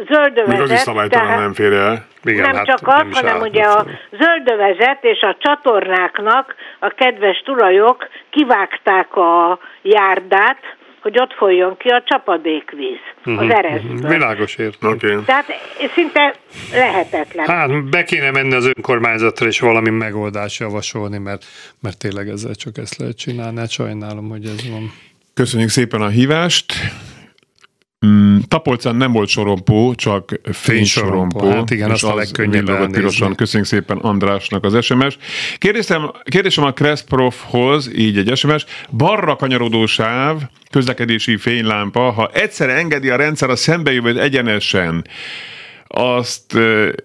zöldövezet... 0.09 0.47
Még 0.47 0.61
az 0.61 0.71
is 0.71 1.09
tehát, 1.09 1.39
nem 1.39 1.53
fér 1.53 1.73
el. 1.73 2.05
Igen, 2.23 2.41
nem 2.41 2.55
hát 2.55 2.65
csak 2.65 2.87
az, 2.87 3.01
nem 3.01 3.11
hanem 3.11 3.41
ugye 3.41 3.63
a 3.63 3.85
zöldövezet 4.11 5.03
és 5.03 5.21
a 5.21 5.35
csatornáknak 5.39 6.55
a 6.79 6.87
kedves 6.87 7.41
tulajok 7.45 8.07
kivágták 8.29 9.15
a 9.15 9.59
járdát, 9.81 10.59
hogy 11.01 11.19
ott 11.19 11.33
folyjon 11.33 11.77
ki 11.77 11.87
a 11.87 12.03
csapadékvíz, 12.05 12.99
uh-huh, 13.17 13.37
az 13.39 13.45
mhm, 13.45 13.51
erezből. 13.51 13.91
Uh-huh, 13.91 14.09
világos 14.09 14.55
értem. 14.55 14.91
Okay. 14.91 15.17
Tehát 15.25 15.45
szinte 15.93 16.35
lehetetlen. 16.73 17.47
Hát 17.47 17.89
be 17.89 18.03
kéne 18.03 18.31
menni 18.31 18.53
az 18.53 18.71
önkormányzatra 18.75 19.47
és 19.47 19.59
valami 19.59 19.89
megoldást 19.89 20.59
javasolni, 20.59 21.17
mert, 21.17 21.45
mert 21.81 21.97
tényleg 21.97 22.27
ezzel 22.27 22.55
csak 22.55 22.77
ezt 22.77 22.97
lehet 22.97 23.17
csinálni. 23.17 23.59
Hát 23.59 23.71
sajnálom, 23.71 24.29
hogy 24.29 24.45
ez 24.45 24.69
van. 24.69 24.91
Köszönjük 25.33 25.69
szépen 25.69 26.01
a 26.01 26.07
hívást. 26.07 26.73
Mm, 28.05 28.37
Tapolcán 28.47 28.95
nem 28.95 29.11
volt 29.11 29.29
sorompó, 29.29 29.95
csak 29.95 30.39
fénysorompó. 30.51 31.49
Hát 31.49 31.69
igen, 31.69 31.91
azt 31.91 32.03
a 32.03 32.15
legkönnyebb 32.15 32.91
pirosan. 32.91 33.35
Köszönjük 33.35 33.69
szépen 33.69 33.97
Andrásnak 33.97 34.63
az 34.63 34.85
SMS. 34.85 35.17
Kérdésem, 35.57 36.11
kérdésem 36.23 36.63
a 36.63 36.73
Crest 36.73 37.05
Profhoz, 37.05 37.91
így 37.95 38.17
egy 38.17 38.37
SMS, 38.37 38.65
balra 38.89 39.35
kanyarodó 39.35 39.85
sáv, 39.85 40.41
közlekedési 40.69 41.37
fénylámpa, 41.37 42.11
ha 42.11 42.29
egyszer 42.33 42.69
engedi 42.69 43.09
a 43.09 43.15
rendszer 43.15 43.49
a 43.49 43.55
szembejövőt 43.55 44.17
egyenesen, 44.17 45.05
azt 45.93 46.57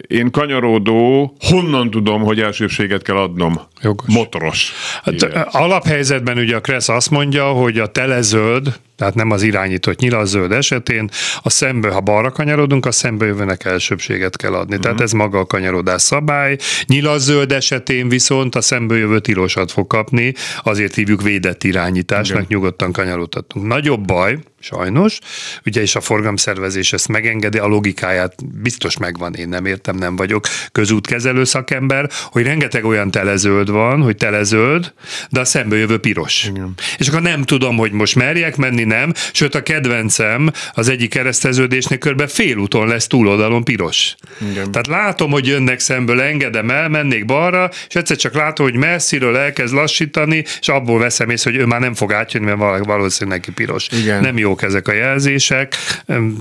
én 0.06 0.30
kanyarodó, 0.30 1.36
honnan 1.38 1.90
tudom, 1.90 2.22
hogy 2.22 2.40
elsőbséget 2.40 3.02
kell 3.02 3.16
adnom? 3.16 3.60
Jogos. 3.82 4.14
Motoros. 4.14 4.72
Hát, 5.02 5.22
alaphelyzetben 5.50 6.38
ugye 6.38 6.56
a 6.56 6.60
Kressz 6.60 6.88
azt 6.88 7.10
mondja, 7.10 7.44
hogy 7.44 7.78
a 7.78 7.86
telezöld, 7.86 8.78
tehát 8.96 9.14
nem 9.14 9.30
az 9.30 9.42
irányított 9.42 9.98
nyilazöld 9.98 10.52
esetén, 10.52 11.10
a 11.42 11.50
szembe, 11.50 11.90
ha 11.90 12.00
balra 12.00 12.30
kanyarodunk, 12.30 12.86
a 12.86 12.92
szembe 12.92 13.26
jövőnek 13.26 13.64
elsőbséget 13.64 14.36
kell 14.36 14.54
adni. 14.54 14.78
Tehát 14.78 14.96
mhm. 14.96 15.04
ez 15.04 15.12
maga 15.12 15.38
a 15.38 15.46
kanyarodás 15.46 16.02
szabály. 16.02 16.56
Nyilazöld 16.86 17.52
esetén 17.52 18.08
viszont 18.08 18.54
a 18.54 18.60
szembe 18.60 18.96
jövő 18.96 19.20
tilosat 19.20 19.72
fog 19.72 19.86
kapni, 19.86 20.34
azért 20.62 20.94
hívjuk 20.94 21.22
védett 21.22 21.64
irányításnak, 21.64 22.42
Igen. 22.42 22.46
nyugodtan 22.48 22.92
kanyarodhatunk. 22.92 23.66
Nagyobb 23.66 24.04
baj, 24.04 24.38
sajnos, 24.60 25.18
ugye 25.64 25.80
és 25.80 25.96
a 25.96 26.00
forgalomszervezés 26.00 26.92
ezt 26.92 27.08
megengedi, 27.08 27.58
a 27.58 27.66
logikáját 27.66 28.60
biztos 28.62 28.98
megvan, 28.98 29.34
én 29.34 29.48
nem 29.48 29.66
értem, 29.66 29.96
nem 29.96 30.16
vagyok 30.16 30.46
közútkezelő 30.72 31.44
szakember, 31.44 32.10
hogy 32.24 32.42
rengeteg 32.42 32.84
olyan 32.84 33.10
telezöld 33.10 33.70
van, 33.70 34.02
hogy 34.02 34.16
telezöld, 34.16 34.92
de 35.30 35.40
a 35.40 35.44
szembe 35.44 35.76
jövő 35.76 35.98
piros. 35.98 36.44
Igen. 36.44 36.74
És 36.98 37.08
akkor 37.08 37.22
nem 37.22 37.42
tudom, 37.42 37.76
hogy 37.76 37.92
most 37.92 38.14
merjek 38.14 38.56
menni, 38.56 38.84
nem, 38.86 39.12
sőt 39.32 39.54
a 39.54 39.62
kedvencem 39.62 40.50
az 40.72 40.88
egyik 40.88 41.10
kereszteződésnél 41.10 41.98
körbe 41.98 42.26
félúton 42.26 42.86
lesz 42.86 43.06
túloldalon 43.06 43.64
piros. 43.64 44.14
Igen. 44.50 44.70
Tehát 44.70 44.86
látom, 44.86 45.30
hogy 45.30 45.46
jönnek 45.46 45.78
szemből, 45.78 46.20
engedem 46.20 46.70
el, 46.70 46.88
mennék 46.88 47.24
balra, 47.24 47.70
és 47.88 47.94
egyszer 47.94 48.16
csak 48.16 48.34
látom, 48.34 48.66
hogy 48.66 48.76
messziről 48.76 49.36
elkezd 49.36 49.74
lassítani, 49.74 50.44
és 50.60 50.68
abból 50.68 50.98
veszem 50.98 51.30
észre, 51.30 51.50
hogy 51.50 51.60
ő 51.60 51.64
már 51.64 51.80
nem 51.80 51.94
fog 51.94 52.12
átjönni, 52.12 52.46
mert 52.46 52.84
valószínűleg 52.84 53.38
neki 53.38 53.52
piros. 53.52 53.88
Igen. 53.90 54.20
Nem 54.20 54.38
jók 54.38 54.62
ezek 54.62 54.88
a 54.88 54.92
jelzések, 54.92 55.74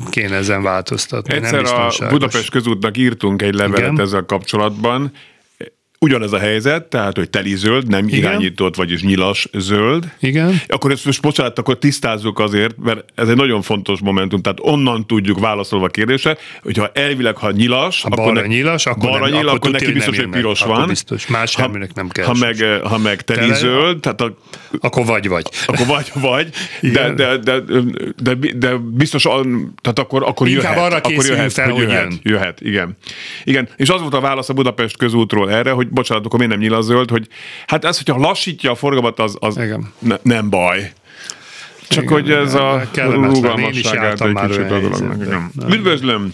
kéne 0.10 0.36
ezen 0.36 0.64
változtatni. 0.64 1.34
Egyszer 1.34 1.62
nem 1.62 1.74
a 1.76 2.08
Budapest 2.10 2.50
közútnak 2.50 2.98
írtunk 2.98 3.42
egy 3.42 3.54
levelet 3.54 3.92
Igen. 3.92 4.00
ezzel 4.02 4.24
kapcsolatban, 4.24 5.12
ugyanez 6.06 6.32
a 6.34 6.40
helyzet, 6.40 6.84
tehát, 6.84 7.18
hogy 7.18 7.30
teli 7.30 7.56
zöld, 7.56 7.88
nem 7.88 8.08
Igen. 8.08 8.20
irányított, 8.20 8.76
vagyis 8.76 9.02
nyilas 9.02 9.48
zöld. 9.54 10.12
Igen. 10.20 10.62
Akkor 10.68 10.92
ezt 10.92 11.06
most 11.06 11.22
bocsánat, 11.22 11.60
akkor 11.60 11.78
tisztázzuk 11.78 12.40
azért, 12.40 12.78
mert 12.78 13.04
ez 13.16 13.28
egy 13.28 13.36
nagyon 13.36 13.62
fontos 13.62 14.00
momentum, 14.00 14.42
tehát 14.42 14.58
onnan 14.62 15.08
tudjuk 15.08 15.40
válaszolva 15.40 15.86
a 15.86 15.90
kérdése, 15.90 16.38
hogyha 16.62 16.90
elvileg, 16.94 17.38
ha 17.38 17.52
nyilas, 17.52 18.02
ha 18.02 18.10
akkor 18.12 18.34
ne, 18.34 18.46
nyilas, 18.48 18.86
akkor, 18.86 19.10
balra 19.10 19.26
nem, 19.26 19.34
nyíl, 19.34 19.48
akkor, 19.48 19.58
akkor 19.58 19.72
neki 19.72 19.92
biztos, 19.92 20.18
hogy 20.18 20.30
piros 20.30 20.62
van. 20.62 20.76
Akkor 20.76 20.88
biztos, 20.88 21.28
más 21.28 21.56
ha, 21.56 21.72
nem 21.94 22.10
kell. 22.10 22.26
Ha 22.26 22.34
meg, 22.40 22.80
ha 22.84 22.98
meg 22.98 23.22
teli 23.22 23.40
Tele, 23.40 23.54
zöld, 23.54 24.00
tehát 24.00 24.22
a, 24.22 24.38
akkor 24.80 25.06
vagy 25.06 25.28
vagy. 25.28 25.46
Akkor 25.66 25.86
vagy 25.86 26.12
vagy, 26.14 26.50
de, 26.82 27.14
de, 27.14 27.38
de, 27.38 27.60
de, 28.22 28.34
de, 28.56 28.76
biztos, 28.78 29.24
tehát 29.82 30.00
akkor, 30.00 30.24
akkor 30.24 30.48
Inkább 30.48 30.76
jöhet. 30.76 30.86
arra 30.86 30.96
akkor 30.96 31.26
jöhet, 31.26 31.54
fel, 31.54 31.70
hogy 31.70 31.82
jöhet, 31.82 32.02
jön. 32.02 32.20
jöhet, 32.24 32.62
igen. 32.62 32.98
Igen, 33.44 33.68
és 33.78 33.90
az 33.90 34.02
volt 34.02 34.14
a 34.14 34.20
válasz 34.20 34.50
a 34.50 34.54
Budapest 34.54 34.98
közútról 34.98 35.52
erre, 35.52 35.72
hogy 35.72 35.88
bocsánat, 35.96 36.26
akkor 36.26 36.40
miért 36.40 36.54
nem 36.54 36.62
nyíl 36.62 36.74
a 36.74 36.82
zöld, 36.82 37.10
hogy 37.10 37.28
hát 37.68 37.86
ez, 37.86 37.98
hogyha 37.98 38.20
lassítja 38.20 38.72
a 38.72 38.76
forgalmat, 38.76 39.20
az, 39.20 39.38
az 39.40 39.60
ne, 40.00 40.16
nem 40.22 40.50
baj. 40.50 40.92
Csak 41.88 42.04
igen, 42.04 42.14
hogy 42.14 42.32
ez 42.32 42.54
a 42.54 42.84
rugalmasságát 42.94 44.22
egy 44.22 44.34
kicsit 44.34 44.72
a 44.72 44.80
dolognak. 44.80 45.74
Üdvözlöm! 45.74 46.34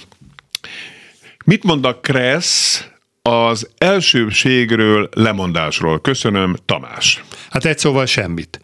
Mit 1.45 1.63
mond 1.63 1.85
a 1.85 1.99
Kressz 1.99 2.85
az 3.21 3.69
elsőbségről 3.77 5.09
lemondásról. 5.13 6.01
Köszönöm, 6.01 6.55
Tamás. 6.65 7.23
Hát 7.51 7.65
egy 7.65 7.77
szóval 7.77 8.05
semmit. 8.05 8.59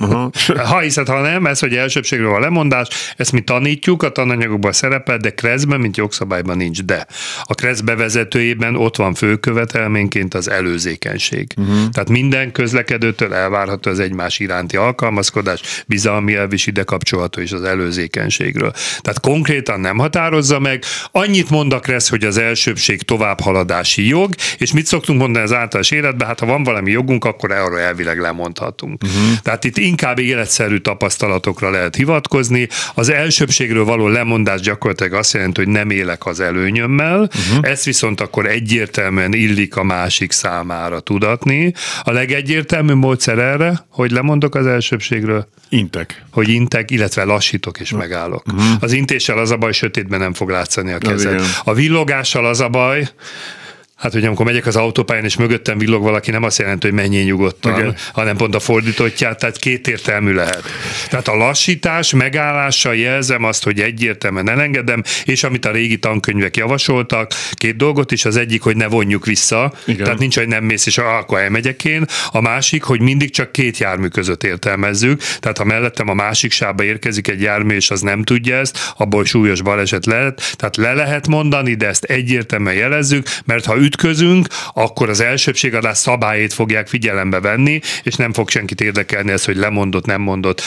Uh-huh. 0.00 0.32
ha 0.70 0.80
hiszed, 0.80 1.08
ha 1.08 1.20
nem, 1.20 1.46
ez, 1.46 1.58
hogy 1.58 1.76
elsőbségről 1.76 2.34
a 2.34 2.38
lemondás, 2.38 2.88
ezt 3.16 3.32
mi 3.32 3.40
tanítjuk, 3.40 4.02
a 4.02 4.08
tananyagokban 4.08 4.72
szerepel, 4.72 5.16
de 5.16 5.30
kreszben, 5.30 5.80
mint 5.80 5.96
jogszabályban 5.96 6.56
nincs. 6.56 6.82
De 6.82 7.06
a 7.42 7.54
kresz 7.54 7.80
bevezetőjében 7.80 8.76
ott 8.76 8.96
van 8.96 9.14
főkövetelményként 9.14 10.34
az 10.34 10.50
előzékenység. 10.50 11.52
Uh-huh. 11.56 11.88
Tehát 11.88 12.08
minden 12.08 12.52
közlekedőtől 12.52 13.34
elvárható 13.34 13.90
az 13.90 13.98
egymás 13.98 14.38
iránti 14.38 14.76
alkalmazkodás, 14.76 15.60
bizalmi 15.86 16.34
elv 16.34 16.52
is 16.52 16.66
ide 16.66 16.82
kapcsolható 16.82 17.40
is 17.40 17.52
az 17.52 17.62
előzékenységről. 17.62 18.72
Tehát 19.00 19.20
konkrétan 19.20 19.80
nem 19.80 19.98
határozza 19.98 20.58
meg, 20.58 20.84
annyit 21.12 21.50
mond 21.50 21.72
a 21.72 21.80
kressz, 21.80 22.08
hogy 22.08 22.24
az 22.24 22.38
elsőbség 22.38 23.02
tovább 23.02 23.40
halad 23.40 23.72
lemondási 23.74 24.06
jog, 24.08 24.34
és 24.58 24.72
mit 24.72 24.86
szoktunk 24.86 25.18
mondani 25.18 25.44
az 25.44 25.52
általános 25.52 25.90
életben, 25.90 26.26
hát 26.26 26.40
ha 26.40 26.46
van 26.46 26.62
valami 26.62 26.90
jogunk, 26.90 27.24
akkor 27.24 27.52
arra 27.52 27.80
elvileg 27.80 28.03
lemondhatunk. 28.04 29.02
Uh-huh. 29.02 29.38
Tehát 29.42 29.64
itt 29.64 29.76
inkább 29.76 30.18
életszerű 30.18 30.78
tapasztalatokra 30.78 31.70
lehet 31.70 31.96
hivatkozni. 31.96 32.68
Az 32.94 33.08
elsőbségről 33.08 33.84
való 33.84 34.08
lemondás 34.08 34.60
gyakorlatilag 34.60 35.12
azt 35.12 35.32
jelenti, 35.32 35.64
hogy 35.64 35.72
nem 35.72 35.90
élek 35.90 36.26
az 36.26 36.40
előnyömmel, 36.40 37.20
uh-huh. 37.20 37.70
ezt 37.70 37.84
viszont 37.84 38.20
akkor 38.20 38.46
egyértelműen 38.46 39.32
illik 39.32 39.76
a 39.76 39.82
másik 39.82 40.32
számára 40.32 41.00
tudatni. 41.00 41.72
A 42.02 42.10
legegyértelmű 42.10 42.94
módszer 42.94 43.38
erre, 43.38 43.84
hogy 43.88 44.10
lemondok 44.10 44.54
az 44.54 44.66
elsőbségről, 44.66 45.46
Intek. 45.68 46.24
Hogy 46.30 46.48
intek, 46.48 46.90
illetve 46.90 47.24
lassítok 47.24 47.80
és 47.80 47.90
megállok. 47.90 48.42
Uh-huh. 48.46 48.64
Az 48.80 48.92
intéssel 48.92 49.38
az 49.38 49.50
a 49.50 49.56
baj, 49.56 49.72
sötétben 49.72 50.18
nem 50.20 50.32
fog 50.32 50.50
látszani 50.50 50.92
a 50.92 50.98
kezed. 50.98 51.40
A 51.64 51.74
villogással 51.74 52.46
az 52.46 52.60
a 52.60 52.68
baj, 52.68 53.08
Hát, 53.96 54.12
hogy 54.12 54.24
amikor 54.24 54.44
megyek 54.46 54.66
az 54.66 54.76
autópályán, 54.76 55.24
és 55.24 55.36
mögöttem 55.36 55.78
villog 55.78 56.02
valaki, 56.02 56.30
nem 56.30 56.42
azt 56.42 56.58
jelenti, 56.58 56.86
hogy 56.86 56.96
menjél 56.96 57.24
nyugodtan, 57.24 57.78
Igen. 57.78 57.96
hanem 58.12 58.36
pont 58.36 58.54
a 58.54 58.60
fordítottját, 58.60 59.38
tehát 59.38 59.56
kétértelmű 59.56 60.32
lehet. 60.32 60.62
Tehát 61.08 61.28
a 61.28 61.34
lassítás 61.34 62.12
megállással 62.12 62.96
jelzem 62.96 63.44
azt, 63.44 63.64
hogy 63.64 63.80
egyértelműen 63.80 64.48
elengedem, 64.48 65.02
és 65.24 65.44
amit 65.44 65.64
a 65.64 65.70
régi 65.70 65.98
tankönyvek 65.98 66.56
javasoltak, 66.56 67.32
két 67.52 67.76
dolgot 67.76 68.12
is, 68.12 68.24
az 68.24 68.36
egyik, 68.36 68.62
hogy 68.62 68.76
ne 68.76 68.86
vonjuk 68.86 69.26
vissza, 69.26 69.72
Igen. 69.86 70.04
tehát 70.04 70.18
nincs, 70.18 70.36
hogy 70.36 70.48
nem 70.48 70.64
mész, 70.64 70.86
és 70.86 70.98
akkor 70.98 71.38
elmegyek 71.38 71.84
én. 71.84 72.04
A 72.30 72.40
másik, 72.40 72.82
hogy 72.82 73.00
mindig 73.00 73.30
csak 73.30 73.52
két 73.52 73.78
jármű 73.78 74.06
között 74.06 74.44
értelmezzük, 74.44 75.22
tehát 75.40 75.58
ha 75.58 75.64
mellettem 75.64 76.08
a 76.08 76.14
másik 76.14 76.52
sába 76.52 76.84
érkezik 76.84 77.28
egy 77.28 77.40
jármű, 77.40 77.74
és 77.74 77.90
az 77.90 78.00
nem 78.00 78.22
tudja 78.22 78.56
ezt, 78.56 78.78
abból 78.96 79.24
súlyos 79.24 79.62
baleset 79.62 80.06
lehet, 80.06 80.54
tehát 80.56 80.76
le 80.76 80.92
lehet 80.92 81.28
mondani, 81.28 81.74
de 81.74 81.86
ezt 81.86 82.04
egyértelműen 82.04 82.76
jelezzük, 82.76 83.26
mert 83.44 83.64
ha 83.64 83.76
ütközünk, 83.84 84.46
akkor 84.74 85.08
az 85.08 85.20
elsőbségadás 85.20 85.98
szabályét 85.98 86.52
fogják 86.52 86.88
figyelembe 86.88 87.40
venni, 87.40 87.80
és 88.02 88.14
nem 88.14 88.32
fog 88.32 88.48
senkit 88.48 88.80
érdekelni 88.80 89.32
ez, 89.32 89.44
hogy 89.44 89.56
lemondott, 89.56 90.06
nem 90.06 90.20
mondott, 90.20 90.62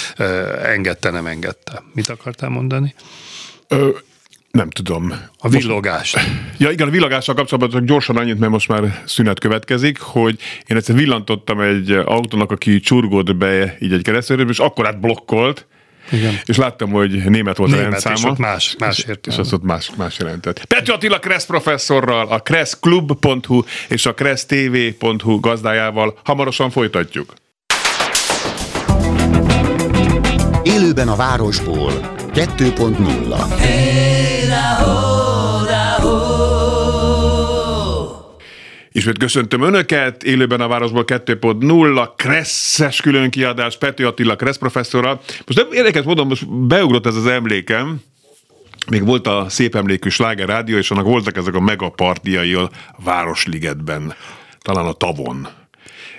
engedte, 0.63 1.09
nem 1.09 1.25
engedte. 1.25 1.83
Mit 1.93 2.09
akartál 2.09 2.49
mondani? 2.49 2.95
Ö, 3.67 3.89
nem 4.51 4.69
tudom. 4.69 5.13
A 5.37 5.49
villogás. 5.49 6.15
Ja 6.59 6.71
igen, 6.71 6.87
a 6.87 6.91
villogással 6.91 7.35
kapcsolatban 7.35 7.79
csak 7.79 7.87
gyorsan 7.87 8.17
annyit, 8.17 8.39
mert 8.39 8.51
most 8.51 8.67
már 8.67 9.03
szünet 9.05 9.39
következik, 9.39 9.99
hogy 9.99 10.39
én 10.65 10.77
egyszer 10.77 10.95
villantottam 10.95 11.59
egy 11.59 11.91
autónak, 11.91 12.51
aki 12.51 12.79
csurgott 12.79 13.35
be 13.35 13.77
így 13.79 13.93
egy 13.93 14.01
keresztülről, 14.01 14.49
és 14.49 14.59
akkor 14.59 14.97
blokkolt, 14.99 15.67
igen. 16.11 16.39
És 16.45 16.57
láttam, 16.57 16.89
hogy 16.89 17.11
német 17.11 17.57
volt 17.57 17.71
német, 17.71 17.85
a 17.85 17.89
rendszáma. 17.89 18.15
És 18.15 18.23
ott 18.23 18.37
más, 18.37 18.75
más 18.79 18.99
értem. 18.99 19.33
És 19.33 19.39
az 19.39 19.53
ott 19.53 19.63
más, 19.63 19.91
más 19.97 20.17
jelentett. 20.17 20.65
Pető 20.65 20.91
Attila 20.91 21.19
Kressz 21.19 21.45
professzorral, 21.45 22.27
a 22.27 22.39
kresszklub.hu 22.39 23.63
és 23.87 24.05
a 24.05 24.13
kressztv.hu 24.13 25.39
gazdájával 25.39 26.19
hamarosan 26.23 26.69
folytatjuk. 26.69 27.33
Élőben 30.63 31.07
a 31.07 31.15
városból 31.15 32.15
2.0 32.33 33.57
hey, 33.59 35.16
Ismét 38.97 39.17
köszöntöm 39.17 39.61
Önöket, 39.61 40.23
élőben 40.23 40.61
a 40.61 40.67
Városból 40.67 41.03
2.0, 41.05 42.09
Kresszes 42.15 43.01
külön 43.01 43.29
kiadás, 43.29 43.77
Pető 43.77 44.07
Attila 44.07 44.35
Kressz 44.35 44.57
professzorral. 44.57 45.21
Most 45.45 45.59
nem 45.59 45.71
érdekes 45.71 46.03
módon, 46.03 46.27
most 46.27 46.49
beugrott 46.49 47.05
ez 47.05 47.15
az 47.15 47.25
emlékem, 47.25 48.01
még 48.89 49.05
volt 49.05 49.27
a 49.27 49.45
szép 49.49 49.75
emlékű 49.75 50.09
sláger 50.09 50.47
rádió, 50.47 50.77
és 50.77 50.91
annak 50.91 51.05
voltak 51.05 51.37
ezek 51.37 51.53
a 51.53 51.59
megapartiai 51.59 52.53
a 52.53 52.69
Városligetben, 53.03 54.13
talán 54.59 54.85
a 54.85 54.93
tavon. 54.93 55.47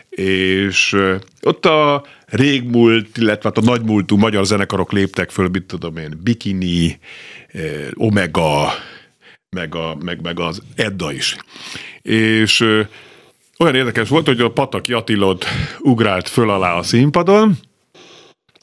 És 0.09 0.97
ott 1.43 1.67
a 1.67 2.05
régmúlt, 2.27 3.17
illetve 3.17 3.49
hát 3.49 3.59
a 3.59 3.71
nagymúltú 3.71 4.17
magyar 4.17 4.45
zenekarok 4.45 4.93
léptek 4.93 5.31
föl, 5.31 5.49
mit 5.49 5.65
tudom 5.65 5.97
én, 5.97 6.21
Bikini, 6.23 6.99
Omega, 7.95 8.73
meg, 9.51 9.75
a, 9.75 9.97
meg, 10.05 10.21
meg 10.23 10.41
az 10.41 10.63
Edda 10.77 11.13
is. 11.13 11.37
És 12.09 12.61
olyan 13.59 13.75
érdekes 13.75 14.09
volt, 14.09 14.27
hogy 14.27 14.41
a 14.41 14.51
Pataki 14.51 14.93
Attilot 14.93 15.45
ugrált 15.79 16.29
föl 16.29 16.51
alá 16.51 16.75
a 16.75 16.83
színpadon, 16.83 17.57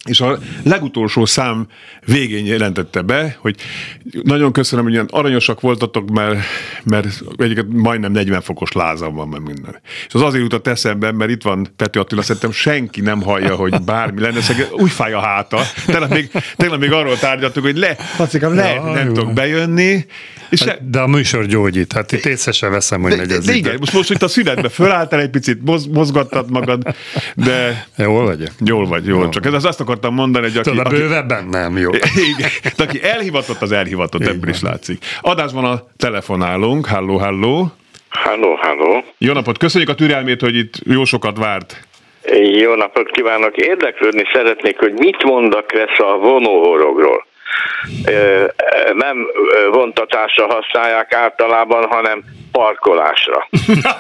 és 0.06 0.22
a 0.22 0.40
legutolsó 0.64 1.26
szám 1.26 1.68
végén 2.06 2.46
jelentette 2.46 3.02
be, 3.02 3.38
hogy 3.40 3.56
nagyon 4.24 4.52
köszönöm, 4.52 4.86
hogy 4.86 4.94
ilyen 4.94 5.08
aranyosak 5.10 5.62
voltatok, 5.62 6.10
mert, 6.10 6.40
mert 6.84 7.08
egyiket 7.38 7.66
majdnem 7.70 8.12
40 8.12 8.42
fokos 8.42 8.72
lázam 8.72 9.16
van, 9.16 9.28
meg 9.28 9.42
minden. 9.42 9.82
És 10.08 10.14
az 10.14 10.22
azért 10.22 10.44
jutott 10.44 10.68
eszembe, 10.68 11.12
mert 11.12 11.32
itt 11.32 11.42
van 11.42 11.68
Pető 11.76 12.00
Attila, 12.00 12.22
szerintem 12.22 12.52
senki 12.52 13.02
nem 13.02 13.22
hallja, 13.22 13.56
hogy 13.56 13.82
bármi 13.82 14.22
lenne, 14.22 14.42
szóval 14.42 14.66
úgy 14.72 14.92
fáj 14.92 15.14
a 15.14 15.20
háta. 15.20 15.62
Tegnap 15.86 16.10
még, 16.10 16.32
tegnap 16.56 16.80
még 16.80 16.92
arról 16.92 17.18
tárgyaltuk, 17.18 17.64
hogy 17.64 17.78
le, 17.78 17.98
Pacikám, 18.18 18.56
le, 18.56 18.74
ja, 18.74 18.84
nem 18.84 19.08
jó. 19.08 19.14
tudok 19.14 19.34
bejönni, 19.34 20.06
és 20.50 20.64
hát, 20.64 20.90
de 20.90 21.00
a 21.00 21.08
műsor 21.08 21.46
gyógyít, 21.46 21.94
hát 21.94 22.12
itt 22.12 22.26
észre 22.26 22.52
sem 22.52 22.72
veszem, 22.72 23.02
hogy 23.02 23.12
de, 23.12 23.18
megy 23.18 23.32
az 23.32 23.46
de, 23.46 23.54
igen, 23.54 23.76
most, 23.80 23.94
most 23.94 24.12
itt 24.12 24.22
a 24.22 24.28
szünetbe 24.28 24.70
fölálltál 24.70 25.20
egy 25.20 25.30
picit, 25.30 25.64
moz, 25.64 25.86
mozgattad 25.86 26.52
magad, 26.52 26.96
de... 27.36 27.88
Jól 27.98 28.26
vagy? 28.26 28.52
Jól 28.66 28.88
vagy, 28.88 29.06
jól. 29.06 29.22
jól. 29.22 29.30
Csak 29.30 29.46
ez, 29.46 29.54
az 29.54 29.66
azt 29.66 29.80
akartam 29.96 30.14
mondani, 30.14 30.46
hogy 30.46 30.58
aki... 30.58 30.70
Tudod, 30.70 30.86
a 30.86 30.90
bővebben 30.90 31.46
nem, 31.46 31.78
jó. 31.78 31.92
Igen, 32.36 32.50
de 32.78 32.84
aki 32.84 33.04
elhivatott, 33.04 33.62
az 33.62 33.72
elhivatott, 33.72 34.22
ebből 34.22 34.50
is 34.50 34.62
látszik. 34.62 35.06
Adásban 35.22 35.66
a 35.66 35.82
telefonálunk, 35.98 36.86
halló, 36.86 37.18
halló. 37.18 37.68
Halló, 38.10 38.56
halló. 38.62 39.04
Jó 39.18 39.34
napot, 39.34 39.58
köszönjük 39.58 39.90
a 39.90 39.96
türelmét, 39.96 40.42
hogy 40.42 40.56
itt 40.56 40.74
jó 40.86 41.06
sokat 41.06 41.38
várt. 41.38 41.80
Jó 42.60 42.76
napot 42.76 43.12
kívánok! 43.12 43.58
Érdeklődni 43.58 44.24
szeretnék, 44.34 44.80
hogy 44.80 44.94
mit 44.94 45.24
mond 45.24 45.54
a 45.54 45.62
Kressz 45.62 46.00
a 46.00 46.18
vonóhorogról 46.18 47.26
nem 48.94 49.18
vontatásra 49.72 50.46
használják 50.54 51.14
általában, 51.14 51.86
hanem 51.86 52.24
parkolásra 52.52 53.48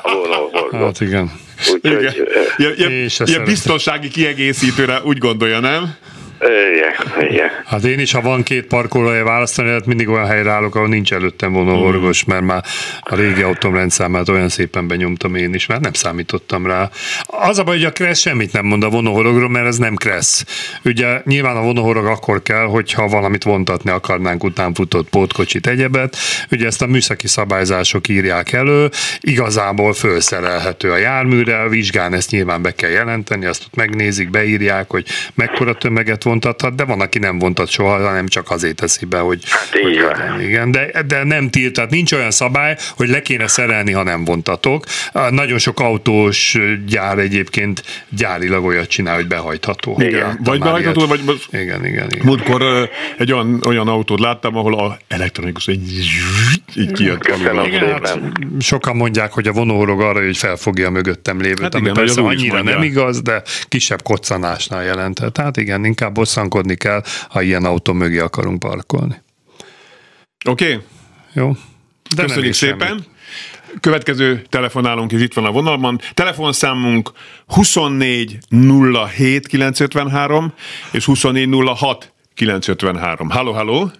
a 0.03 0.67
Hát 0.77 1.01
igen. 1.01 1.31
Úgyhogy, 1.60 2.02
igen. 2.02 2.13
Ilyen, 2.58 2.74
ilyen, 2.78 3.10
ilyen 3.26 3.44
biztonsági 3.44 4.08
kiegészítőre 4.08 5.02
úgy 5.04 5.18
gondolja, 5.18 5.60
nem? 5.60 5.96
Igen, 6.39 7.30
igen. 7.30 7.50
Hát 7.65 7.84
én 7.84 8.00
is, 8.00 8.12
ha 8.12 8.21
van 8.21 8.43
két 8.43 8.65
parkolója 8.65 9.24
választani, 9.24 9.69
hát 9.69 9.86
mindig 9.86 10.10
olyan 10.10 10.26
helyre 10.26 10.52
állok, 10.52 10.76
ahol 10.76 10.88
nincs 10.88 11.13
előttem 11.13 11.52
vonóhorgos, 11.52 12.24
mert 12.24 12.41
már 12.41 12.63
a 13.00 13.15
régi 13.15 13.41
autóm 13.41 13.74
rendszámát 13.74 14.30
olyan 14.30 14.50
szépen 14.50 14.88
benyomtam 14.88 15.36
én 15.36 15.54
is, 15.54 15.65
mert 15.65 15.82
nem 15.82 15.93
számítottam 15.93 16.65
rá. 16.65 16.89
Az 17.24 17.60
a 17.60 17.63
baj, 17.63 17.76
hogy 17.76 17.86
a 17.86 17.91
Kressz 17.91 18.19
semmit 18.19 18.54
nem 18.54 18.65
mond 18.65 18.84
a 18.84 18.89
vonóhorogról, 18.89 19.50
mert 19.50 19.65
ez 19.65 19.78
nem 19.78 19.95
Kressz. 19.95 20.45
Ugye 20.86 21.21
nyilván 21.26 21.58
a 21.58 21.62
vonóhorog 21.62 22.06
akkor 22.06 22.41
kell, 22.41 22.65
hogyha 22.65 23.08
valamit 23.08 23.43
vontatni 23.43 23.89
akarnánk 23.89 24.43
utánfutott 24.43 25.10
pótkocsit, 25.10 25.67
egyebet. 25.67 26.17
Ugye 26.52 26.65
ezt 26.65 26.82
a 26.82 26.88
műszaki 26.88 27.28
szabályzások 27.28 28.08
írják 28.08 28.52
elő, 28.52 28.89
igazából 29.19 29.93
felszerelhető 29.93 30.91
a 30.91 30.98
járműre, 30.98 31.62
a 31.62 31.69
vizsgán 31.69 32.13
ezt 32.13 32.32
nyilván 32.32 32.62
be 32.62 32.71
kell 32.71 32.89
jelenteni, 32.89 33.45
azt 33.45 33.63
ott 33.65 33.76
megnézik, 33.76 34.30
beírják, 34.30 34.89
hogy 34.89 35.06
mekkora 35.36 35.74
tömeget 35.74 36.24
vontathat, 36.26 36.76
de 36.76 36.84
van, 36.84 37.02
aki 37.02 37.20
nem 37.20 37.40
vontat 37.40 37.70
soha, 37.70 38.06
hanem 38.06 38.28
csak 38.28 38.52
azért 38.52 38.76
teszi 38.76 39.06
be, 39.06 39.18
hogy... 39.18 39.44
Hát 39.46 39.82
hogy 39.82 40.02
van. 40.02 40.42
Igen, 40.42 40.72
de, 40.72 41.04
de 41.08 41.24
nem 41.24 41.50
tilt, 41.50 41.74
tehát 41.74 41.90
nincs 41.90 42.12
olyan 42.12 42.32
szabály, 42.32 42.78
hogy 42.96 43.10
le 43.10 43.22
kéne 43.22 43.48
szerelni, 43.48 43.92
ha 43.92 44.04
nem 44.04 44.26
vontatok. 44.26 44.86
Nagyon 45.30 45.58
sok 45.58 45.80
autós 45.80 46.58
gyár 46.88 47.18
egyébként 47.18 47.84
gyárilag 48.10 48.66
olyat 48.66 48.88
csinál, 48.88 49.16
hogy 49.16 49.28
behajtható. 49.28 49.96
Igen, 50.00 50.10
igen 50.10 50.40
vagy 50.44 50.60
behajtható, 50.60 51.06
ilyet. 51.06 51.22
vagy... 51.26 51.62
Igen, 51.62 51.86
igen, 51.86 52.12
igen. 52.12 52.26
Múltkor 52.26 52.90
egy 53.18 53.32
olyan, 53.32 53.64
olyan 53.66 53.88
autót 53.88 54.20
láttam, 54.20 54.58
ahol 54.58 54.80
a 54.80 54.98
elektronikus 55.08 55.68
egy 55.68 55.90
így 56.76 56.92
kijött. 56.92 57.28
Igen, 57.28 58.02
hát 58.02 58.20
sokan 58.60 58.96
mondják, 58.96 59.32
hogy 59.32 59.48
a 59.48 59.52
vonóhorog 59.52 60.02
arra, 60.02 60.26
hogy 60.26 60.38
felfogja 60.38 60.88
a 60.88 60.90
mögöttem 60.90 61.42
lévőt, 61.42 61.62
hát 61.62 61.76
ami 61.76 61.84
igen, 61.84 61.94
persze 61.94 62.22
annyira 62.22 62.62
nem 62.62 62.84
igaz, 62.84 63.22
de 63.22 63.42
kisebb 63.68 64.02
koccanásnál 64.02 64.84
jelentett. 64.84 65.34
Tehát 65.34 65.58
igen, 65.58 65.86
inkább 65.86 66.14
bosszankodni 66.15 66.75
kell, 66.75 67.04
ha 67.30 67.41
ilyen 67.41 67.65
autó 67.65 67.93
mögé 67.93 68.19
akarunk 68.19 68.60
parkolni. 68.60 69.21
Oké. 70.49 70.73
Okay. 70.73 70.86
Jó. 71.34 71.51
De 72.15 72.23
Köszönjük 72.23 72.54
szépen. 72.54 72.88
Semmit. 72.88 73.10
Következő 73.80 74.41
telefonálunk, 74.49 75.12
és 75.12 75.21
itt 75.21 75.34
van 75.34 75.45
a 75.45 75.51
vonalban. 75.51 75.99
Telefonszámunk 76.13 77.12
24 77.47 78.38
07 79.15 79.47
953 79.47 80.54
és 80.91 81.06
24 81.06 81.49
06 81.78 82.13
953. 82.34 83.30
Halló, 83.30 83.54
halló! 83.54 83.91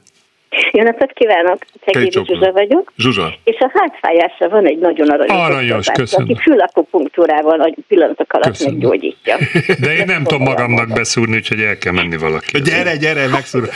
Jó 0.72 0.84
napot 0.84 1.12
kívánok! 1.13 1.58
Szegédi 1.86 2.12
Zsuzsa 2.26 2.52
vagyok. 2.52 2.94
Zsuzsa. 2.98 3.34
És 3.44 3.58
a 3.60 3.72
hátfájásra 3.74 4.50
van 4.50 4.65
egy 4.68 4.78
nagyon 4.78 5.10
aranyos, 5.10 5.38
aranyos 5.38 5.88
köszönöm. 5.88 6.28
aki 6.30 6.41
fülakupunktúrával 6.41 7.62
a 7.62 7.74
pillanatok 7.88 8.34
alatt 8.34 8.48
köszönöm. 8.48 8.74
meggyógyítja. 8.74 9.38
De 9.84 9.94
én 9.94 10.06
nem 10.06 10.24
tudom 10.24 10.41
magamnak 10.44 10.88
beszúrni, 10.94 11.36
úgyhogy 11.36 11.60
el 11.60 11.78
kell 11.78 11.94
menni 11.94 12.18
valaki. 12.18 12.62
Gyere, 12.62 12.96
gyere, 12.96 13.28
megszúr. 13.28 13.70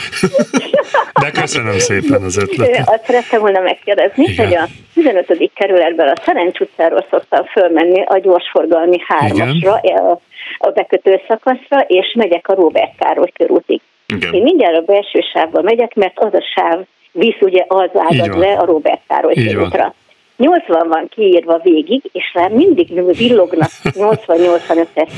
De 1.20 1.30
köszönöm 1.30 1.78
szépen 1.78 2.22
az 2.22 2.36
ötletet. 2.36 2.88
Azt 2.88 3.04
szerettem 3.04 3.40
volna 3.40 3.60
megkérdezni, 3.60 4.24
Igen. 4.24 4.46
hogy 4.46 4.54
a 4.54 4.68
15. 4.94 5.50
kerületben 5.54 6.08
a 6.08 6.20
Szerencs 6.24 6.58
utcáról 6.60 7.06
szoktam 7.10 7.44
fölmenni 7.44 8.02
a 8.06 8.18
gyorsforgalmi 8.18 8.98
hármasra, 9.06 9.72
a, 9.72 10.20
a 10.58 10.70
bekötő 10.70 11.20
szakaszra, 11.28 11.80
és 11.80 12.14
megyek 12.16 12.48
a 12.48 12.54
Róbert 12.54 12.96
Károly 12.98 13.30
körútig. 13.34 13.80
Igen. 14.10 14.34
Én 14.34 14.42
mindjárt 14.42 14.76
a 14.76 14.80
belső 14.80 15.20
sávba 15.32 15.62
megyek, 15.62 15.94
mert 15.94 16.18
az 16.18 16.34
a 16.34 16.42
sáv 16.54 16.80
visz 17.12 17.40
ugye 17.40 17.64
az 17.68 17.90
ágad 17.94 18.38
le 18.38 18.52
a 18.52 18.64
Robert 18.64 19.00
Károly 19.08 19.34
körútra. 19.34 19.94
80 20.36 20.88
van 20.88 21.08
kiírva 21.08 21.58
végig, 21.62 22.02
és 22.12 22.30
rá 22.34 22.48
mindig 22.48 23.16
villognak 23.16 23.70
80-85-et 23.84 25.08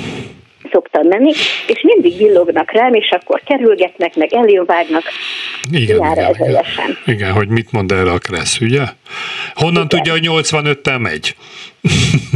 szoktam 0.73 1.07
menni, 1.07 1.31
és 1.67 1.83
mindig 1.83 2.17
villognak 2.17 2.73
rám, 2.73 2.95
és 2.95 3.11
akkor 3.11 3.41
kerülgetnek, 3.45 4.17
meg 4.17 4.35
vágnak. 4.65 5.03
Igen, 5.71 5.99
jár 6.03 6.17
igen, 6.17 6.49
igen. 6.49 6.65
igen, 7.07 7.33
hogy 7.33 7.49
mit 7.49 7.73
mond 7.73 7.93
erre 7.93 8.11
a 8.11 8.19
Kressz, 8.19 8.61
ugye? 8.61 8.83
Honnan 9.55 9.85
igen. 9.85 9.89
tudja, 9.89 10.13
hogy 10.13 10.29
85-tel 10.29 10.99
megy? 10.99 11.35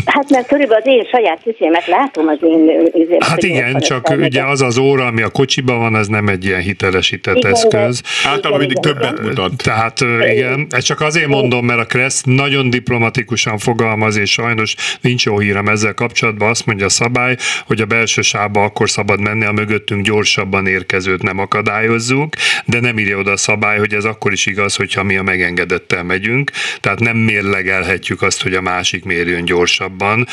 Hát 0.05 0.31
mert 0.31 0.47
körülbelül 0.47 0.83
az 0.85 0.93
én 0.93 1.05
saját 1.11 1.41
szüzémet 1.45 1.87
látom 1.87 2.29
az 2.29 2.39
én 2.41 2.91
üzémet. 2.95 3.25
Hát 3.25 3.43
igen, 3.43 3.81
csak 3.81 4.15
ugye 4.19 4.43
az 4.43 4.63
az 4.63 4.79
óra, 4.79 5.07
ami 5.07 5.23
a 5.23 5.29
kocsiban 5.29 5.79
van, 5.79 5.95
az 5.95 6.09
nem 6.09 6.29
egy 6.29 6.45
ilyen 6.45 6.61
hitelesített 6.61 7.37
igen, 7.37 7.53
eszköz. 7.53 8.03
Általában 8.25 8.59
mindig 8.59 8.79
többet 8.79 9.21
mutat. 9.21 9.57
Tehát 9.57 10.01
igen, 10.31 10.67
ezt 10.71 10.87
csak 10.87 11.01
azért 11.01 11.27
mondom, 11.27 11.65
mert 11.67 11.81
a 11.81 11.85
Kressz 11.85 12.23
nagyon 12.25 12.71
diplomatikusan 12.71 13.59
fogalmaz, 13.59 14.17
és 14.17 14.31
sajnos 14.31 14.75
nincs 15.01 15.25
jó 15.25 15.39
hírem 15.39 15.69
ezzel 15.69 15.95
kapcsolatban. 15.95 16.49
Azt 16.49 16.67
mondja 16.67 16.85
a 16.85 16.89
szabály, 16.89 17.37
hogy 17.67 17.81
a 17.81 17.87
belső 17.87 18.23
sába 18.23 18.63
akkor 18.63 18.91
szabad 18.91 19.21
menni, 19.21 19.45
a 19.45 19.53
mögöttünk 19.53 20.05
gyorsabban 20.05 20.67
érkezőt 20.67 21.23
nem 21.23 21.39
akadályozzuk, 21.39 22.35
de 22.65 22.81
nem 22.81 22.99
írja 22.99 23.16
oda 23.17 23.33
a 23.33 23.37
szabály, 23.37 23.79
hogy 23.79 23.95
ez 23.95 24.05
akkor 24.05 24.33
is 24.33 24.47
igaz, 24.47 24.77
hogyha 24.77 25.03
mi 25.03 25.17
a 25.17 25.23
megengedettel 25.23 26.03
megyünk. 26.03 26.51
Tehát 26.81 26.99
nem 26.99 27.17
mérlegelhetjük 27.17 28.23
azt, 28.23 28.43
hogy 28.43 28.55
a 28.55 28.61
másik 28.61 29.05
mérjön 29.05 29.37
jön 29.37 29.45
gyorsabban. 29.45 30.27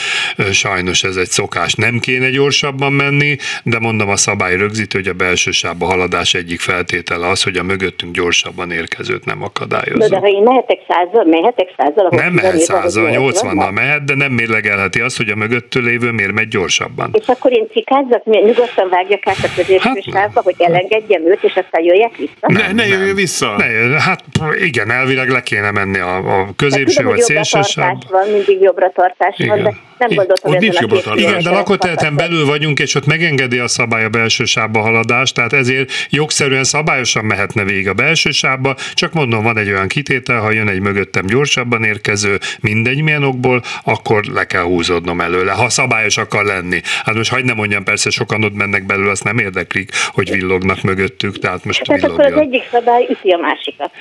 Sajnos 0.52 1.04
ez 1.04 1.16
egy 1.16 1.30
szokás, 1.30 1.74
nem 1.74 2.00
kéne 2.00 2.30
gyorsabban 2.30 2.94
menni, 2.94 3.38
de 3.64 3.80
mondom 3.80 4.10
a 4.10 4.16
szabály 4.16 4.56
rögzítő, 4.58 4.98
hogy 4.98 5.08
a 5.08 5.14
belső 5.14 5.52
sávba 5.52 5.86
haladás 5.86 6.34
egyik 6.34 6.60
feltétele 6.60 7.28
az, 7.28 7.44
hogy 7.44 7.58
a 7.58 7.64
mögöttünk 7.64 8.16
gyorsabban 8.16 8.72
érkezőt 8.72 9.26
nem 9.26 9.44
akadályozza. 9.44 10.08
De 10.08 10.18
ha 10.18 10.28
én 10.28 10.44
mehetek 10.44 10.80
százzal, 10.88 11.26
mehetek 11.26 11.70
százzal, 11.78 12.08
Nem 12.10 12.34
mehet 12.34 12.58
százzal, 12.58 13.10
80-nal 13.12 13.74
mehet, 13.74 14.04
de 14.04 14.16
nem 14.16 14.32
mérlegelheti 14.32 15.00
azt, 15.00 15.18
hogy 15.18 15.30
a 15.30 15.36
mögöttől 15.36 15.84
lévő 15.84 16.12
miért 16.12 16.32
megy 16.32 16.48
gyorsabban. 16.48 17.10
És 17.14 17.28
akkor 17.28 17.52
én 17.52 17.68
cikázzak, 17.72 18.26
nyugodtan 18.26 18.90
vágjak 18.90 19.28
át 19.28 19.38
a 19.44 19.48
középső 19.56 19.90
hát, 19.90 20.04
sávba, 20.04 20.42
hogy 20.42 20.56
elengedjem 20.58 21.22
őt, 21.26 21.44
és 21.44 21.56
aztán 21.56 21.84
jöjjek 21.84 22.16
vissza? 22.18 22.48
Ne, 22.48 22.72
ne 22.74 22.88
jöjjön 22.88 23.16
vissza. 23.16 23.56
Ne, 23.58 24.00
hát 24.02 24.24
igen, 24.56 24.92
elvileg 24.92 25.30
le 25.30 25.42
kéne 25.42 25.72
menni 25.72 26.00
a, 26.00 26.40
a 26.40 26.48
középső 26.56 27.04
vagy 27.04 27.20
szélső 27.20 27.62
sávba. 27.62 28.08
van, 28.10 28.30
mindig 28.30 28.62
jobbra 28.62 28.92
tartás 28.92 29.36
van, 29.48 29.64
de 29.64 29.74
nem 30.08 30.18
gondoltam, 30.18 30.52
hogy 30.52 30.62
nincs 30.62 30.80
jobb 30.80 31.02
Igen, 31.16 31.44
de 31.44 31.50
lakóteleten 31.50 32.16
belül 32.16 32.46
vagyunk, 32.46 32.80
és 32.80 32.96
ott 32.96 33.06
megengedi 33.06 33.58
a 33.58 33.68
szabály 33.68 34.04
a 34.04 34.10
belső 34.10 34.46
sávba 34.46 34.82
haladást, 34.82 35.34
tehát 35.34 35.54
ezért 35.54 35.92
jogszerűen 36.10 36.64
szabályosan 36.64 37.26
mehetne 37.26 37.64
végig 37.64 37.88
a 37.88 37.94
belső 37.94 38.32
sávba, 38.32 38.76
csak 38.94 39.14
mondom, 39.14 39.44
van 39.44 39.58
egy 39.58 39.70
olyan 39.70 39.88
kitétel, 39.88 40.40
ha 40.40 40.52
jön 40.52 40.68
egy 40.68 40.80
mögöttem 40.80 41.26
gyorsabban 41.26 41.84
érkező, 41.84 42.40
mindegy 42.60 43.02
milyen 43.02 43.24
okból, 43.24 43.64
akkor 43.84 44.24
le 44.24 44.46
kell 44.46 44.62
húzódnom 44.64 45.22
előle, 45.22 45.52
ha 45.52 45.70
szabályos 45.70 46.18
akar 46.18 46.46
lenni. 46.46 46.82
Hát 47.04 47.16
most 47.16 47.30
hagyd 47.30 47.46
nem 47.46 47.56
mondjam, 47.56 47.84
persze 47.84 48.10
sokan 48.10 48.44
ott 48.44 48.56
mennek 48.56 48.86
belül, 48.86 49.10
azt 49.10 49.24
nem 49.24 49.38
érdeklik, 49.38 49.92
hogy 50.14 50.32
villognak 50.32 50.82
mögöttük, 50.82 51.40
tehát 51.40 51.66
most 51.66 51.84
Tehát 51.84 52.04
akkor 52.04 52.26
az 52.26 52.40
egyik 52.40 52.64
szabály 52.72 53.08
üti 53.10 53.30
a 53.30 53.38
másikat. 53.38 53.92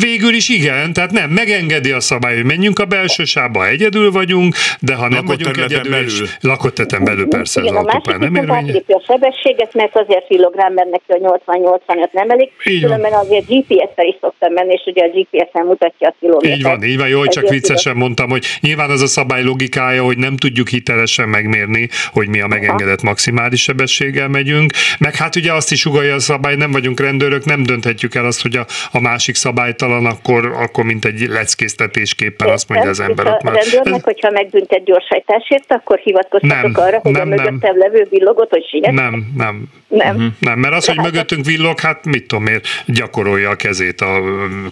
Végül 0.00 0.34
is 0.34 0.48
igen, 0.48 0.92
tehát 0.92 1.10
nem, 1.10 1.30
megengedi 1.30 1.90
a 1.90 2.00
szabály, 2.00 2.34
hogy 2.34 2.44
menjünk 2.44 2.78
a 2.78 2.84
belső 2.84 3.24
sávba, 3.24 3.66
egyedül 3.66 4.10
vagyunk, 4.10 4.49
de 4.80 4.94
ha 4.94 5.08
nem 5.08 5.24
vagyunk 5.24 5.56
egyedül, 5.56 5.90
belül. 5.90 6.06
és 6.06 6.22
lakott 6.40 7.02
belül 7.02 7.28
persze 7.28 7.60
Igen, 7.60 7.76
az 7.76 7.84
autópálya 7.84 8.18
nem 8.18 8.34
érvényes. 8.34 8.82
a 8.86 9.02
sebességet, 9.06 9.74
mert 9.74 9.96
azért 9.96 10.28
villogám 10.28 10.72
mert 10.72 10.90
neki 10.90 11.24
a 11.24 11.40
80-85 11.46 12.12
nem 12.12 12.30
elég, 12.30 12.50
különben 12.80 13.12
azért 13.12 13.46
GPS-tel 13.46 14.06
is 14.06 14.16
szoktam 14.20 14.52
menni, 14.52 14.72
és 14.72 14.82
ugye 14.86 15.04
a 15.04 15.08
GPS-en 15.08 15.66
mutatja 15.66 16.08
a 16.08 16.14
kilométert. 16.20 16.56
Így 16.56 16.62
van, 16.62 16.82
így 16.82 16.98
van, 16.98 17.08
jó, 17.08 17.18
hogy 17.18 17.28
csak 17.28 17.48
viccesen 17.48 17.96
mondtam, 17.96 18.30
hogy 18.30 18.44
nyilván 18.60 18.90
az 18.90 19.02
a 19.02 19.06
szabály 19.06 19.42
logikája, 19.42 20.02
hogy 20.02 20.18
nem 20.18 20.36
tudjuk 20.36 20.68
hitelesen 20.68 21.28
megmérni, 21.28 21.88
hogy 22.12 22.28
mi 22.28 22.40
a 22.40 22.46
megengedett 22.46 23.02
maximális 23.02 23.62
sebességgel 23.62 24.28
megyünk, 24.28 24.72
meg 24.98 25.14
hát 25.14 25.36
ugye 25.36 25.52
azt 25.52 25.72
is 25.72 25.84
ugalja 25.84 26.14
a 26.14 26.18
szabály, 26.18 26.54
nem 26.54 26.72
vagyunk 26.72 27.00
rendőrök, 27.00 27.44
nem 27.44 27.62
dönthetjük 27.62 28.14
el 28.14 28.24
azt, 28.24 28.42
hogy 28.42 28.56
a, 28.56 28.66
a 28.92 29.00
másik 29.00 29.34
szabálytalan, 29.34 30.06
akkor, 30.06 30.46
akkor 30.46 30.84
mint 30.84 31.04
egy 31.04 31.26
leckésztetésképpen 31.28 32.48
azt 32.48 32.68
mondja 32.68 32.88
az 32.90 33.00
ember. 33.00 33.26
A 33.26 33.40
rendőrnek, 33.42 34.04
hogyha 34.04 34.30
megbüntet 34.40 34.84
gyorshajtásért, 34.84 35.72
akkor 35.72 35.98
hivatkoztatok 35.98 36.76
nem, 36.76 36.84
arra, 36.84 36.98
hogy 36.98 37.12
nem, 37.12 37.22
a 37.22 37.24
mögöttem 37.24 37.78
levő 37.78 38.06
villogot, 38.10 38.50
hogy 38.50 38.64
siet? 38.64 38.92
Nem, 38.92 39.32
nem. 39.36 39.64
Nem. 39.88 40.14
Uh-huh. 40.14 40.32
nem, 40.38 40.58
mert 40.58 40.74
az, 40.74 40.86
hogy 40.86 40.96
hát, 40.96 41.04
mögöttünk 41.04 41.44
villog, 41.44 41.80
hát 41.80 42.04
mit 42.04 42.26
tudom, 42.26 42.44
miért 42.44 42.66
gyakorolja 42.86 43.50
a 43.50 43.54
kezét 43.54 44.00
a 44.00 44.20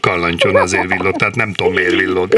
kallantyon 0.00 0.56
azért 0.56 0.86
villog, 0.86 1.16
tehát 1.16 1.34
nem 1.34 1.52
tudom, 1.52 1.72
miért 1.72 1.94
villog. 1.94 2.28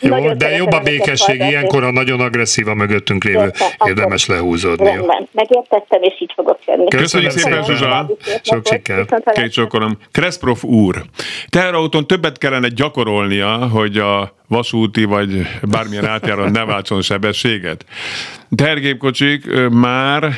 Jó, 0.00 0.32
de 0.32 0.50
jobb 0.56 0.72
a 0.72 0.80
békesség, 0.80 1.40
ilyenkor, 1.40 1.82
ha 1.82 1.90
nagyon 1.90 2.20
agresszív 2.20 2.68
a 2.68 2.74
mögöttünk 2.74 3.24
lévő, 3.24 3.52
érdemes 3.86 4.26
lehúzódni. 4.26 4.84
Rendben, 4.84 5.28
megértettem, 5.32 6.02
és 6.02 6.20
így 6.20 6.32
fogok 6.34 6.58
tenni. 6.64 6.88
Köszönjük 6.88 7.30
szépen, 7.30 7.64
Zsuzsa! 7.64 8.10
Sok 8.42 8.66
sikert! 8.66 9.14
Két 9.32 9.52
csokolom. 9.52 9.98
Kreszprof 10.12 10.64
úr, 10.64 11.02
teherautón 11.48 12.06
többet 12.06 12.38
kellene 12.38 12.68
gyakorolnia, 12.68 13.68
hogy 13.68 13.96
a 13.96 14.40
vasúti 14.52 15.04
vagy 15.04 15.46
bármilyen 15.62 16.06
átjáron 16.06 16.50
ne 16.50 16.64
váltson 16.64 17.02
sebességet. 17.02 17.86
Tergépkocsik 18.56 19.68
már 19.70 20.34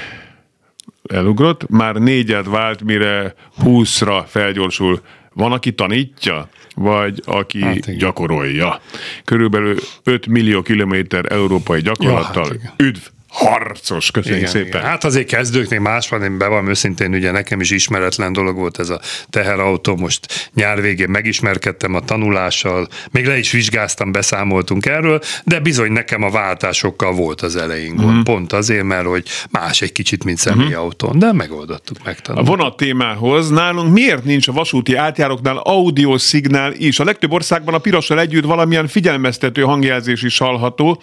elugrott, 1.11 1.68
már 1.68 1.94
négyet 1.94 2.46
vált, 2.46 2.83
mire 2.83 3.35
húszra 3.62 4.24
felgyorsul. 4.29 5.00
Van, 5.33 5.53
aki 5.53 5.72
tanítja, 5.72 6.48
vagy 6.74 7.22
aki 7.24 7.62
hát 7.62 7.96
gyakorolja. 7.96 8.81
Körülbelül 9.24 9.77
5 10.05 10.27
millió 10.27 10.62
kilométer 10.62 11.33
európai 11.33 11.81
gyakorlattal. 11.81 12.46
Ja, 12.53 12.59
hát 12.62 12.74
Üdv! 12.77 13.13
Harcos, 13.35 14.11
köszönjük 14.11 14.40
igen, 14.40 14.51
szépen. 14.51 14.68
Igen. 14.68 14.83
Hát 14.83 15.05
azért 15.05 15.27
kezdőknél 15.27 15.81
más 15.81 16.09
van, 16.09 16.23
én 16.23 16.38
bevallom 16.38 16.68
őszintén, 16.68 17.14
ugye 17.14 17.31
nekem 17.31 17.61
is 17.61 17.70
ismeretlen 17.70 18.33
dolog 18.33 18.57
volt 18.57 18.79
ez 18.79 18.88
a 18.88 19.01
teherautó, 19.31 19.97
most 19.97 20.51
nyár 20.55 20.81
végén 20.81 21.09
megismerkedtem 21.09 21.94
a 21.94 22.01
tanulással, 22.01 22.88
még 23.11 23.27
le 23.27 23.38
is 23.38 23.51
vizsgáztam, 23.51 24.12
beszámoltunk 24.12 24.87
erről, 24.87 25.20
de 25.44 25.61
bizony 25.61 25.92
nekem 25.92 26.23
a 26.23 26.31
váltásokkal 26.31 27.12
volt 27.12 27.40
az 27.40 27.57
elején 27.57 27.97
gond. 27.97 28.16
Mm. 28.16 28.23
Pont 28.23 28.53
azért, 28.53 28.85
mert 28.85 29.07
hogy 29.07 29.27
más 29.51 29.83
egy 29.83 29.92
kicsit, 29.92 30.25
mint 30.25 30.38
személyautón, 30.38 31.18
de 31.18 31.33
megoldottuk, 31.33 32.05
megtanultuk. 32.05 32.53
A 32.53 32.57
vonat 32.57 32.77
témához 32.77 33.51
nálunk 33.51 33.92
miért 33.92 34.25
nincs 34.25 34.49
a 34.49 34.53
vasúti 34.53 34.94
átjáróknál 34.94 35.57
audioszignál 35.57 36.73
is? 36.73 36.99
A 36.99 37.05
legtöbb 37.05 37.33
országban 37.33 37.75
a 37.75 37.79
pirossal 37.79 38.20
együtt 38.20 38.44
valamilyen 38.44 38.88
figyelmeztető 38.88 39.62
hangjelzés 39.62 40.23
is 40.23 40.38
hallható. 40.38 41.03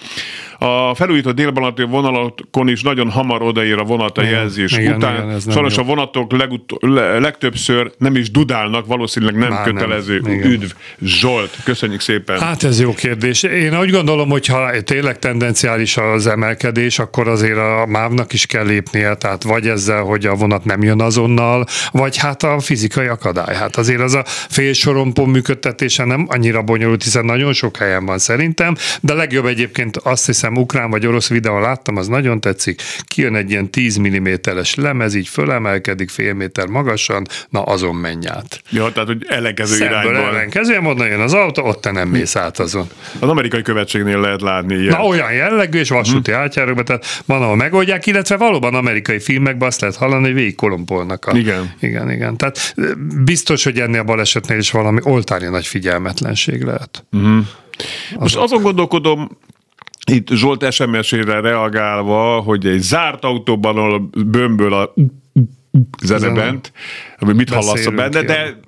A 0.63 0.95
felújított 0.95 1.35
délbalatő 1.35 1.85
vonalakon 1.85 2.67
is 2.67 2.81
nagyon 2.81 3.09
hamar 3.09 3.41
odaér 3.41 3.77
a 3.77 3.83
vonat 3.83 4.17
a 4.17 4.23
jelzés 4.23 4.71
igen, 4.77 4.95
után. 4.95 5.13
Igen, 5.23 5.39
Sajnos 5.39 5.77
a 5.77 5.83
vonatok 5.83 6.31
legut- 6.31 6.73
le- 6.79 7.19
legtöbbször 7.19 7.91
nem 7.97 8.15
is 8.15 8.31
dudálnak, 8.31 8.85
valószínűleg 8.85 9.35
nem 9.35 9.49
Már 9.49 9.63
kötelező. 9.63 10.19
Nem. 10.19 10.41
Üdv, 10.41 10.71
Zsolt, 11.03 11.57
köszönjük 11.63 11.99
szépen. 12.01 12.39
Hát 12.39 12.63
ez 12.63 12.79
jó 12.79 12.93
kérdés. 12.93 13.43
Én 13.43 13.79
úgy 13.79 13.89
gondolom, 13.89 14.29
hogy 14.29 14.45
ha 14.45 14.81
tényleg 14.81 15.19
tendenciális 15.19 15.97
az 15.97 16.27
emelkedés, 16.27 16.99
akkor 16.99 17.27
azért 17.27 17.57
a 17.57 17.85
mávnak 17.87 18.33
is 18.33 18.45
kell 18.45 18.65
lépnie, 18.65 19.15
tehát 19.15 19.43
vagy 19.43 19.67
ezzel, 19.67 20.01
hogy 20.01 20.25
a 20.25 20.35
vonat 20.35 20.65
nem 20.65 20.83
jön 20.83 21.01
azonnal, 21.01 21.65
vagy 21.91 22.17
hát 22.17 22.43
a 22.43 22.59
fizikai 22.59 23.07
akadály. 23.07 23.55
Hát 23.55 23.75
azért 23.75 24.01
az 24.01 24.13
a 24.13 24.23
félsorompó 24.25 25.25
működtetése 25.25 26.05
nem 26.05 26.25
annyira 26.29 26.61
bonyolult, 26.61 27.03
hiszen 27.03 27.25
nagyon 27.25 27.53
sok 27.53 27.77
helyen 27.77 28.05
van 28.05 28.17
szerintem, 28.17 28.75
de 29.01 29.13
legjobb 29.13 29.45
egyébként 29.45 29.97
azt 29.97 30.25
hiszem, 30.25 30.49
hiszem 30.51 30.63
ukrán 30.63 30.89
vagy 30.89 31.05
orosz 31.05 31.29
videón 31.29 31.61
láttam, 31.61 31.95
az 31.95 32.07
nagyon 32.07 32.39
tetszik, 32.41 32.81
kijön 33.05 33.35
egy 33.35 33.49
ilyen 33.49 33.69
10 33.69 33.99
mm-es 33.99 34.75
lemez, 34.75 35.13
így 35.13 35.27
fölemelkedik 35.27 36.09
fél 36.09 36.33
méter 36.33 36.67
magasan, 36.67 37.27
na 37.49 37.61
azon 37.61 37.95
menj 37.95 38.27
át. 38.27 38.61
Ja, 38.69 38.91
tehát 38.91 39.07
hogy 39.07 39.25
ellenkező 39.27 39.75
Szemből 39.75 39.99
irányból. 39.99 40.25
ellenkező 40.25 40.79
módon 40.79 41.07
jön 41.07 41.19
az 41.19 41.33
autó, 41.33 41.65
ott 41.65 41.81
te 41.81 41.91
nem 41.91 42.09
mész 42.09 42.35
át 42.35 42.59
azon. 42.59 42.89
Az 43.19 43.29
amerikai 43.29 43.61
követségnél 43.61 44.19
lehet 44.19 44.41
látni 44.41 44.75
ilyen. 44.75 44.97
Na 44.97 45.05
olyan 45.05 45.33
jellegű, 45.33 45.79
és 45.79 45.89
vasúti 45.89 46.31
hmm. 46.31 46.39
átjárókban, 46.39 46.85
tehát 46.85 47.05
van, 47.25 47.41
ahol 47.41 47.55
megoldják, 47.55 48.05
illetve 48.05 48.37
valóban 48.37 48.75
amerikai 48.75 49.19
filmekben 49.19 49.67
azt 49.67 49.81
lehet 49.81 49.95
hallani, 49.95 50.23
hogy 50.23 50.33
végig 50.33 50.55
kolompolnak. 50.55 51.25
A... 51.25 51.37
Igen. 51.37 51.73
Igen, 51.79 52.11
igen. 52.11 52.37
Tehát 52.37 52.73
biztos, 53.23 53.63
hogy 53.63 53.79
ennél 53.79 53.99
a 53.99 54.03
balesetnél 54.03 54.57
is 54.57 54.71
valami 54.71 54.99
oltári 55.03 55.47
nagy 55.47 55.65
figyelmetlenség 55.65 56.63
lehet. 56.63 57.05
Hmm. 57.11 57.47
Most 58.19 58.35
azon 58.35 58.61
gondolkodom, 58.61 59.37
itt 60.11 60.29
Zsolt 60.29 60.71
SMS-ére 60.71 61.39
reagálva, 61.39 62.39
hogy 62.39 62.65
egy 62.65 62.81
zárt 62.81 63.23
autóban, 63.23 63.77
ahol 63.77 64.09
bömböl 64.25 64.73
a 64.73 64.93
zene. 66.03 66.29
bent, 66.29 66.71
mit 67.19 67.49
hallasz 67.49 67.85
a 67.85 67.91
benne, 67.91 68.21
de 68.21 68.59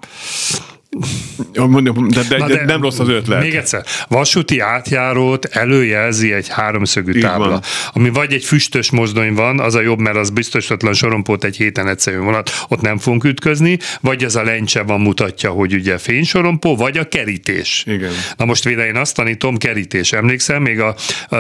Mondjuk, 1.54 2.08
de, 2.08 2.24
de, 2.30 2.46
de, 2.46 2.66
nem 2.66 2.82
rossz 2.82 3.00
az 3.00 3.10
ötlet. 3.10 3.42
Még 3.42 3.56
egyszer, 3.56 3.86
vasúti 4.08 4.60
átjárót 4.60 5.46
előjelzi 5.46 6.34
egy 6.34 6.48
háromszögű 6.50 7.20
tábla, 7.20 7.50
van. 7.50 7.62
ami 7.94 8.10
vagy 8.10 8.34
egy 8.34 8.44
füstös 8.44 8.92
mozdony 8.92 9.34
van, 9.34 9.60
az 9.60 9.76
a 9.76 9.82
jobb, 9.82 10.00
mert 10.00 10.16
az 10.18 10.30
biztosatlan 10.30 10.94
sorompót 10.94 11.44
egy 11.44 11.58
héten 11.58 11.88
egyszerű 11.88 12.18
vonat, 12.18 12.52
ott 12.68 12.82
nem 12.82 12.98
fogunk 12.98 13.24
ütközni, 13.24 13.80
vagy 14.02 14.24
az 14.24 14.36
a 14.36 14.44
lencse 14.44 14.82
van 14.82 15.02
mutatja, 15.02 15.50
hogy 15.50 15.74
ugye 15.74 15.98
fénysorompó, 15.98 16.76
vagy 16.76 16.98
a 16.98 17.08
kerítés. 17.08 17.84
Igen. 17.88 18.12
Na 18.38 18.46
most 18.46 18.64
véle 18.64 18.86
én 18.86 18.96
azt 18.96 19.16
tanítom, 19.16 19.58
kerítés. 19.58 20.12
Emlékszem, 20.12 20.62
még 20.62 20.80
a, 20.80 20.96
a 21.30 21.38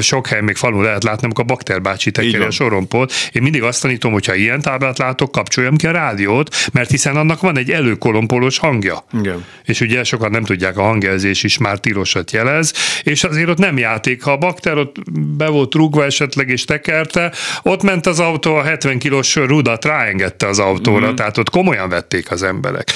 sok 0.00 0.26
hely, 0.26 0.40
még 0.40 0.56
falu 0.56 0.80
lehet 0.82 1.04
látni, 1.04 1.24
amikor 1.24 1.44
a 1.44 1.46
bakterbácsi 1.46 2.10
tekeri 2.10 2.44
a 2.44 2.50
sorompót. 2.50 3.12
Én 3.32 3.42
mindig 3.42 3.62
azt 3.62 3.82
tanítom, 3.82 4.12
hogy 4.12 4.26
ha 4.26 4.34
ilyen 4.34 4.60
táblát 4.60 4.98
látok, 4.98 5.32
kapcsoljam 5.32 5.76
ki 5.76 5.86
a 5.86 5.90
rádiót, 5.90 6.54
mert 6.72 6.90
hiszen 6.90 7.16
annak 7.16 7.40
van 7.40 7.58
egy 7.58 7.70
előkolompolós 7.70 8.58
hangja. 8.82 9.04
Igen. 9.20 9.44
És 9.64 9.80
ugye 9.80 10.04
sokan 10.04 10.30
nem 10.30 10.44
tudják, 10.44 10.78
a 10.78 10.82
hangjelzés 10.82 11.42
is 11.42 11.58
már 11.58 11.78
tilosat 11.78 12.30
jelez, 12.30 12.72
és 13.02 13.24
azért 13.24 13.48
ott 13.48 13.58
nem 13.58 13.78
játék. 13.78 14.22
Ha 14.22 14.32
a 14.32 14.36
bakter 14.36 14.78
ott 14.78 14.96
be 15.36 15.48
volt 15.48 15.74
rúgva 15.74 16.04
esetleg 16.04 16.48
és 16.48 16.64
tekerte, 16.64 17.32
ott 17.62 17.82
ment 17.82 18.06
az 18.06 18.20
autó, 18.20 18.54
a 18.54 18.62
70 18.62 18.98
kilós 18.98 19.34
rudat 19.34 19.84
ráengedte 19.84 20.46
az 20.46 20.58
autóra, 20.58 21.10
mm. 21.10 21.14
tehát 21.14 21.38
ott 21.38 21.50
komolyan 21.50 21.88
vették 21.88 22.30
az 22.30 22.42
emberek. 22.42 22.90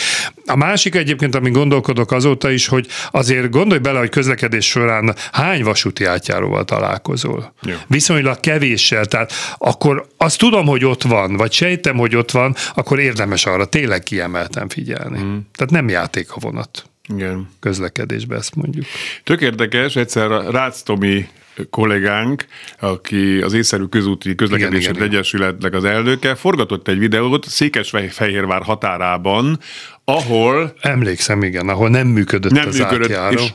A 0.46 0.56
másik 0.56 0.94
egyébként, 0.94 1.34
ami 1.34 1.50
gondolkodok 1.50 2.12
azóta 2.12 2.50
is, 2.50 2.66
hogy 2.66 2.86
azért 3.10 3.50
gondolj 3.50 3.80
bele, 3.80 3.98
hogy 3.98 4.08
közlekedés 4.08 4.66
során 4.66 5.14
hány 5.32 5.62
vasúti 5.62 6.04
átjáróval 6.04 6.64
találkozol. 6.64 7.54
Jó. 7.62 7.74
Viszonylag 7.86 8.40
kevéssel, 8.40 9.04
tehát 9.04 9.32
akkor 9.58 10.06
azt 10.16 10.38
tudom, 10.38 10.66
hogy 10.66 10.84
ott 10.84 11.02
van, 11.02 11.36
vagy 11.36 11.52
sejtem, 11.52 11.96
hogy 11.96 12.16
ott 12.16 12.30
van, 12.30 12.54
akkor 12.74 12.98
érdemes 12.98 13.46
arra 13.46 13.64
tényleg 13.64 14.02
kiemelten 14.02 14.68
figyelni. 14.68 15.18
Mm. 15.18 15.36
Tehát 15.54 15.70
nem 15.76 15.88
játék 15.88 16.32
a 16.32 16.38
vonat. 16.40 16.90
Igen. 17.08 17.48
Közlekedésbe 17.60 18.36
ezt 18.36 18.54
mondjuk. 18.54 18.84
Tök 19.24 19.40
érdekes, 19.40 19.96
egyszer 19.96 20.30
Rácz 20.30 20.82
Tomi 20.82 21.28
kollégánk, 21.70 22.44
aki 22.80 23.40
az 23.40 23.52
észszerű 23.52 23.84
közúti 23.84 24.34
közlekedési 24.34 24.90
egyesületnek 25.00 25.74
az 25.74 25.84
elnöke, 25.84 26.34
forgatott 26.34 26.88
egy 26.88 26.98
videót 26.98 27.48
Székesfehérvár 27.48 28.62
határában, 28.62 29.58
ahol... 30.04 30.74
Emlékszem, 30.80 31.42
igen, 31.42 31.68
ahol 31.68 31.88
nem 31.88 32.06
működött 32.06 32.52
nem 32.52 32.68
az 32.68 32.78
működött, 32.78 33.10
átjáró. 33.10 33.42
És 33.42 33.52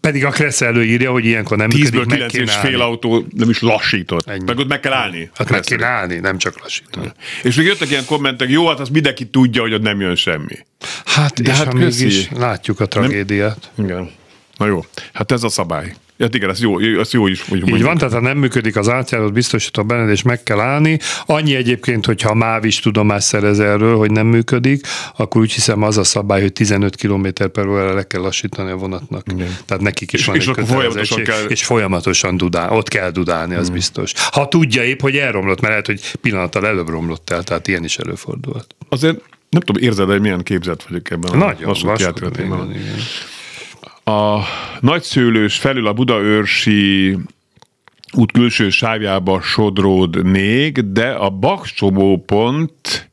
pedig 0.00 0.24
a 0.24 0.30
Kressz 0.30 0.60
előírja, 0.60 1.10
hogy 1.10 1.24
ilyenkor 1.24 1.56
nem 1.56 1.68
működik, 1.76 2.06
9 2.06 2.34
és 2.34 2.54
fél 2.54 2.80
autó 2.80 3.26
nem 3.36 3.50
is 3.50 3.60
lassított. 3.60 4.28
Ennyi. 4.28 4.44
Meg 4.44 4.58
ott 4.58 4.68
meg 4.68 4.80
kell 4.80 4.92
állni. 4.92 5.30
Hát 5.34 5.50
meg 5.50 5.60
kell 5.60 5.82
állni, 5.82 6.16
nem 6.16 6.38
csak 6.38 6.60
lassítani. 6.60 7.12
És 7.42 7.54
még 7.54 7.66
jöttek 7.66 7.90
ilyen 7.90 8.04
kommentek, 8.04 8.50
jó, 8.50 8.68
hát 8.68 8.80
az 8.80 8.88
mindenki 8.88 9.26
tudja, 9.26 9.62
hogy 9.62 9.74
ott 9.74 9.82
nem 9.82 10.00
jön 10.00 10.14
semmi. 10.14 10.58
Hát, 11.04 11.42
De 11.42 11.50
és 11.50 11.58
hát 11.58 11.72
mégis 11.72 12.28
látjuk 12.36 12.80
a 12.80 12.86
tragédiát. 12.86 13.70
Nem? 13.74 13.86
Igen. 13.86 14.10
Na 14.56 14.66
jó, 14.66 14.84
hát 15.12 15.32
ez 15.32 15.42
a 15.42 15.48
szabály. 15.48 15.94
Ja, 16.22 16.28
igen, 16.32 16.50
ez 16.50 16.60
jó, 16.60 16.78
ez 16.78 17.12
jó 17.12 17.26
is. 17.26 17.50
Úgy 17.50 17.68
Így 17.68 17.82
van, 17.82 17.98
tehát 17.98 18.14
ha 18.14 18.20
nem 18.20 18.38
működik 18.38 18.76
az 18.76 18.88
átjárót, 18.88 19.32
biztosító 19.32 19.84
benned, 19.84 20.08
és 20.08 20.22
meg 20.22 20.42
kell 20.42 20.60
állni. 20.60 20.98
Annyi 21.26 21.54
egyébként, 21.54 22.06
hogyha 22.06 22.30
a 22.30 22.34
MÁV 22.34 22.64
is 22.64 22.80
tudomást 22.80 23.26
szerez 23.26 23.60
erről, 23.60 23.96
hogy 23.96 24.10
nem 24.10 24.26
működik, 24.26 24.86
akkor 25.16 25.40
úgy 25.40 25.52
hiszem 25.52 25.82
az 25.82 25.98
a 25.98 26.04
szabály, 26.04 26.40
hogy 26.40 26.52
15 26.52 26.96
km 26.96 27.26
per 27.52 27.66
órára 27.66 27.94
le 27.94 28.06
kell 28.06 28.20
lassítani 28.20 28.70
a 28.70 28.76
vonatnak. 28.76 29.26
Igen. 29.32 29.56
Tehát 29.64 29.82
nekik 29.82 30.12
is 30.12 30.20
és, 30.20 30.26
van 30.26 30.36
és 30.36 30.46
egy 30.46 30.54
kötelezettség, 30.54 31.24
kell... 31.24 31.44
és 31.48 31.64
folyamatosan 31.64 32.36
dudál, 32.36 32.72
ott 32.72 32.88
kell 32.88 33.10
dudálni, 33.10 33.54
az 33.54 33.66
hmm. 33.66 33.74
biztos. 33.74 34.12
Ha 34.30 34.48
tudja 34.48 34.84
épp, 34.84 35.00
hogy 35.00 35.16
elromlott, 35.16 35.60
mert 35.60 35.70
lehet, 35.70 35.86
hogy 35.86 36.18
pillanattal 36.20 36.66
előbb 36.66 36.88
romlott 36.88 37.30
el, 37.30 37.42
tehát 37.42 37.68
ilyen 37.68 37.84
is 37.84 37.98
előfordulhat. 37.98 38.66
Azért 38.88 39.16
nem 39.48 39.60
tudom, 39.60 39.82
érzed, 39.82 40.08
hogy 40.08 40.20
milyen 40.20 40.42
képzett 40.42 40.82
vagyok 40.82 41.10
ebben 41.10 41.38
Nagyon, 41.38 41.70
a 41.70 41.74
vasúti 41.82 42.20
a 44.04 44.40
nagyszőlős 44.80 45.58
felül 45.58 45.86
a 45.86 45.92
Budaörsi 45.92 47.16
út 48.12 48.32
külső 48.32 48.70
sávjába 48.70 49.40
sodródnék, 49.40 50.78
de 50.78 51.10
a 51.10 51.30
pont 52.16 53.10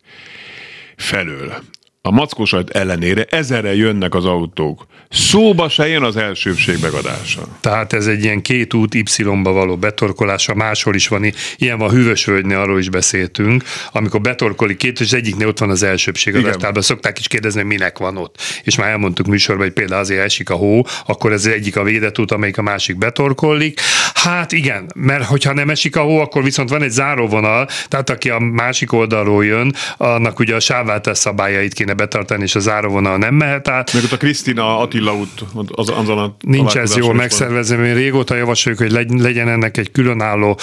felől 0.96 1.54
a 2.02 2.12
mackósajt 2.12 2.70
ellenére 2.70 3.24
ezerre 3.24 3.76
jönnek 3.76 4.16
az 4.16 4.26
autók. 4.26 4.86
Szóba 5.10 5.70
se 5.70 5.88
jön 5.88 6.04
az 6.04 6.16
elsőbség 6.16 6.78
megadása. 6.82 7.42
Tehát 7.60 7.94
ez 7.94 8.08
egy 8.08 8.24
ilyen 8.24 8.42
két 8.42 8.74
út 8.74 8.96
Y-ba 8.96 9.52
való 9.52 9.78
betorkolása, 9.78 10.56
máshol 10.56 10.96
is 10.96 11.08
van, 11.08 11.32
ilyen 11.56 11.78
van 11.78 11.90
Hűvösvölgynél, 11.90 12.58
arról 12.58 12.80
is 12.80 12.90
beszéltünk, 12.90 13.64
amikor 13.92 14.22
betorkolik 14.22 14.78
két, 14.78 15.00
és 15.00 15.12
egyiknél 15.12 15.48
ott 15.48 15.60
van 15.60 15.70
az 15.70 15.84
elsőbség 15.84 16.36
adás, 16.36 16.56
tehát 16.56 16.82
szokták 16.82 17.20
is 17.20 17.28
kérdezni, 17.28 17.64
minek 17.64 17.98
van 17.98 18.18
ott. 18.18 18.36
És 18.64 18.76
már 18.76 18.90
elmondtuk 18.90 19.26
műsorban, 19.26 19.66
hogy 19.66 19.74
például 19.74 20.02
azért 20.02 20.24
esik 20.24 20.50
a 20.50 20.56
hó, 20.56 20.86
akkor 21.06 21.32
ez 21.32 21.46
egyik 21.46 21.78
a 21.78 21.84
védett 21.84 22.20
út, 22.20 22.32
amelyik 22.32 22.58
a 22.58 22.62
másik 22.62 22.98
betorkolik. 22.98 23.80
Hát 24.24 24.52
igen, 24.52 24.92
mert 24.96 25.26
hogyha 25.26 25.54
nem 25.54 25.70
esik 25.70 25.96
a 25.96 26.02
hó, 26.02 26.20
akkor 26.20 26.44
viszont 26.44 26.70
van 26.70 26.82
egy 26.82 26.90
záróvonal, 26.90 27.68
tehát 27.88 28.10
aki 28.10 28.30
a 28.30 28.40
másik 28.40 28.94
oldalról 28.94 29.46
jön, 29.46 29.74
annak 29.98 30.40
ugye 30.40 30.56
a 30.56 30.60
sávváltás 30.60 31.18
szabályait 31.18 31.74
kéne 31.74 31.94
betartani, 31.94 32.44
és 32.44 32.56
a 32.56 32.60
záróvonal 32.60 33.18
nem 33.18 33.36
mehet 33.36 33.68
át. 33.68 33.94
Meg 33.94 34.04
ott 34.04 34.12
a 34.12 34.18
Krisztina 34.18 34.80
Attila 34.80 35.16
út, 35.16 35.46
az, 35.72 35.90
azon 35.90 36.18
a 36.18 36.36
Nincs 36.40 36.76
ez 36.76 36.96
jól 36.96 37.14
megszervezve, 37.14 37.86
én 37.86 37.94
régóta 37.94 38.36
javasoljuk, 38.36 38.82
hogy 38.82 39.08
legyen 39.22 39.50
ennek 39.50 39.78
egy 39.78 39.92
különálló 39.92 40.60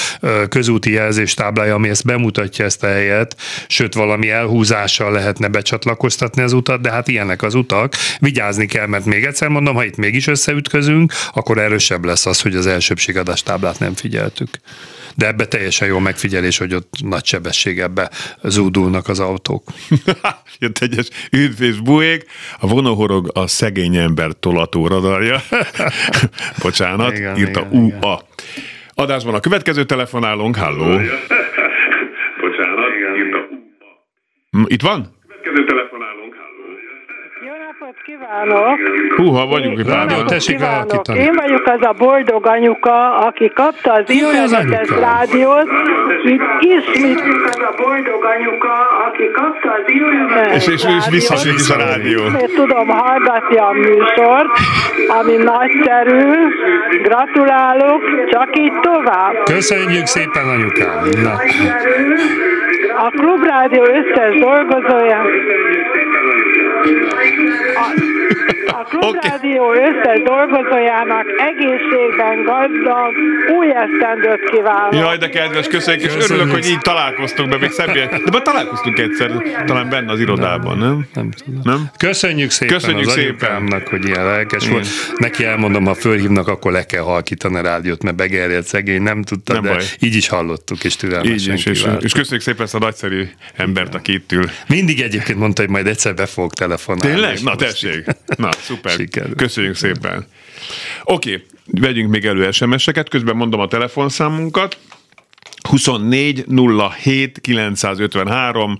közúti 0.48 0.92
jelzéstáblája, 0.92 1.74
ami 1.74 1.88
ezt 1.88 2.04
bemutatja 2.04 2.64
ezt 2.64 2.82
a 2.82 2.86
helyet, 2.86 3.36
sőt 3.68 3.94
valami 3.94 4.30
elhúzással 4.30 5.12
lehetne 5.12 5.48
becsatlakoztatni 5.48 6.42
az 6.42 6.52
utat, 6.52 6.80
de 6.80 6.90
hát 6.90 7.08
ilyenek 7.08 7.42
az 7.42 7.54
utak. 7.54 7.94
Vigyázni 8.18 8.66
kell, 8.66 8.86
mert 8.86 9.04
még 9.04 9.24
egyszer 9.24 9.48
mondom, 9.48 9.74
ha 9.74 9.84
itt 9.84 9.96
mégis 9.96 10.26
összeütközünk, 10.26 11.12
akkor 11.32 11.58
erősebb 11.58 12.04
lesz 12.04 12.26
az, 12.26 12.40
hogy 12.40 12.54
az 12.54 12.66
elsőbségadás 12.66 13.42
táblát 13.46 13.78
nem 13.78 13.94
figyeltük 13.94 14.48
de 15.16 15.26
ebbe 15.26 15.46
teljesen 15.46 15.88
jó 15.88 15.98
megfigyelés, 15.98 16.58
hogy 16.58 16.74
ott 16.74 16.92
nagy 17.04 17.24
sebességebbe 17.24 18.10
zúdulnak 18.42 19.08
az 19.08 19.20
autók. 19.20 19.62
Jött 20.60 20.78
egyes 20.78 21.08
üdv 21.32 21.62
és 21.62 21.80
buék, 21.80 22.24
a 22.60 22.66
vonóhorog 22.66 23.30
a 23.34 23.46
szegény 23.46 23.96
ember 23.96 24.30
tolató 24.40 24.86
radarja. 24.86 25.40
Bocsánat, 26.62 27.16
igen, 27.16 27.36
írta 27.36 27.66
igen, 27.70 27.82
UA. 27.82 27.90
Igen. 27.90 28.18
Adásban 28.94 29.34
a 29.34 29.40
következő 29.40 29.84
telefonálunk, 29.84 30.56
halló. 30.56 30.84
Bocsánat, 32.40 32.94
igen. 32.96 33.16
írta 33.16 33.48
UA. 34.50 34.64
Itt 34.66 34.82
van? 34.82 35.16
Következő 35.42 35.74
napot 35.74 35.85
kívánok! 38.26 38.78
Húha, 39.16 39.46
vagyunk 39.46 39.78
itt 39.78 39.88
rádió, 39.88 40.22
tessék 40.22 40.62
alakítani. 40.62 41.18
Én 41.18 41.32
vagyok 41.34 41.66
az 41.66 41.86
a 41.86 41.94
boldog 41.98 42.46
anyuka, 42.46 43.16
aki 43.16 43.50
kapta 43.54 43.92
az 43.92 44.10
internetes 44.10 44.88
rádiót, 44.88 45.68
itt 46.24 46.42
ismét 46.60 47.20
az 47.46 47.58
a 47.58 47.82
boldog 47.82 48.24
anyuka, 48.36 48.74
aki 49.06 49.30
kapta 49.32 49.70
az 49.72 49.84
internetes 49.86 50.66
és, 50.66 50.72
és, 50.72 50.84
és 50.98 51.08
visszaség 51.10 51.54
is 51.54 51.70
a 51.70 51.76
rádió. 51.76 52.24
Ismét 52.24 52.54
tudom 52.54 52.88
hallgatni 52.88 53.56
a 53.56 53.70
műsort, 53.72 54.50
ami 55.08 55.36
nagyszerű, 55.36 56.32
gratulálok, 57.02 58.02
csak 58.30 58.58
így 58.58 58.72
tovább. 58.80 59.34
Köszönjük 59.44 60.06
szépen 60.06 60.48
anyukám! 60.48 61.08
Na. 61.22 61.34
A 62.98 63.08
Klubrádió 63.10 63.82
összes 63.82 64.40
dolgozója 64.40 65.20
a, 67.74 67.86
a 68.78 68.82
Klubrádió 68.82 69.68
okay. 69.68 69.82
összes 69.82 70.22
dolgozójának 70.22 71.26
egészségben 71.50 72.42
gazdag 72.44 73.12
új 73.58 73.66
esztendőt 73.66 74.50
kívánok. 74.50 74.94
Jaj, 74.94 75.16
de 75.16 75.28
kedves, 75.28 75.66
köszönjük, 75.66 76.02
és 76.02 76.14
köszönjük. 76.14 76.30
örülök, 76.30 76.54
hogy 76.54 76.70
így 76.70 76.78
találkoztunk 76.78 77.48
be, 77.48 77.58
még 77.58 77.70
szebben. 77.70 78.08
De 78.08 78.30
már 78.32 78.42
találkoztunk 78.42 78.98
egyszer, 78.98 79.30
talán 79.66 79.88
benne 79.88 80.12
az 80.12 80.20
irodában, 80.20 80.78
nem? 80.78 81.06
Nem, 81.14 81.28
nem. 81.44 81.60
nem? 81.62 81.90
Köszönjük 81.98 82.50
szépen 82.50 82.74
köszönjük 82.74 83.06
az 83.06 83.12
szépen. 83.12 83.82
hogy 83.90 84.06
ilyen 84.06 84.24
lelkes 84.24 84.68
volt. 84.68 84.86
Neki 85.16 85.44
elmondom, 85.44 85.84
ha 85.84 85.94
fölhívnak, 85.94 86.48
akkor 86.48 86.72
le 86.72 86.84
kell 86.84 87.02
halkítani 87.02 87.56
a 87.56 87.62
rádiót, 87.62 88.02
mert 88.02 88.16
begerjedt 88.16 88.66
szegény, 88.66 89.02
nem 89.02 89.22
tudta, 89.22 89.52
nem 89.52 89.62
de 89.62 89.68
baj. 89.68 89.84
így 90.00 90.14
is 90.14 90.28
hallottuk, 90.28 90.84
és 90.84 90.96
türelmesen 90.96 91.34
Így 91.34 91.58
is, 91.58 91.66
és, 91.66 91.86
és 92.00 92.12
köszönjük 92.12 92.42
szépen 92.42 92.62
ezt 92.64 92.74
a 92.74 92.78
nagyszerű 92.78 93.24
embert, 93.56 93.94
aki 93.94 94.12
itt 94.12 94.32
ül. 94.32 94.44
Mindig 94.66 95.00
egyébként 95.00 95.38
mondta, 95.38 95.60
hogy 95.60 95.70
majd 95.70 95.86
egyszer 95.86 96.14
be 96.14 96.26
fogok 96.26 96.54
telefonálni. 96.76 97.14
Tényleg? 97.14 97.42
Na 97.42 97.56
tessék. 97.56 98.06
Na, 98.36 98.52
szuper. 98.52 98.92
Sikerül. 98.92 99.34
Köszönjük 99.34 99.74
szépen. 99.74 100.26
Oké, 101.04 101.32
okay, 101.32 101.46
vegyünk 101.66 102.10
még 102.10 102.24
elő 102.24 102.50
SMS-eket, 102.50 103.08
közben 103.08 103.36
mondom 103.36 103.60
a 103.60 103.68
telefonszámunkat. 103.68 104.78
24 105.68 106.44
07 107.02 107.40
953. 107.40 108.78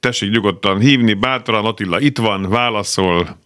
Tessék 0.00 0.30
nyugodtan 0.30 0.80
hívni, 0.80 1.14
bátran 1.14 1.64
Attila 1.64 2.00
itt 2.00 2.18
van, 2.18 2.48
válaszol. 2.48 3.38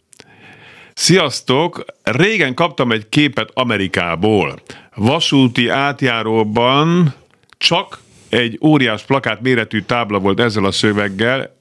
Sziasztok! 0.94 1.84
Régen 2.03 2.55
kaptam 2.55 2.92
egy 2.92 3.09
képet 3.09 3.51
Amerikából. 3.55 4.62
Vasúti 4.94 5.68
átjáróban 5.68 7.14
csak 7.59 7.98
egy 8.28 8.59
óriás 8.62 9.03
plakát 9.03 9.40
méretű 9.40 9.80
tábla 9.80 10.18
volt 10.18 10.40
ezzel 10.40 10.64
a 10.64 10.70
szöveggel. 10.70 11.57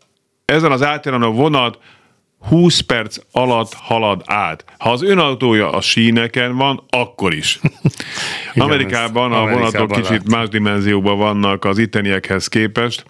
Ezen 0.45 0.71
az 0.71 0.83
átjárón 0.83 1.23
a 1.23 1.29
vonat 1.29 1.79
20 2.39 2.79
perc 2.79 3.17
alatt 3.31 3.73
halad 3.73 4.21
át. 4.25 4.65
Ha 4.77 4.91
az 4.91 5.03
önautója 5.03 5.71
a 5.71 5.81
síneken 5.81 6.55
van, 6.55 6.83
akkor 6.89 7.33
is. 7.33 7.59
Igen, 8.53 8.67
Amerikában 8.67 9.33
a 9.33 9.47
vonatok 9.47 9.91
kicsit 9.91 10.09
lát. 10.09 10.29
más 10.29 10.47
dimenzióban 10.47 11.17
vannak 11.17 11.65
az 11.65 11.77
itteniekhez 11.77 12.47
képest. 12.47 13.05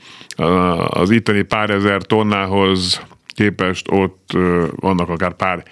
Az 0.88 1.10
itteni 1.10 1.42
pár 1.42 1.70
ezer 1.70 2.02
tonnához 2.02 3.02
képest 3.28 3.86
ott 3.92 4.32
vannak 4.76 5.10
akár 5.10 5.34
pár 5.34 5.64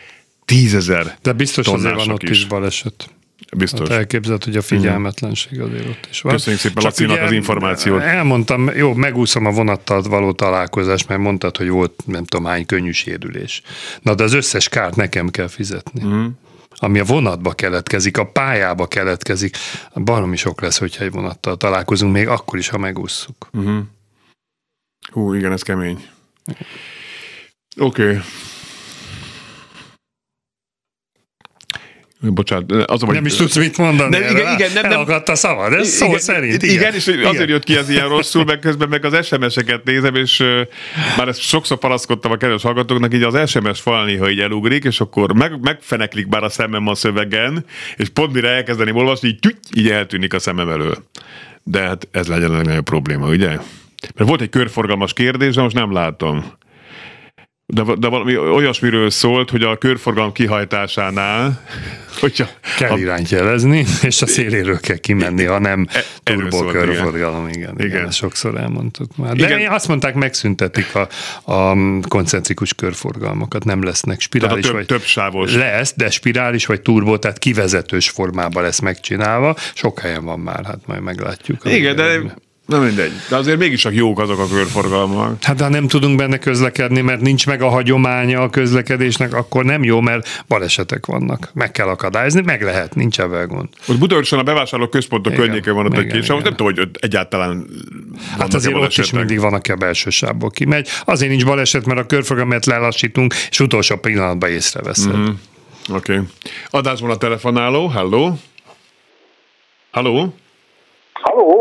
tízezer 0.46 1.18
De 1.22 1.34
biztos 1.34 1.68
azért 1.68 1.96
van 1.96 2.10
ott 2.10 2.24
is, 2.24 2.30
is 2.30 2.46
baleset. 2.46 3.10
Biztos. 3.56 3.88
Hát 3.90 3.98
elképzelhet, 3.98 4.44
hogy 4.44 4.56
a 4.56 4.62
figyelmetlenség 4.62 5.62
azért 5.62 5.86
ott 5.86 6.08
is 6.10 6.22
van. 6.22 6.34
Köszönjük 6.34 6.62
szépen 6.62 6.84
Lacinak 6.84 7.22
az 7.22 7.32
információt. 7.32 8.02
Elmondtam, 8.02 8.70
jó, 8.76 8.94
megúszom 8.94 9.46
a 9.46 9.52
vonattal 9.52 10.02
való 10.02 10.32
találkozást, 10.32 11.08
mert 11.08 11.22
mondtad, 11.22 11.58
hogy 11.58 11.70
volt 11.70 12.04
nem 12.06 12.24
tudom 12.26 12.46
hány 12.46 12.66
könnyű 12.66 12.92
sérülés. 12.92 13.62
Na, 14.02 14.16
de 14.16 14.24
az 14.24 14.34
összes 14.34 14.70
kárt 14.70 14.96
nekem 14.96 15.30
kell 15.30 15.48
fizetni. 15.48 16.04
Uh-huh 16.04 16.32
ami 16.80 17.00
a 17.00 17.04
vonatba 17.04 17.54
keletkezik, 17.54 18.18
a 18.18 18.26
pályába 18.26 18.88
keletkezik, 18.88 19.58
baromi 19.94 20.36
sok 20.36 20.62
lesz, 20.62 20.78
hogyha 20.78 21.04
egy 21.04 21.12
vonattal 21.12 21.58
találkozunk, 21.58 22.14
még 22.14 22.28
akkor 22.28 22.60
is, 22.60 22.70
ha 22.70 22.78
megúszszuk. 22.78 23.50
Uh-huh. 23.54 23.80
Hú, 25.12 25.34
igen, 25.34 25.52
ez 25.52 25.62
kemény. 25.62 26.06
Oké. 27.78 28.04
Okay. 28.04 28.20
Bocsánat, 32.20 32.72
az 32.72 33.04
a 33.04 33.12
Nem 33.12 33.26
is 33.26 33.36
tudsz 33.36 33.56
mit 33.56 33.78
mondani. 33.78 34.10
De 34.10 34.30
igen, 34.30 34.54
igen, 34.54 34.72
nem, 34.74 34.90
nem, 34.90 35.22
a 35.26 35.36
szavad, 35.36 35.74
ez 35.74 35.88
szó 35.88 36.06
igen, 36.06 36.20
szerint. 36.20 36.64
Igen, 36.64 36.76
igen, 36.76 36.94
és 36.94 37.08
azért 37.08 37.34
igen. 37.34 37.48
jött 37.48 37.64
ki 37.64 37.76
ez 37.76 37.90
ilyen 37.90 38.08
rosszul, 38.08 38.44
meg 38.44 38.60
közben 38.60 38.90
meg 38.90 39.06
az 39.06 39.26
SMS-eket 39.26 39.84
nézem, 39.84 40.16
és 40.16 40.40
uh, 40.40 40.62
már 41.18 41.28
ezt 41.28 41.40
sokszor 41.40 41.78
palaszkodtam 41.78 42.32
a 42.32 42.36
kedves 42.36 42.62
hallgatóknak, 42.62 43.14
így 43.14 43.24
az 43.24 43.50
SMS 43.50 43.82
fal 43.82 44.06
néha 44.06 44.30
így 44.30 44.40
elugrik, 44.40 44.84
és 44.84 45.00
akkor 45.00 45.34
meg, 45.34 45.60
megfeneklik 45.62 46.28
bár 46.28 46.44
a 46.44 46.50
szemem 46.50 46.88
a 46.88 46.96
szövegen, 46.96 47.66
és 47.96 48.10
pont 48.10 48.34
mire 48.34 48.50
elkezdeni 48.50 48.92
olvasni, 48.92 49.28
így, 49.28 49.40
tüty, 49.40 49.58
így 49.76 49.90
eltűnik 49.90 50.34
a 50.34 50.40
szemem 50.40 50.70
elől. 50.70 51.04
De 51.64 51.82
hát 51.82 52.08
ez 52.12 52.28
legyen 52.28 52.52
a 52.52 52.56
legnagyobb 52.56 52.86
probléma, 52.86 53.28
ugye? 53.28 53.48
Mert 54.16 54.30
volt 54.30 54.42
egy 54.42 54.50
körforgalmas 54.50 55.14
kérdés, 55.14 55.56
de 55.56 55.62
most 55.62 55.76
nem 55.76 55.94
látom. 55.94 56.46
De, 57.74 57.84
de 57.98 58.08
valami 58.08 58.38
olyasmiről 58.38 59.10
szólt, 59.10 59.50
hogy 59.50 59.64
a 59.64 59.78
körforgalom 59.78 60.32
kihajtásánál, 60.32 61.62
hogyha... 62.22 62.46
Kell 62.78 62.92
a... 62.92 62.98
irányt 62.98 63.30
jelezni, 63.30 63.86
és 64.02 64.22
a 64.22 64.28
széléről 64.28 64.80
kell 64.80 64.98
kimenni, 64.98 65.44
ha 65.44 65.60
nem 65.60 65.88
e, 65.92 66.04
turbo 66.24 66.66
körforgalom. 66.66 67.48
Igen, 67.48 67.76
igen, 67.78 67.88
igen, 67.88 68.12
sokszor 68.12 68.58
elmondtuk 68.58 69.18
már. 69.18 69.36
De 69.36 69.58
igen. 69.58 69.72
azt 69.72 69.88
mondták, 69.88 70.14
megszüntetik 70.14 70.96
a, 70.96 71.08
a 71.52 71.78
koncentrikus 72.08 72.74
körforgalmakat, 72.74 73.64
nem 73.64 73.84
lesznek 73.84 74.20
spirális 74.20 74.66
több, 74.66 74.74
vagy... 74.74 74.86
több 74.86 75.04
sávos. 75.04 75.54
Lesz, 75.54 75.94
de 75.96 76.10
spirális 76.10 76.66
vagy 76.66 76.82
turbo, 76.82 77.18
tehát 77.18 77.38
kivezetős 77.38 78.10
formában 78.10 78.64
lesz 78.64 78.80
megcsinálva. 78.80 79.56
Sok 79.74 80.00
helyen 80.00 80.26
van 80.26 80.40
már, 80.40 80.66
hát 80.66 80.80
majd 80.86 81.02
meglátjuk. 81.02 81.62
Igen, 81.66 81.96
de 81.96 82.22
Na 82.68 82.80
mindegy. 82.80 83.12
De 83.30 83.36
azért 83.36 83.58
mégis 83.58 83.82
csak 83.82 83.94
jók 83.94 84.20
azok 84.20 84.40
a 84.40 84.48
körforgalmak. 84.48 85.44
Hát 85.44 85.62
ha 85.62 85.70
nem 85.70 85.88
tudunk 85.88 86.18
benne 86.18 86.38
közlekedni, 86.38 87.02
mert 87.02 87.22
nincs 87.22 87.48
meg 87.48 87.62
a 87.62 87.70
hagyománya 87.70 88.42
a 88.42 88.50
közlekedésnek, 88.50 89.34
akkor 89.34 89.66
nem 89.66 89.84
jó, 89.84 90.02
mert 90.02 90.44
balesetek 90.48 91.06
vannak. 91.06 91.50
Meg 91.54 91.72
kell 91.72 91.88
akadályozni, 91.88 92.42
meg 92.42 92.62
lehet, 92.62 92.96
nincs 92.96 93.20
ebben 93.20 93.48
gond. 93.48 93.68
Most 93.88 94.00
Budaörsön 94.00 94.40
a 94.40 94.44
bevásárlók 94.44 94.90
központok 94.90 95.34
környékén 95.34 95.74
van 95.74 95.86
ott 95.86 95.98
egy 95.98 96.08
kés, 96.08 96.30
most 96.30 96.44
nem 96.44 96.56
tudom, 96.56 96.74
hogy 96.74 96.90
egyáltalán 97.00 97.66
Hát 98.38 98.54
azért 98.54 98.76
ott 98.76 98.98
is 98.98 99.12
mindig 99.12 99.40
van, 99.40 99.54
aki 99.54 99.72
a 99.72 99.76
belső 99.76 100.10
sávból 100.10 100.50
kimegy. 100.50 100.88
Azért 101.06 101.32
nincs 101.32 101.46
baleset, 101.46 101.86
mert 101.86 102.00
a 102.00 102.06
körforgalmat 102.06 102.66
lelassítunk, 102.66 103.34
és 103.50 103.60
utolsó 103.60 103.96
pillanatban 103.96 104.50
észreveszed. 104.50 105.18
Mm-hmm. 105.18 105.34
Oké. 105.94 106.14
Okay. 106.14 106.26
Adásban 106.70 107.10
a 107.10 107.18
telefonáló, 107.18 107.88
hello. 107.88 108.34
Hello. 109.92 110.28
Hello. 111.14 111.57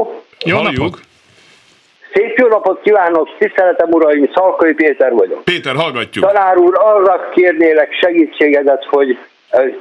Jó 0.47 0.57
Halljuk. 0.57 0.76
napot! 0.76 1.01
Szép 2.12 2.38
jó 2.38 2.47
napot 2.47 2.80
kívánok, 2.82 3.28
tiszteletem 3.38 3.88
uraim, 3.90 4.30
Szalkai 4.34 4.72
Péter 4.72 5.12
vagyok. 5.12 5.44
Péter, 5.44 5.74
hallgatjuk. 5.74 6.24
Tanár 6.24 6.57
úr, 6.57 6.78
arra 6.78 7.28
kérnélek 7.34 7.92
segítségedet, 7.92 8.84
hogy 8.84 9.18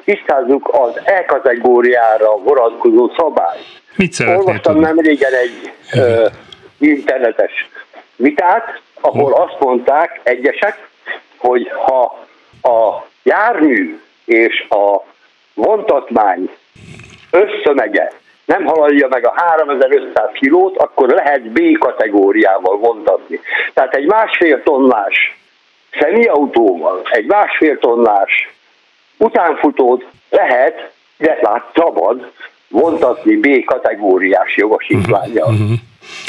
tisztázzuk 0.04 0.70
az 0.72 1.02
E-kategóriára 1.04 2.38
vonatkozó 2.38 3.12
szabályt. 3.18 3.82
Mit 3.96 4.14
szeretnél 4.14 4.40
Olvastam 4.40 4.74
tudni? 4.74 4.88
nem 4.88 5.00
régen 5.00 5.34
egy 5.34 5.72
uh, 5.94 6.32
internetes 6.78 7.70
vitát, 8.16 8.82
ahol 9.02 9.32
oh. 9.32 9.42
azt 9.42 9.60
mondták 9.60 10.20
egyesek, 10.24 10.90
hogy 11.38 11.70
ha 11.86 12.26
a 12.62 13.06
jármű 13.24 14.00
és 14.26 14.66
a 14.70 15.04
vontatmány 15.54 16.50
összömege 17.32 18.12
nem 18.46 18.66
haladja 18.66 19.08
meg 19.08 19.26
a 19.26 19.34
3500 19.36 20.30
kilót, 20.34 20.78
akkor 20.78 21.10
lehet 21.10 21.42
B 21.42 21.78
kategóriával 21.78 22.78
vontatni. 22.78 23.40
Tehát 23.74 23.96
egy 23.96 24.06
másfél 24.06 24.64
tonnás 24.64 25.38
személyautóval, 26.00 27.02
egy 27.10 27.26
másfél 27.26 27.80
tonnás 27.80 28.54
utánfutót 29.18 30.06
lehet, 30.30 30.92
de 31.18 31.38
lát 31.42 31.72
szabad 31.76 32.32
vontatni 32.68 33.36
B 33.36 33.64
kategóriás 33.66 34.56
jogosítványjal. 34.56 35.54
Uh-huh. 35.54 35.78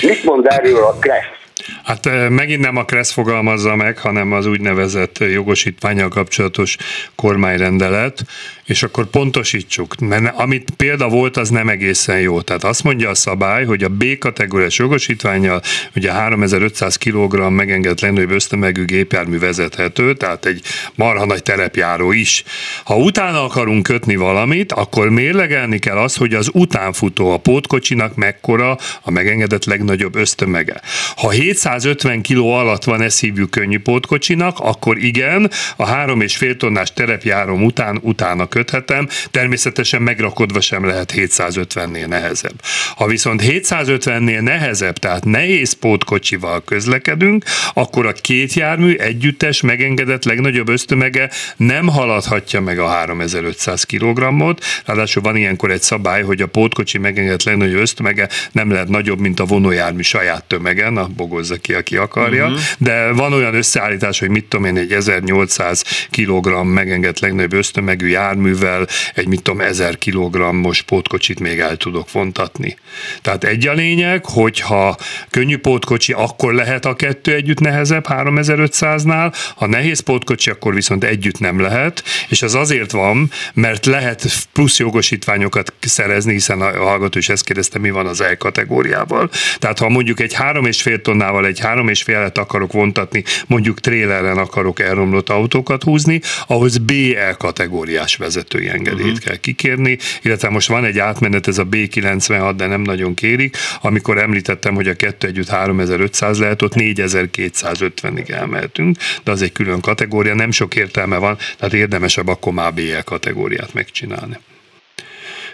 Mit 0.03 0.25
mond 0.25 0.47
erről 0.47 0.85
a 0.85 0.95
KRESZ? 1.01 1.46
Hát 1.85 2.29
megint 2.29 2.61
nem 2.61 2.77
a 2.77 2.85
KRESZ 2.85 3.13
fogalmazza 3.13 3.77
meg, 3.77 3.99
hanem 3.99 4.33
az 4.33 4.47
úgynevezett 4.47 5.19
jogosítványal 5.19 6.09
kapcsolatos 6.09 6.77
kormányrendelet, 7.15 8.25
és 8.65 8.83
akkor 8.83 9.07
pontosítsuk, 9.07 9.95
mert 9.99 10.39
amit 10.39 10.71
példa 10.77 11.09
volt, 11.09 11.37
az 11.37 11.49
nem 11.49 11.69
egészen 11.69 12.21
jó. 12.21 12.41
Tehát 12.41 12.65
azt 12.65 12.83
mondja 12.83 13.11
a 13.11 13.15
szabály, 13.15 13.65
hogy 13.65 13.83
a 13.83 13.89
B 13.89 14.19
kategóriás 14.19 14.79
jogosítványjal 14.79 15.63
ugye 15.97 16.13
3500 16.13 16.97
kg 16.97 17.51
megengedett 17.51 18.01
legnagyobb 18.01 18.31
ösztömegű 18.31 18.85
gépjármű 18.85 19.39
vezethető, 19.39 20.15
tehát 20.15 20.47
egy 20.47 20.63
marha 20.95 21.25
nagy 21.25 21.43
terepjáró 21.43 22.13
is. 22.13 22.45
Ha 22.85 22.97
utána 22.97 23.45
akarunk 23.45 23.83
kötni 23.83 24.17
valamit, 24.17 24.73
akkor 24.73 25.09
mérlegelni 25.09 25.79
kell 25.79 25.97
az, 25.97 26.17
hogy 26.17 26.35
az 26.35 26.51
utánfutó 26.53 27.31
a 27.31 27.37
pótkocsinak 27.37 28.15
mekkora 28.15 28.79
a 29.03 29.11
megengedett 29.11 29.65
legnagyobb 29.65 30.17
ösztömege. 30.17 30.81
Ha 31.17 31.31
750 31.63 32.23
kg 32.23 32.39
alatt 32.39 32.85
van, 32.85 33.03
ezt 33.03 33.21
hívjuk 33.21 33.51
könnyű 33.51 33.79
pótkocsinak, 33.79 34.59
akkor 34.59 34.99
igen, 34.99 35.51
a 35.77 35.91
3,5 35.91 36.57
tonnás 36.57 36.93
terepjárom 36.93 37.65
után 37.65 37.99
utána 38.03 38.47
köthetem, 38.49 39.09
természetesen 39.31 40.03
megrakodva 40.03 40.61
sem 40.61 40.87
lehet 40.87 41.13
750-nél 41.17 42.07
nehezebb. 42.07 42.63
Ha 42.97 43.07
viszont 43.07 43.43
750-nél 43.45 44.41
nehezebb, 44.41 44.97
tehát 44.97 45.25
nehéz 45.25 45.73
pótkocsival 45.73 46.65
közlekedünk, 46.65 47.45
akkor 47.75 48.07
a 48.07 48.13
két 48.13 48.53
jármű 48.53 48.95
együttes 48.95 49.61
megengedett 49.61 50.25
legnagyobb 50.25 50.69
ösztömege 50.69 51.31
nem 51.57 51.89
haladhatja 51.89 52.61
meg 52.61 52.79
a 52.79 52.87
3500 52.87 53.85
kg-ot, 53.85 54.65
ráadásul 54.85 55.23
van 55.23 55.37
ilyenkor 55.37 55.71
egy 55.71 55.83
szabály, 55.83 56.23
hogy 56.23 56.41
a 56.41 56.47
pótkocsi 56.47 56.99
megengedett 56.99 57.43
legnagyobb 57.43 57.81
ösztömege 57.81 58.29
nem 58.53 58.71
lehet 58.71 58.89
nagyobb, 58.89 59.21
mint 59.21 59.41
a 59.41 59.45
vonójármű 59.45 60.03
saját 60.03 60.45
tömegen, 60.45 60.93
na 60.93 61.09
bogozza 61.47 61.57
ki, 61.57 61.75
aki 61.75 61.97
akarja, 61.97 62.47
uh-huh. 62.47 62.61
de 62.79 63.13
van 63.13 63.33
olyan 63.33 63.55
összeállítás, 63.55 64.19
hogy 64.19 64.29
mit 64.29 64.45
tudom 64.45 64.65
én, 64.65 64.77
egy 64.77 64.93
1800 64.93 65.85
kg 66.11 66.65
megengedett 66.65 67.19
legnagyobb 67.19 67.53
ösztömegű 67.53 68.07
jármű 68.07 68.25
járművel 68.27 68.87
egy, 69.15 69.27
mit 69.27 69.43
tudom, 69.43 69.61
1000 69.61 69.99
kilogrammos 69.99 70.83
pótkocsit 70.83 71.41
még 71.41 71.59
el 71.59 71.77
tudok 71.77 72.13
vontatni. 72.13 72.77
Tehát 73.23 73.45
egy 73.45 73.67
a 73.67 73.73
lényeg, 73.73 74.25
hogyha 74.25 74.97
könnyű 75.31 75.57
pótkocsi, 75.57 76.13
akkor 76.13 76.55
lehet 76.55 76.85
a 76.85 76.95
kettő 76.95 77.35
együtt 77.35 77.61
nehezebb 77.61 78.07
3500-nál, 78.09 79.35
ha 79.57 79.67
nehéz 79.67 80.01
pótkocsi, 80.01 80.51
akkor 80.51 80.75
viszont 80.75 81.05
együtt 81.05 81.39
nem 81.39 81.61
lehet, 81.61 82.03
és 82.29 82.43
ez 82.43 82.55
azért 82.55 82.91
van, 82.91 83.31
mert 83.55 83.87
lehet 83.87 84.25
plusz 84.53 84.79
jogosítványokat 84.79 85.73
szerezni, 85.81 86.33
hiszen 86.33 86.61
a 86.61 86.79
hallgató 86.79 87.19
is 87.19 87.29
ezt 87.29 87.45
kérdezte, 87.45 87.79
mi 87.79 87.91
van 87.91 88.07
az 88.07 88.21
E 88.21 88.37
kategóriával. 88.37 89.31
Tehát 89.59 89.79
ha 89.79 89.89
mondjuk 89.89 90.21
egy 90.21 90.35
3,5 90.35 91.17
tonnával 91.27 91.47
egy 91.47 91.61
3,5-et 91.63 92.39
akarok 92.39 92.73
vontatni, 92.73 93.25
mondjuk 93.47 93.81
tréleren 93.81 94.39
akarok 94.39 94.81
elromlott 94.81 95.29
autókat 95.29 95.83
húzni, 95.83 96.21
ahhoz 96.47 96.79
BE 96.79 97.35
kategóriás 97.39 98.17
vezető 98.17 98.57
vezetői 98.59 98.69
engedélyt 98.69 99.13
uh-huh. 99.13 99.25
kell 99.25 99.37
kikérni, 99.37 99.99
illetve 100.23 100.49
most 100.49 100.69
van 100.69 100.85
egy 100.85 100.99
átmenet, 100.99 101.49
ez 101.49 101.59
a 101.59 101.67
B96, 101.67 102.53
de 102.57 102.67
nem 102.67 102.81
nagyon 102.81 103.15
kérik, 103.15 103.57
amikor 103.81 104.19
említettem, 104.19 104.75
hogy 104.75 104.89
a 104.89 104.95
kettő 104.95 105.27
együtt 105.27 105.49
3500 105.49 106.39
lehet, 106.39 106.63
ott 106.63 106.73
4250-ig 106.77 108.31
elmehetünk, 108.31 108.97
de 109.25 109.31
az 109.31 109.43
egy 109.43 109.53
külön 109.53 109.81
kategória, 109.81 110.35
nem 110.35 110.51
sok 110.51 110.75
értelme 110.75 111.17
van, 111.17 111.39
tehát 111.59 111.75
érdemesebb 111.75 112.29
akkor 112.29 112.53
már 112.53 112.75
BL 112.75 113.03
kategóriát 113.05 113.75
megcsinálni. 113.75 114.39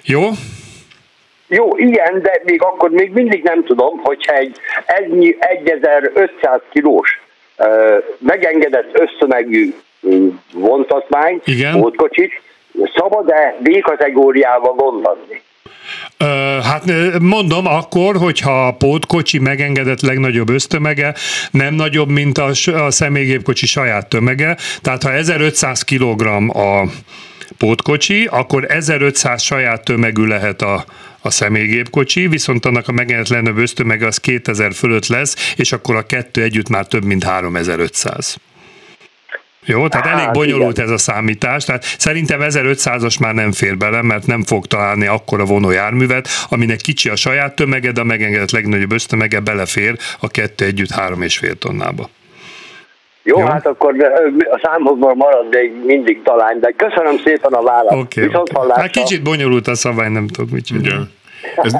Jó? 0.04 0.30
Jó, 1.54 1.76
igen, 1.76 2.22
de 2.22 2.40
még 2.44 2.62
akkor 2.62 2.90
még 2.90 3.12
mindig 3.12 3.42
nem 3.42 3.64
tudom, 3.64 3.98
hogyha 4.02 4.34
egy 4.34 4.58
1500 4.86 6.60
kilós 6.72 7.20
megengedett 8.18 8.90
összönegű 8.92 9.74
vontatmány, 10.52 11.40
pótkocsit, 11.72 12.32
szabad-e 12.94 13.56
D-kategóriába 13.60 14.72
vontatni? 14.72 15.42
Hát 16.62 16.84
mondom 17.20 17.66
akkor, 17.66 18.16
hogyha 18.16 18.66
a 18.66 18.74
pótkocsi 18.74 19.38
megengedett 19.38 20.00
legnagyobb 20.00 20.48
ösztömege 20.48 21.14
nem 21.50 21.74
nagyobb, 21.74 22.08
mint 22.08 22.38
a, 22.38 22.50
a 22.84 22.90
személygépkocsi 22.90 23.66
saját 23.66 24.08
tömege, 24.08 24.56
tehát 24.82 25.02
ha 25.02 25.12
1500 25.12 25.82
kg 25.82 26.26
a 26.56 26.84
pótkocsi, 27.58 28.28
akkor 28.30 28.64
1500 28.68 29.42
saját 29.42 29.84
tömegű 29.84 30.24
lehet 30.24 30.62
a, 30.62 30.84
a 31.22 31.30
személygépkocsi, 31.30 32.26
viszont 32.28 32.66
annak 32.66 32.88
a 32.88 32.92
megengedett 32.92 33.28
legnagyobb 33.28 33.58
ösztömege 33.58 34.06
az 34.06 34.18
2000 34.18 34.74
fölött 34.74 35.06
lesz, 35.06 35.54
és 35.56 35.72
akkor 35.72 35.96
a 35.96 36.06
kettő 36.06 36.42
együtt 36.42 36.68
már 36.68 36.86
több 36.86 37.04
mint 37.04 37.24
3500. 37.24 38.36
Jó, 39.64 39.88
tehát 39.88 40.06
hát, 40.06 40.20
elég 40.20 40.32
bonyolult 40.32 40.76
igen. 40.76 40.84
ez 40.88 40.92
a 40.92 40.98
számítás, 40.98 41.64
tehát 41.64 41.84
szerintem 41.98 42.40
1500-as 42.42 43.20
már 43.20 43.34
nem 43.34 43.52
fér 43.52 43.76
bele, 43.76 44.02
mert 44.02 44.26
nem 44.26 44.42
fog 44.42 44.66
találni 44.66 45.06
akkora 45.06 45.44
vonójárművet, 45.44 46.28
aminek 46.48 46.78
kicsi 46.78 47.08
a 47.08 47.16
saját 47.16 47.54
tömege, 47.54 47.92
de 47.92 48.00
a 48.00 48.04
megengedett 48.04 48.50
legnagyobb 48.50 48.92
ösztömege 48.92 49.40
belefér 49.40 49.98
a 50.20 50.28
kettő 50.28 50.64
együtt 50.64 50.90
három 50.90 51.22
és 51.22 51.38
fél 51.38 51.54
tonnába. 51.54 52.10
Jó, 53.22 53.38
Jó, 53.38 53.46
hát 53.46 53.66
akkor 53.66 53.94
a 54.50 54.60
számokban 54.62 55.16
marad 55.16 55.46
még 55.50 55.72
mindig 55.84 56.22
talán, 56.22 56.60
de 56.60 56.70
köszönöm 56.76 57.18
szépen 57.24 57.52
a 57.52 57.62
választ. 57.62 57.96
Okay, 57.96 58.30
okay. 58.34 58.66
Hát 58.74 58.90
kicsit 58.90 59.22
bonyolult 59.22 59.66
a 59.66 59.74
szabály, 59.74 60.08
nem 60.08 60.26
tudok 60.26 60.50
mit 60.50 60.64
csinálni. 60.64 61.08
Ez... 61.56 61.72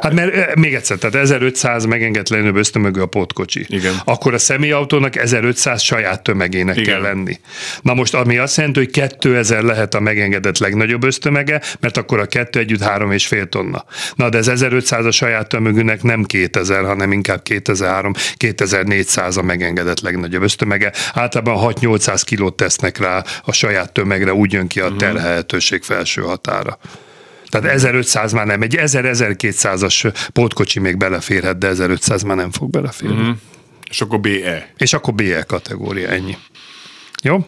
Hát 0.00 0.12
mert 0.12 0.54
még 0.54 0.74
egyszer, 0.74 0.96
tehát 0.98 1.16
1500 1.16 1.84
megengedett 1.84 2.28
legnagyobb 2.28 2.56
ösztömegű 2.56 3.00
a 3.00 3.06
pótkocsi. 3.06 3.64
Igen. 3.68 3.94
Akkor 4.04 4.34
a 4.34 4.38
személyautónak 4.38 5.16
1500 5.16 5.82
saját 5.82 6.22
tömegének 6.22 6.76
Igen. 6.76 6.92
kell 6.92 7.02
lenni. 7.02 7.40
Na 7.82 7.94
most, 7.94 8.14
ami 8.14 8.38
azt 8.38 8.56
jelenti, 8.56 8.78
hogy 8.78 8.90
2000 8.90 9.62
lehet 9.62 9.94
a 9.94 10.00
megengedett 10.00 10.58
legnagyobb 10.58 11.04
ösztömege, 11.04 11.60
mert 11.80 11.96
akkor 11.96 12.18
a 12.18 12.26
kettő 12.26 12.58
együtt 12.58 12.82
három 12.82 13.12
és 13.12 13.26
fél 13.26 13.48
tonna. 13.48 13.84
Na, 14.14 14.28
de 14.28 14.38
ez 14.38 14.48
1500 14.48 15.04
a 15.04 15.10
saját 15.10 15.48
tömegűnek 15.48 16.02
nem 16.02 16.24
2000, 16.24 16.84
hanem 16.84 17.12
inkább 17.12 17.42
2003, 17.42 18.12
2400 18.36 19.36
a 19.36 19.42
megengedett 19.42 20.00
legnagyobb 20.00 20.42
ösztömege. 20.42 20.92
Általában 21.14 21.74
6-800 21.80 22.22
kilót 22.24 22.56
tesznek 22.56 22.98
rá 22.98 23.24
a 23.44 23.52
saját 23.52 23.92
tömegre, 23.92 24.34
úgy 24.34 24.52
jön 24.52 24.66
ki 24.66 24.80
a 24.80 24.88
mhm. 24.88 24.98
terhelhetőség 24.98 25.82
felső 25.82 26.22
határa. 26.22 26.78
Tehát 27.48 27.70
1500 27.70 28.32
már 28.32 28.46
nem, 28.46 28.62
egy 28.62 28.76
1000-1200-as 28.78 30.14
pótkocsi 30.32 30.80
még 30.80 30.96
beleférhet, 30.96 31.58
de 31.58 31.66
1500 31.66 32.22
már 32.22 32.36
nem 32.36 32.50
fog 32.50 32.70
beleférni. 32.70 33.20
Uh-huh. 33.20 33.36
És 33.90 34.00
akkor 34.00 34.20
BE. 34.20 34.72
És 34.76 34.92
akkor 34.92 35.14
BE 35.14 35.42
kategória, 35.42 36.08
ennyi. 36.08 36.36
Jó? 37.22 37.46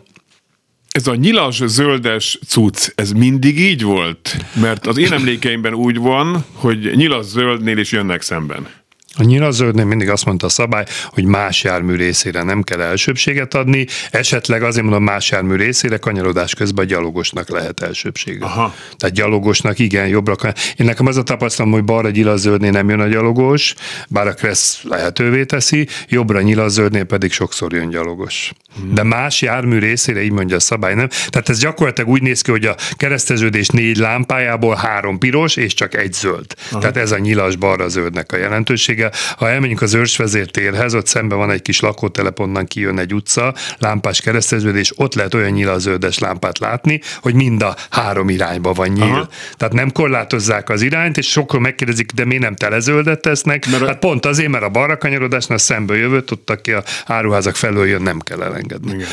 Ez 0.90 1.06
a 1.06 1.14
nyilas 1.14 1.62
zöldes 1.66 2.38
cucc, 2.46 2.92
ez 2.94 3.12
mindig 3.12 3.58
így 3.58 3.82
volt? 3.82 4.36
Mert 4.60 4.86
az 4.86 4.98
én 4.98 5.12
emlékeimben 5.12 5.74
úgy 5.74 5.96
van, 5.96 6.44
hogy 6.52 6.96
nyilas 6.96 7.24
zöldnél 7.24 7.78
is 7.78 7.92
jönnek 7.92 8.22
szemben. 8.22 8.68
A 9.14 9.22
nyilaszöldnél 9.22 9.84
mindig 9.84 10.08
azt 10.08 10.24
mondta 10.24 10.46
a 10.46 10.48
szabály, 10.48 10.84
hogy 11.04 11.24
más 11.24 11.64
jármű 11.64 11.94
részére 11.94 12.42
nem 12.42 12.62
kell 12.62 12.80
elsőbséget 12.80 13.54
adni, 13.54 13.86
esetleg 14.10 14.62
azért 14.62 14.84
mondom 14.84 15.02
más 15.02 15.30
jármű 15.30 15.56
részére 15.56 15.96
kanyarodás 15.96 16.54
közben 16.54 16.84
a 16.84 16.88
gyalogosnak 16.88 17.48
lehet 17.48 17.80
elsőbsége. 17.80 18.44
Aha. 18.44 18.74
Tehát 18.96 19.14
gyalogosnak 19.14 19.78
igen, 19.78 20.06
jobbra 20.06 20.36
kell. 20.36 20.52
Én 20.76 20.86
nekem 20.86 21.06
az 21.06 21.16
a 21.16 21.22
tapasztalom, 21.22 21.72
hogy 21.72 21.84
balra 21.84 22.10
nyilaszöldnél 22.10 22.70
nem 22.70 22.88
jön 22.88 23.00
a 23.00 23.06
gyalogos, 23.06 23.74
bár 24.08 24.26
a 24.26 24.34
kressz 24.34 24.82
lehetővé 24.82 25.44
teszi, 25.44 25.88
jobbra 26.08 26.40
nyilaszöldnél 26.40 27.04
pedig 27.04 27.32
sokszor 27.32 27.72
jön 27.72 27.90
gyalogos. 27.90 28.52
Hmm. 28.74 28.94
De 28.94 29.02
más 29.02 29.42
jármű 29.42 29.78
részére, 29.78 30.22
így 30.22 30.32
mondja 30.32 30.56
a 30.56 30.60
szabály, 30.60 30.94
nem? 30.94 31.08
Tehát 31.08 31.48
ez 31.48 31.58
gyakorlatilag 31.58 32.10
úgy 32.10 32.22
néz 32.22 32.40
ki, 32.40 32.50
hogy 32.50 32.64
a 32.64 32.76
kereszteződés 32.92 33.68
négy 33.68 33.96
lámpájából 33.96 34.74
három 34.74 35.18
piros 35.18 35.56
és 35.56 35.74
csak 35.74 35.94
egy 35.94 36.12
zöld. 36.12 36.54
Aha. 36.70 36.80
Tehát 36.80 36.96
ez 36.96 37.12
a 37.12 37.18
nyilas 37.18 37.56
balra 37.56 37.88
zöldnek 37.88 38.32
a 38.32 38.36
jelentősége 38.36 38.99
lehetősége. 39.00 39.34
Ha 39.36 39.48
elmegyünk 39.48 39.82
az 39.82 39.94
őrsvezértérhez, 39.94 40.94
ott 40.94 41.06
szemben 41.06 41.38
van 41.38 41.50
egy 41.50 41.62
kis 41.62 41.80
lakótelep, 41.80 42.40
onnan 42.40 42.66
kijön 42.66 42.98
egy 42.98 43.14
utca, 43.14 43.54
lámpás 43.78 44.20
kereszteződés, 44.20 44.92
ott 44.96 45.14
lehet 45.14 45.34
olyan 45.34 45.50
nyilazöldes 45.50 46.18
lámpát 46.18 46.58
látni, 46.58 47.00
hogy 47.20 47.34
mind 47.34 47.62
a 47.62 47.76
három 47.90 48.28
irányba 48.28 48.72
van 48.72 48.88
nyíl. 48.88 49.02
Aha. 49.02 49.28
Tehát 49.56 49.74
nem 49.74 49.92
korlátozzák 49.92 50.68
az 50.68 50.82
irányt, 50.82 51.16
és 51.16 51.30
sokkal 51.30 51.60
megkérdezik, 51.60 52.12
de 52.12 52.24
miért 52.24 52.42
nem 52.42 52.54
telezöldet 52.54 53.20
tesznek? 53.20 53.70
Mert 53.70 53.86
hát 53.86 53.98
pont 53.98 54.26
azért, 54.26 54.48
mert 54.48 54.64
a 54.64 54.68
balra 54.68 54.96
kanyarodásnál 54.96 55.58
szembe 55.58 55.96
jövő, 55.96 56.24
ott 56.30 56.50
aki 56.50 56.72
a 56.72 56.82
áruházak 57.06 57.56
felől 57.56 57.86
jön, 57.86 58.02
nem 58.02 58.18
kell 58.18 58.42
elengedni. 58.42 58.92
Igen. 58.92 59.08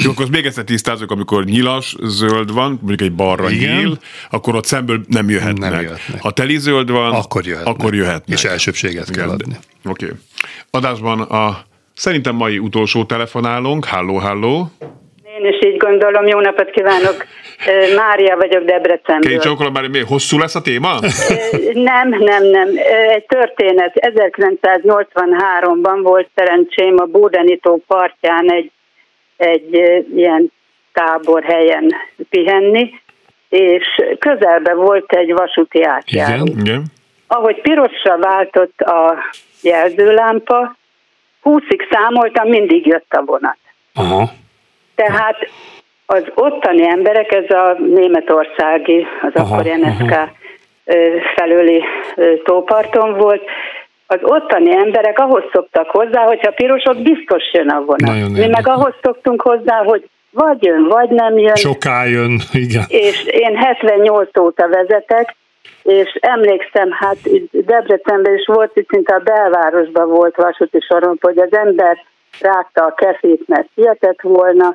Jó, 0.00 0.10
akkor 0.10 0.30
még 0.30 0.46
egyszer 0.46 0.64
tisztázok, 0.64 1.10
amikor 1.10 1.44
nyilas 1.44 1.96
zöld 2.02 2.52
van, 2.52 2.78
mondjuk 2.80 3.00
egy 3.00 3.12
balra 3.12 3.50
Igen. 3.50 3.76
nyíl, 3.76 3.98
akkor 4.30 4.54
ott 4.54 4.64
szemből 4.64 5.04
nem 5.08 5.30
jöhetnek. 5.30 5.70
Nem 5.70 5.80
jöhetnek. 5.80 6.20
Ha 6.20 6.30
teli 6.30 6.58
zöld 6.58 6.90
van, 6.90 7.12
akkor 7.12 7.46
jöhetnek. 7.46 7.74
Akkor 7.74 7.94
jöhetnek. 7.94 8.38
És 8.38 8.44
elsőbséget 8.44 9.10
kell 9.10 9.19
adni. 9.28 9.54
Oké. 9.88 10.04
Okay. 10.04 10.16
Adásban 10.70 11.20
a 11.20 11.58
szerintem 11.94 12.34
mai 12.34 12.58
utolsó 12.58 13.04
telefonálunk. 13.04 13.84
Halló, 13.84 14.16
halló. 14.16 14.66
Én 15.38 15.46
is 15.46 15.58
így 15.66 15.76
gondolom. 15.76 16.26
Jó 16.26 16.40
napot 16.40 16.70
kívánok. 16.70 17.26
Mária 17.96 18.36
vagyok 18.36 18.64
Debrecenből. 18.64 19.30
Két 19.30 19.40
csókolom, 19.40 19.72
már 19.72 19.88
még 19.88 20.04
hosszú 20.04 20.38
lesz 20.38 20.54
a 20.54 20.60
téma? 20.60 20.98
Nem, 21.72 22.08
nem, 22.08 22.46
nem. 22.46 22.68
Egy 23.08 23.26
történet. 23.26 23.92
1983-ban 23.94 25.98
volt 26.02 26.28
szerencsém 26.34 26.94
a 26.98 27.04
Bódenító 27.04 27.82
partján 27.86 28.52
egy, 28.52 28.70
egy 29.36 29.74
ilyen 30.14 30.52
táborhelyen 30.92 31.94
pihenni, 32.30 32.90
és 33.48 33.84
közelben 34.18 34.76
volt 34.76 35.12
egy 35.12 35.32
vasúti 35.32 35.82
átjáró. 35.82 36.44
Igen, 36.44 36.58
igen 36.58 36.84
ahogy 37.32 37.60
pirosra 37.60 38.18
váltott 38.18 38.80
a 38.80 39.14
jelzőlámpa, 39.62 40.76
húszig 41.42 41.88
számoltam, 41.90 42.48
mindig 42.48 42.86
jött 42.86 43.12
a 43.12 43.22
vonat. 43.24 43.58
Aha. 43.94 44.30
Tehát 44.94 45.36
az 46.06 46.22
ottani 46.34 46.88
emberek, 46.88 47.32
ez 47.32 47.50
a 47.50 47.76
németországi, 47.78 49.06
az 49.22 49.32
aha, 49.34 49.54
akkori 49.54 49.70
NSK 49.70 50.10
aha. 50.10 50.30
felőli 51.36 51.84
tóparton 52.44 53.16
volt, 53.16 53.42
az 54.06 54.18
ottani 54.22 54.72
emberek 54.72 55.18
ahhoz 55.18 55.42
szoktak 55.52 55.90
hozzá, 55.90 56.22
hogyha 56.22 56.50
piros, 56.50 56.82
ott 56.84 57.02
biztos 57.02 57.42
jön 57.52 57.68
a 57.68 57.80
vonat. 57.80 58.00
Nagyon 58.00 58.30
Mi 58.30 58.46
meg 58.46 58.68
ahhoz 58.68 58.94
szoktunk 59.02 59.42
hozzá, 59.42 59.82
hogy 59.84 60.08
vagy 60.30 60.64
jön, 60.64 60.88
vagy 60.88 61.10
nem 61.10 61.38
jön. 61.38 61.54
Soká 61.54 62.04
jön, 62.04 62.40
igen. 62.64 62.84
És 62.88 63.24
én 63.24 63.56
78 63.56 64.38
óta 64.38 64.68
vezetek, 64.68 65.36
és 65.82 66.18
emlékszem, 66.20 66.90
hát 66.90 67.16
Debrecenben 67.50 68.34
is 68.34 68.46
volt, 68.46 68.76
itt 68.76 68.88
szinte 68.88 69.14
a 69.14 69.18
belvárosban 69.18 70.08
volt 70.08 70.36
vasúti 70.36 70.80
soron, 70.80 71.18
hogy 71.20 71.38
az 71.38 71.52
ember 71.52 72.04
rágta 72.40 72.84
a 72.84 72.94
kefét, 72.94 73.48
mert 73.48 73.68
hihetett 73.74 74.20
volna, 74.22 74.74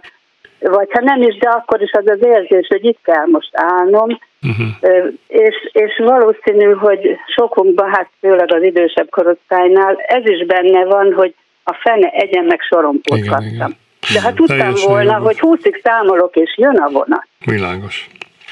vagy 0.60 0.88
ha 0.92 1.02
nem 1.02 1.22
is, 1.22 1.38
de 1.38 1.50
akkor 1.50 1.82
is 1.82 1.92
az 1.92 2.08
az 2.08 2.20
érzés, 2.22 2.68
hogy 2.68 2.86
itt 2.86 3.00
kell 3.04 3.26
most 3.26 3.50
állnom, 3.52 4.20
uh-huh. 4.42 5.14
és, 5.28 5.70
és 5.72 6.02
valószínű, 6.04 6.72
hogy 6.72 7.18
sokunkban, 7.36 7.90
hát 7.90 8.10
főleg 8.20 8.54
az 8.54 8.64
idősebb 8.64 9.10
korosztálynál, 9.10 9.96
ez 9.96 10.30
is 10.30 10.46
benne 10.46 10.86
van, 10.86 11.14
hogy 11.14 11.36
a 11.64 11.74
fene 11.74 12.10
egyen 12.10 12.44
meg 12.44 12.62
sorompót 12.62 13.28
kaptam. 13.28 13.72
De 14.14 14.22
ha 14.22 14.34
tudtam 14.34 14.74
volna, 14.86 15.18
hogy 15.18 15.40
húszig 15.40 15.82
számolok, 15.84 16.36
és 16.36 16.58
jön 16.58 16.76
a 16.76 16.90
vonat. 16.90 17.28
Világos 17.46 18.10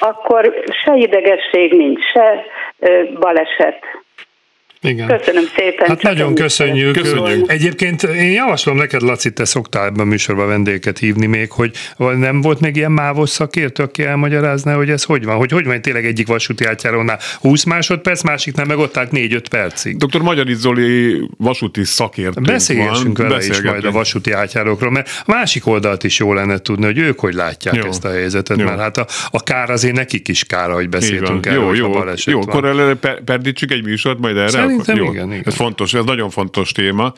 akkor 0.07 0.63
se 0.83 0.95
idegesség 0.95 1.73
nincs, 1.73 2.01
se 2.11 2.45
baleset. 3.19 4.02
Igen. 4.83 5.17
Köszönöm 5.17 5.43
szépen. 5.55 5.87
Hát 5.87 6.01
nagyon 6.01 6.35
köszönjük. 6.35 6.93
köszönjük. 6.93 7.51
Egyébként 7.51 8.03
én 8.03 8.31
javaslom 8.31 8.77
neked, 8.77 9.01
Laci, 9.01 9.33
te 9.33 9.45
szoktál 9.45 9.85
ebben 9.85 9.99
a 9.99 10.03
műsorban 10.03 10.47
vendégeket 10.47 10.97
hívni 10.97 11.25
még, 11.25 11.51
hogy 11.51 11.71
nem 11.97 12.41
volt 12.41 12.59
még 12.59 12.75
ilyen 12.75 12.91
mávos 12.91 13.29
szakértő, 13.29 13.83
aki 13.83 14.03
elmagyarázná, 14.03 14.75
hogy 14.75 14.89
ez 14.89 15.03
hogy 15.03 15.25
van, 15.25 15.35
hogy 15.35 15.51
hogy 15.51 15.65
van 15.65 15.81
tényleg 15.81 16.05
egyik 16.05 16.27
vasúti 16.27 16.65
átjárónál 16.65 17.19
20 17.39 17.63
másodperc, 17.63 18.21
másiknál 18.21 18.65
meg 18.65 18.77
ott 18.77 18.93
4-5 18.93 19.43
percig. 19.49 19.97
Dr. 19.97 20.21
Magyari 20.21 20.53
Zoli 20.53 21.21
vasúti 21.37 21.83
szakértő 21.83 22.41
Beszélgessünk 22.41 23.17
van, 23.17 23.27
vele 23.27 23.45
is 23.45 23.61
majd 23.61 23.85
a 23.85 23.91
vasúti 23.91 24.31
átjárókról, 24.31 24.91
mert 24.91 25.09
a 25.25 25.31
másik 25.31 25.67
oldalt 25.67 26.03
is 26.03 26.19
jó 26.19 26.33
lenne 26.33 26.57
tudni, 26.57 26.85
hogy 26.85 26.97
ők 26.97 27.19
hogy 27.19 27.33
látják 27.33 27.75
jó. 27.75 27.85
ezt 27.85 28.05
a 28.05 28.09
helyzetet, 28.09 28.57
jó. 28.57 28.65
mert 28.65 28.79
hát 28.79 28.97
a, 28.97 29.07
a 29.29 29.43
kár 29.43 29.69
azért 29.69 29.95
nekik 29.95 30.27
is 30.27 30.43
kár, 30.43 30.71
hogy 30.71 30.89
beszéltünk 30.89 31.45
erről, 31.45 31.63
jó, 31.63 31.73
jó, 31.73 32.03
jó, 32.25 32.41
akkor 32.41 32.97
perdítsük 33.25 33.71
egy 33.71 33.83
műsort 33.83 34.19
majd 34.19 34.37
erre? 34.37 34.49
Szerintem 34.49 34.72
Jó, 34.85 35.11
igen, 35.11 35.31
igen. 35.31 35.43
Ez 35.45 35.55
fontos, 35.55 35.93
ez 35.93 36.03
nagyon 36.03 36.29
fontos 36.29 36.71
téma. 36.71 37.13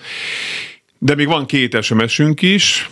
De 0.98 1.16
még 1.16 1.28
van 1.28 1.46
két 1.46 1.84
SMS-ünk 1.84 2.42
is. 2.42 2.90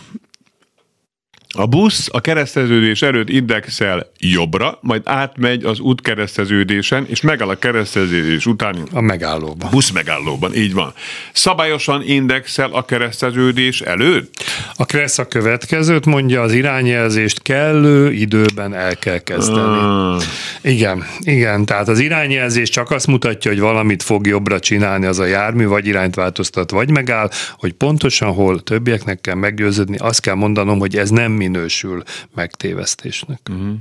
A 1.56 1.66
busz 1.66 2.08
a 2.12 2.20
kereszteződés 2.20 3.02
előtt 3.02 3.28
indexel 3.28 4.10
jobbra, 4.18 4.78
majd 4.80 5.02
átmegy 5.04 5.64
az 5.64 5.78
útkereszteződésen, 5.78 7.06
és 7.08 7.20
megáll 7.20 7.48
a 7.48 7.58
kereszteződés 7.58 8.46
után 8.46 8.76
a 8.92 9.00
megállóban. 9.00 9.70
Busz 9.70 9.90
megállóban, 9.90 10.54
így 10.54 10.72
van. 10.72 10.92
Szabályosan 11.32 12.02
indexel 12.06 12.70
a 12.72 12.84
kereszteződés 12.84 13.80
előtt? 13.80 14.44
A 14.76 14.84
Kressz 14.84 15.18
a 15.18 15.28
következőt 15.28 16.06
mondja, 16.06 16.42
az 16.42 16.52
irányjelzést 16.52 17.42
kellő 17.42 18.12
időben 18.12 18.74
el 18.74 18.96
kell 18.96 19.18
kezdeni. 19.18 19.78
Ah. 19.78 20.22
Igen, 20.62 21.04
igen, 21.20 21.64
tehát 21.64 21.88
az 21.88 21.98
irányjelzés 21.98 22.68
csak 22.68 22.90
azt 22.90 23.06
mutatja, 23.06 23.50
hogy 23.50 23.60
valamit 23.60 24.02
fog 24.02 24.26
jobbra 24.26 24.58
csinálni 24.58 25.06
az 25.06 25.18
a 25.18 25.24
jármű, 25.24 25.66
vagy 25.66 25.86
irányt 25.86 26.14
változtat, 26.14 26.70
vagy 26.70 26.90
megáll, 26.90 27.30
hogy 27.58 27.72
pontosan 27.72 28.32
hol 28.32 28.62
többieknek 28.62 29.20
kell 29.20 29.34
meggyőződni, 29.34 29.96
azt 29.96 30.20
kell 30.20 30.34
mondanom, 30.34 30.78
hogy 30.78 30.96
ez 30.96 31.10
nem 31.10 31.32
minősül 31.44 32.02
megtévesztésnek. 32.34 33.40
Uh-huh. 33.50 33.74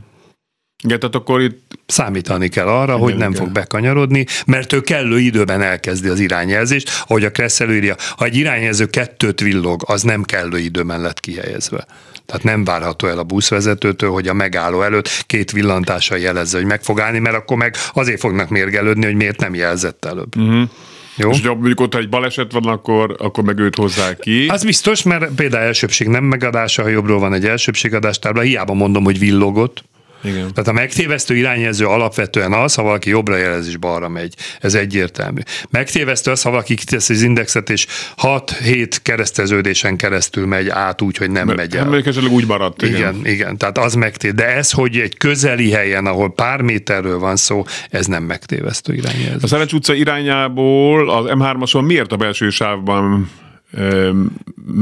Igen, 0.83 0.99
tehát 0.99 1.15
akkor 1.15 1.41
itt... 1.41 1.61
Számítani 1.85 2.47
kell 2.47 2.67
arra, 2.67 2.95
hogy 2.97 3.15
nem 3.15 3.31
kell. 3.31 3.41
fog 3.41 3.51
bekanyarodni, 3.51 4.25
mert 4.45 4.73
ő 4.73 4.81
kellő 4.81 5.19
időben 5.19 5.61
elkezdi 5.61 6.07
az 6.07 6.19
irányjelzést, 6.19 6.89
ahogy 7.07 7.23
a 7.23 7.31
Kresszel 7.31 7.71
írja, 7.71 7.95
ha 8.17 8.25
egy 8.25 8.35
irányjelző 8.35 8.85
kettőt 8.85 9.39
villog, 9.39 9.83
az 9.85 10.01
nem 10.01 10.23
kellő 10.23 10.59
időben 10.59 11.01
lett 11.01 11.19
kihelyezve. 11.19 11.85
Tehát 12.25 12.43
nem 12.43 12.63
várható 12.63 13.07
el 13.07 13.17
a 13.17 13.23
buszvezetőtől, 13.23 14.11
hogy 14.11 14.27
a 14.27 14.33
megálló 14.33 14.81
előtt 14.81 15.23
két 15.25 15.51
villantással 15.51 16.17
jelezze, 16.17 16.57
hogy 16.57 16.65
meg 16.65 16.83
fog 16.83 16.99
állni, 16.99 17.19
mert 17.19 17.35
akkor 17.35 17.57
meg 17.57 17.75
azért 17.93 18.19
fognak 18.19 18.49
mérgelődni, 18.49 19.05
hogy 19.05 19.15
miért 19.15 19.39
nem 19.39 19.55
jelzett 19.55 20.05
előbb. 20.05 20.37
Uh-huh. 20.37 20.69
Jó. 21.15 21.29
És 21.29 21.45
ha 21.45 21.53
mondjuk 21.53 21.79
ott, 21.79 21.93
ha 21.93 21.99
egy 21.99 22.09
baleset 22.09 22.51
van, 22.51 22.63
akkor, 22.63 23.15
akkor 23.19 23.43
meg 23.43 23.59
őt 23.59 23.75
hozzá 23.75 24.15
ki. 24.15 24.47
Az 24.47 24.63
biztos, 24.63 25.03
mert 25.03 25.33
például 25.35 25.63
elsőbség 25.63 26.07
nem 26.07 26.23
megadása, 26.23 26.81
ha 26.81 26.87
jobbról 26.87 27.19
van 27.19 27.33
egy 27.33 27.45
elsőbségadás 27.45 28.19
tábla, 28.19 28.41
hiába 28.41 28.73
mondom, 28.73 29.03
hogy 29.03 29.19
villogott, 29.19 29.83
igen. 30.23 30.53
Tehát 30.53 30.67
a 30.67 30.71
megtévesztő 30.71 31.35
irányjelző 31.35 31.85
alapvetően 31.85 32.53
az, 32.53 32.75
ha 32.75 32.83
valaki 32.83 33.09
jobbra 33.09 33.37
jelez 33.37 33.67
és 33.67 33.77
balra 33.77 34.09
megy. 34.09 34.35
Ez 34.59 34.73
egyértelmű. 34.73 35.41
Megtévesztő 35.69 36.31
az, 36.31 36.41
ha 36.41 36.49
valaki 36.49 36.75
kiteszi 36.75 37.13
az 37.13 37.21
indexet, 37.21 37.69
és 37.69 37.87
6-7 38.21 38.95
kereszteződésen 39.03 39.95
keresztül 39.95 40.45
megy 40.45 40.69
át 40.69 41.01
úgy, 41.01 41.17
hogy 41.17 41.31
nem 41.31 41.47
De, 41.47 41.53
megy 41.53 41.75
el. 41.75 41.95
Esetleg 41.95 42.31
úgy 42.31 42.47
maradt. 42.47 42.81
Igen. 42.81 42.95
igen, 42.95 43.25
igen. 43.25 43.57
Tehát 43.57 43.77
az 43.77 43.93
megtév. 43.93 44.33
De 44.33 44.55
ez, 44.55 44.71
hogy 44.71 44.97
egy 44.97 45.17
közeli 45.17 45.71
helyen, 45.71 46.05
ahol 46.05 46.33
pár 46.33 46.61
méterről 46.61 47.19
van 47.19 47.35
szó, 47.35 47.65
ez 47.89 48.05
nem 48.05 48.23
megtévesztő 48.23 48.93
irányjelző. 48.93 49.39
A 49.41 49.47
Szerencs 49.47 49.73
utca 49.73 49.93
irányából 49.93 51.09
az 51.09 51.25
M3-ason 51.27 51.85
miért 51.85 52.11
a 52.11 52.15
belső 52.15 52.49
sávban 52.49 53.29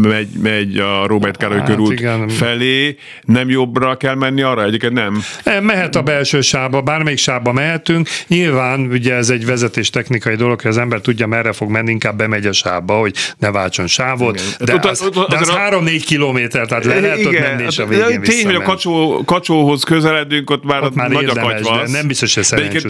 megy, 0.02 0.28
megy 0.42 0.78
a 0.78 1.08
Robert 1.08 1.38
Károly 1.38 1.58
hát 1.58 1.68
körút 1.68 1.92
igen. 1.92 2.30
felé, 2.30 2.98
nem 3.24 3.50
jobbra 3.50 3.98
kell 3.98 4.16
menni 4.16 4.42
arra, 4.42 4.64
egyiket 4.64 4.92
nem? 4.92 5.22
Mehet 5.62 5.96
a 5.96 6.02
belső 6.02 6.42
sába, 6.42 6.82
bármelyik 6.82 7.20
sába 7.20 7.52
mehetünk. 7.52 8.10
Nyilván 8.28 8.80
ugye 8.80 9.14
ez 9.14 9.30
egy 9.30 9.46
vezetés 9.46 9.90
technikai 9.90 10.36
dolog, 10.36 10.62
hogy 10.62 10.70
az 10.70 10.78
ember 10.78 11.02
tudja, 11.02 11.28
merre 11.28 11.52
fog 11.52 11.70
menni, 11.70 11.92
inkább 11.92 12.18
bemegy 12.18 12.46
a 12.46 12.52
sába, 12.52 12.94
hogy 12.94 13.16
ne 13.38 13.52
váltson 13.52 13.88
sávot. 13.88 14.36
Igen. 14.36 14.48
De, 14.60 14.74
ott, 14.74 14.86
az, 14.86 15.02
ott, 15.02 15.30
de 15.30 15.38
az, 15.38 15.50
az 15.50 15.56
3-4 15.70 16.02
kilométer, 16.06 16.66
tehát 16.66 16.86
le 16.86 17.00
lehet 17.00 17.26
ott 17.26 17.40
menni, 17.40 17.64
és 17.64 17.78
a 17.78 17.86
hát, 17.86 17.96
végén 17.96 18.22
Tény, 18.22 18.46
hogy 18.46 18.56
a 18.56 18.62
kacsó, 18.62 19.24
kacsóhoz 19.26 19.84
közeledünk, 19.84 20.50
ott 20.50 20.64
már 20.64 20.84
ott 20.84 20.96
már 20.96 21.10
nagy 21.10 21.26
a 21.26 21.34
katyvasz. 21.34 21.92
Nem 21.92 22.08
biztos, 22.08 22.36
hogy 22.36 22.44
szerencs 22.44 22.84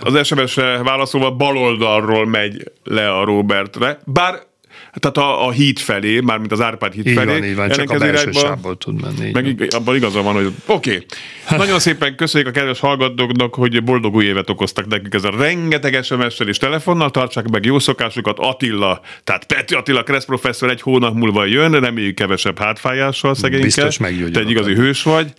Az 0.00 0.26
SMS-re 0.26 0.82
válaszolva 0.82 1.30
baloldalról 1.30 2.26
megy 2.26 2.72
le 2.84 3.10
a 3.10 3.24
Robertre, 3.24 3.98
bár 4.04 4.46
tehát 4.94 5.16
a, 5.16 5.46
a 5.46 5.50
híd 5.50 5.78
felé, 5.78 6.20
mármint 6.20 6.52
az 6.52 6.60
Árpád 6.60 6.92
híd 6.92 7.06
így 7.06 7.14
felé. 7.14 7.32
Van, 7.32 7.44
így 7.44 7.56
van, 7.56 7.68
csak 7.68 7.90
a 7.90 7.98
belső 7.98 8.30
sávból 8.30 8.76
tud 8.76 9.00
menni. 9.00 9.30
Meg 9.30 9.58
van. 9.58 9.68
abban 9.70 9.96
igaza 9.96 10.22
van, 10.22 10.34
hogy 10.34 10.52
oké. 10.66 11.04
Okay. 11.46 11.58
Nagyon 11.58 11.78
szépen 11.78 12.16
köszönjük 12.16 12.48
a 12.48 12.52
kedves 12.52 12.80
hallgatóknak, 12.80 13.54
hogy 13.54 13.84
boldog 13.84 14.14
új 14.14 14.24
évet 14.24 14.50
okoztak 14.50 14.86
nekünk 14.86 15.14
ez 15.14 15.24
a 15.24 15.30
rengeteg 15.38 16.02
SMS-sel 16.02 16.48
és 16.48 16.56
telefonnal. 16.56 17.10
Tartsák 17.10 17.48
meg 17.48 17.64
jó 17.64 17.78
szokásukat. 17.78 18.38
Attila, 18.38 19.00
tehát 19.24 19.44
Peti 19.44 19.74
Attila, 19.74 20.02
Kressz 20.02 20.24
professzor 20.24 20.70
egy 20.70 20.80
hónap 20.80 21.14
múlva 21.14 21.44
jön, 21.44 21.72
reméljük 21.72 22.14
kevesebb 22.14 22.58
hátfájással 22.58 23.34
szegényke. 23.34 23.64
Biztos 23.64 23.98
meggyógyul. 23.98 24.30
Te 24.30 24.40
egy 24.40 24.50
igazi 24.50 24.74
hős 24.74 25.02
vagy. 25.02 25.32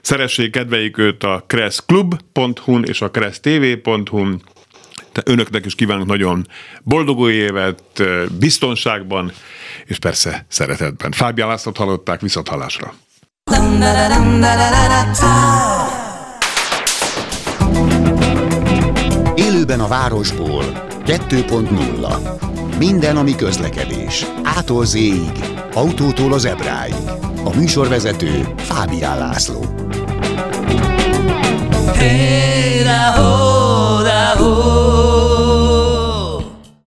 Szeressék, 0.00 0.50
kedveljük 0.50 0.98
őt 0.98 1.24
a 1.24 1.44
kresszklub.hu-n 1.46 2.84
és 2.84 3.00
a 3.00 3.10
kressztv.hu-n 3.10 4.42
önöknek 5.24 5.66
is 5.66 5.74
kívánok 5.74 6.06
nagyon 6.06 6.46
boldog 6.82 7.18
új 7.18 7.32
évet, 7.32 8.02
biztonságban, 8.38 9.32
és 9.84 9.98
persze 9.98 10.46
szeretetben. 10.48 11.12
Fábián 11.12 11.48
Lászlót 11.48 11.76
hallották, 11.76 12.20
viszont 12.20 12.48
hallásra. 12.48 12.94
Élőben 19.34 19.80
a 19.80 19.88
városból 19.88 20.64
2.0 21.06 22.78
Minden, 22.78 23.16
ami 23.16 23.34
közlekedés. 23.34 24.26
Ától 24.42 24.84
z 24.84 24.96
autótól 25.74 26.32
az 26.32 26.44
ebráig. 26.44 26.94
A 27.44 27.56
műsorvezető 27.56 28.54
Fábián 28.56 29.18
László. 29.18 29.64
Hey, 31.94 32.42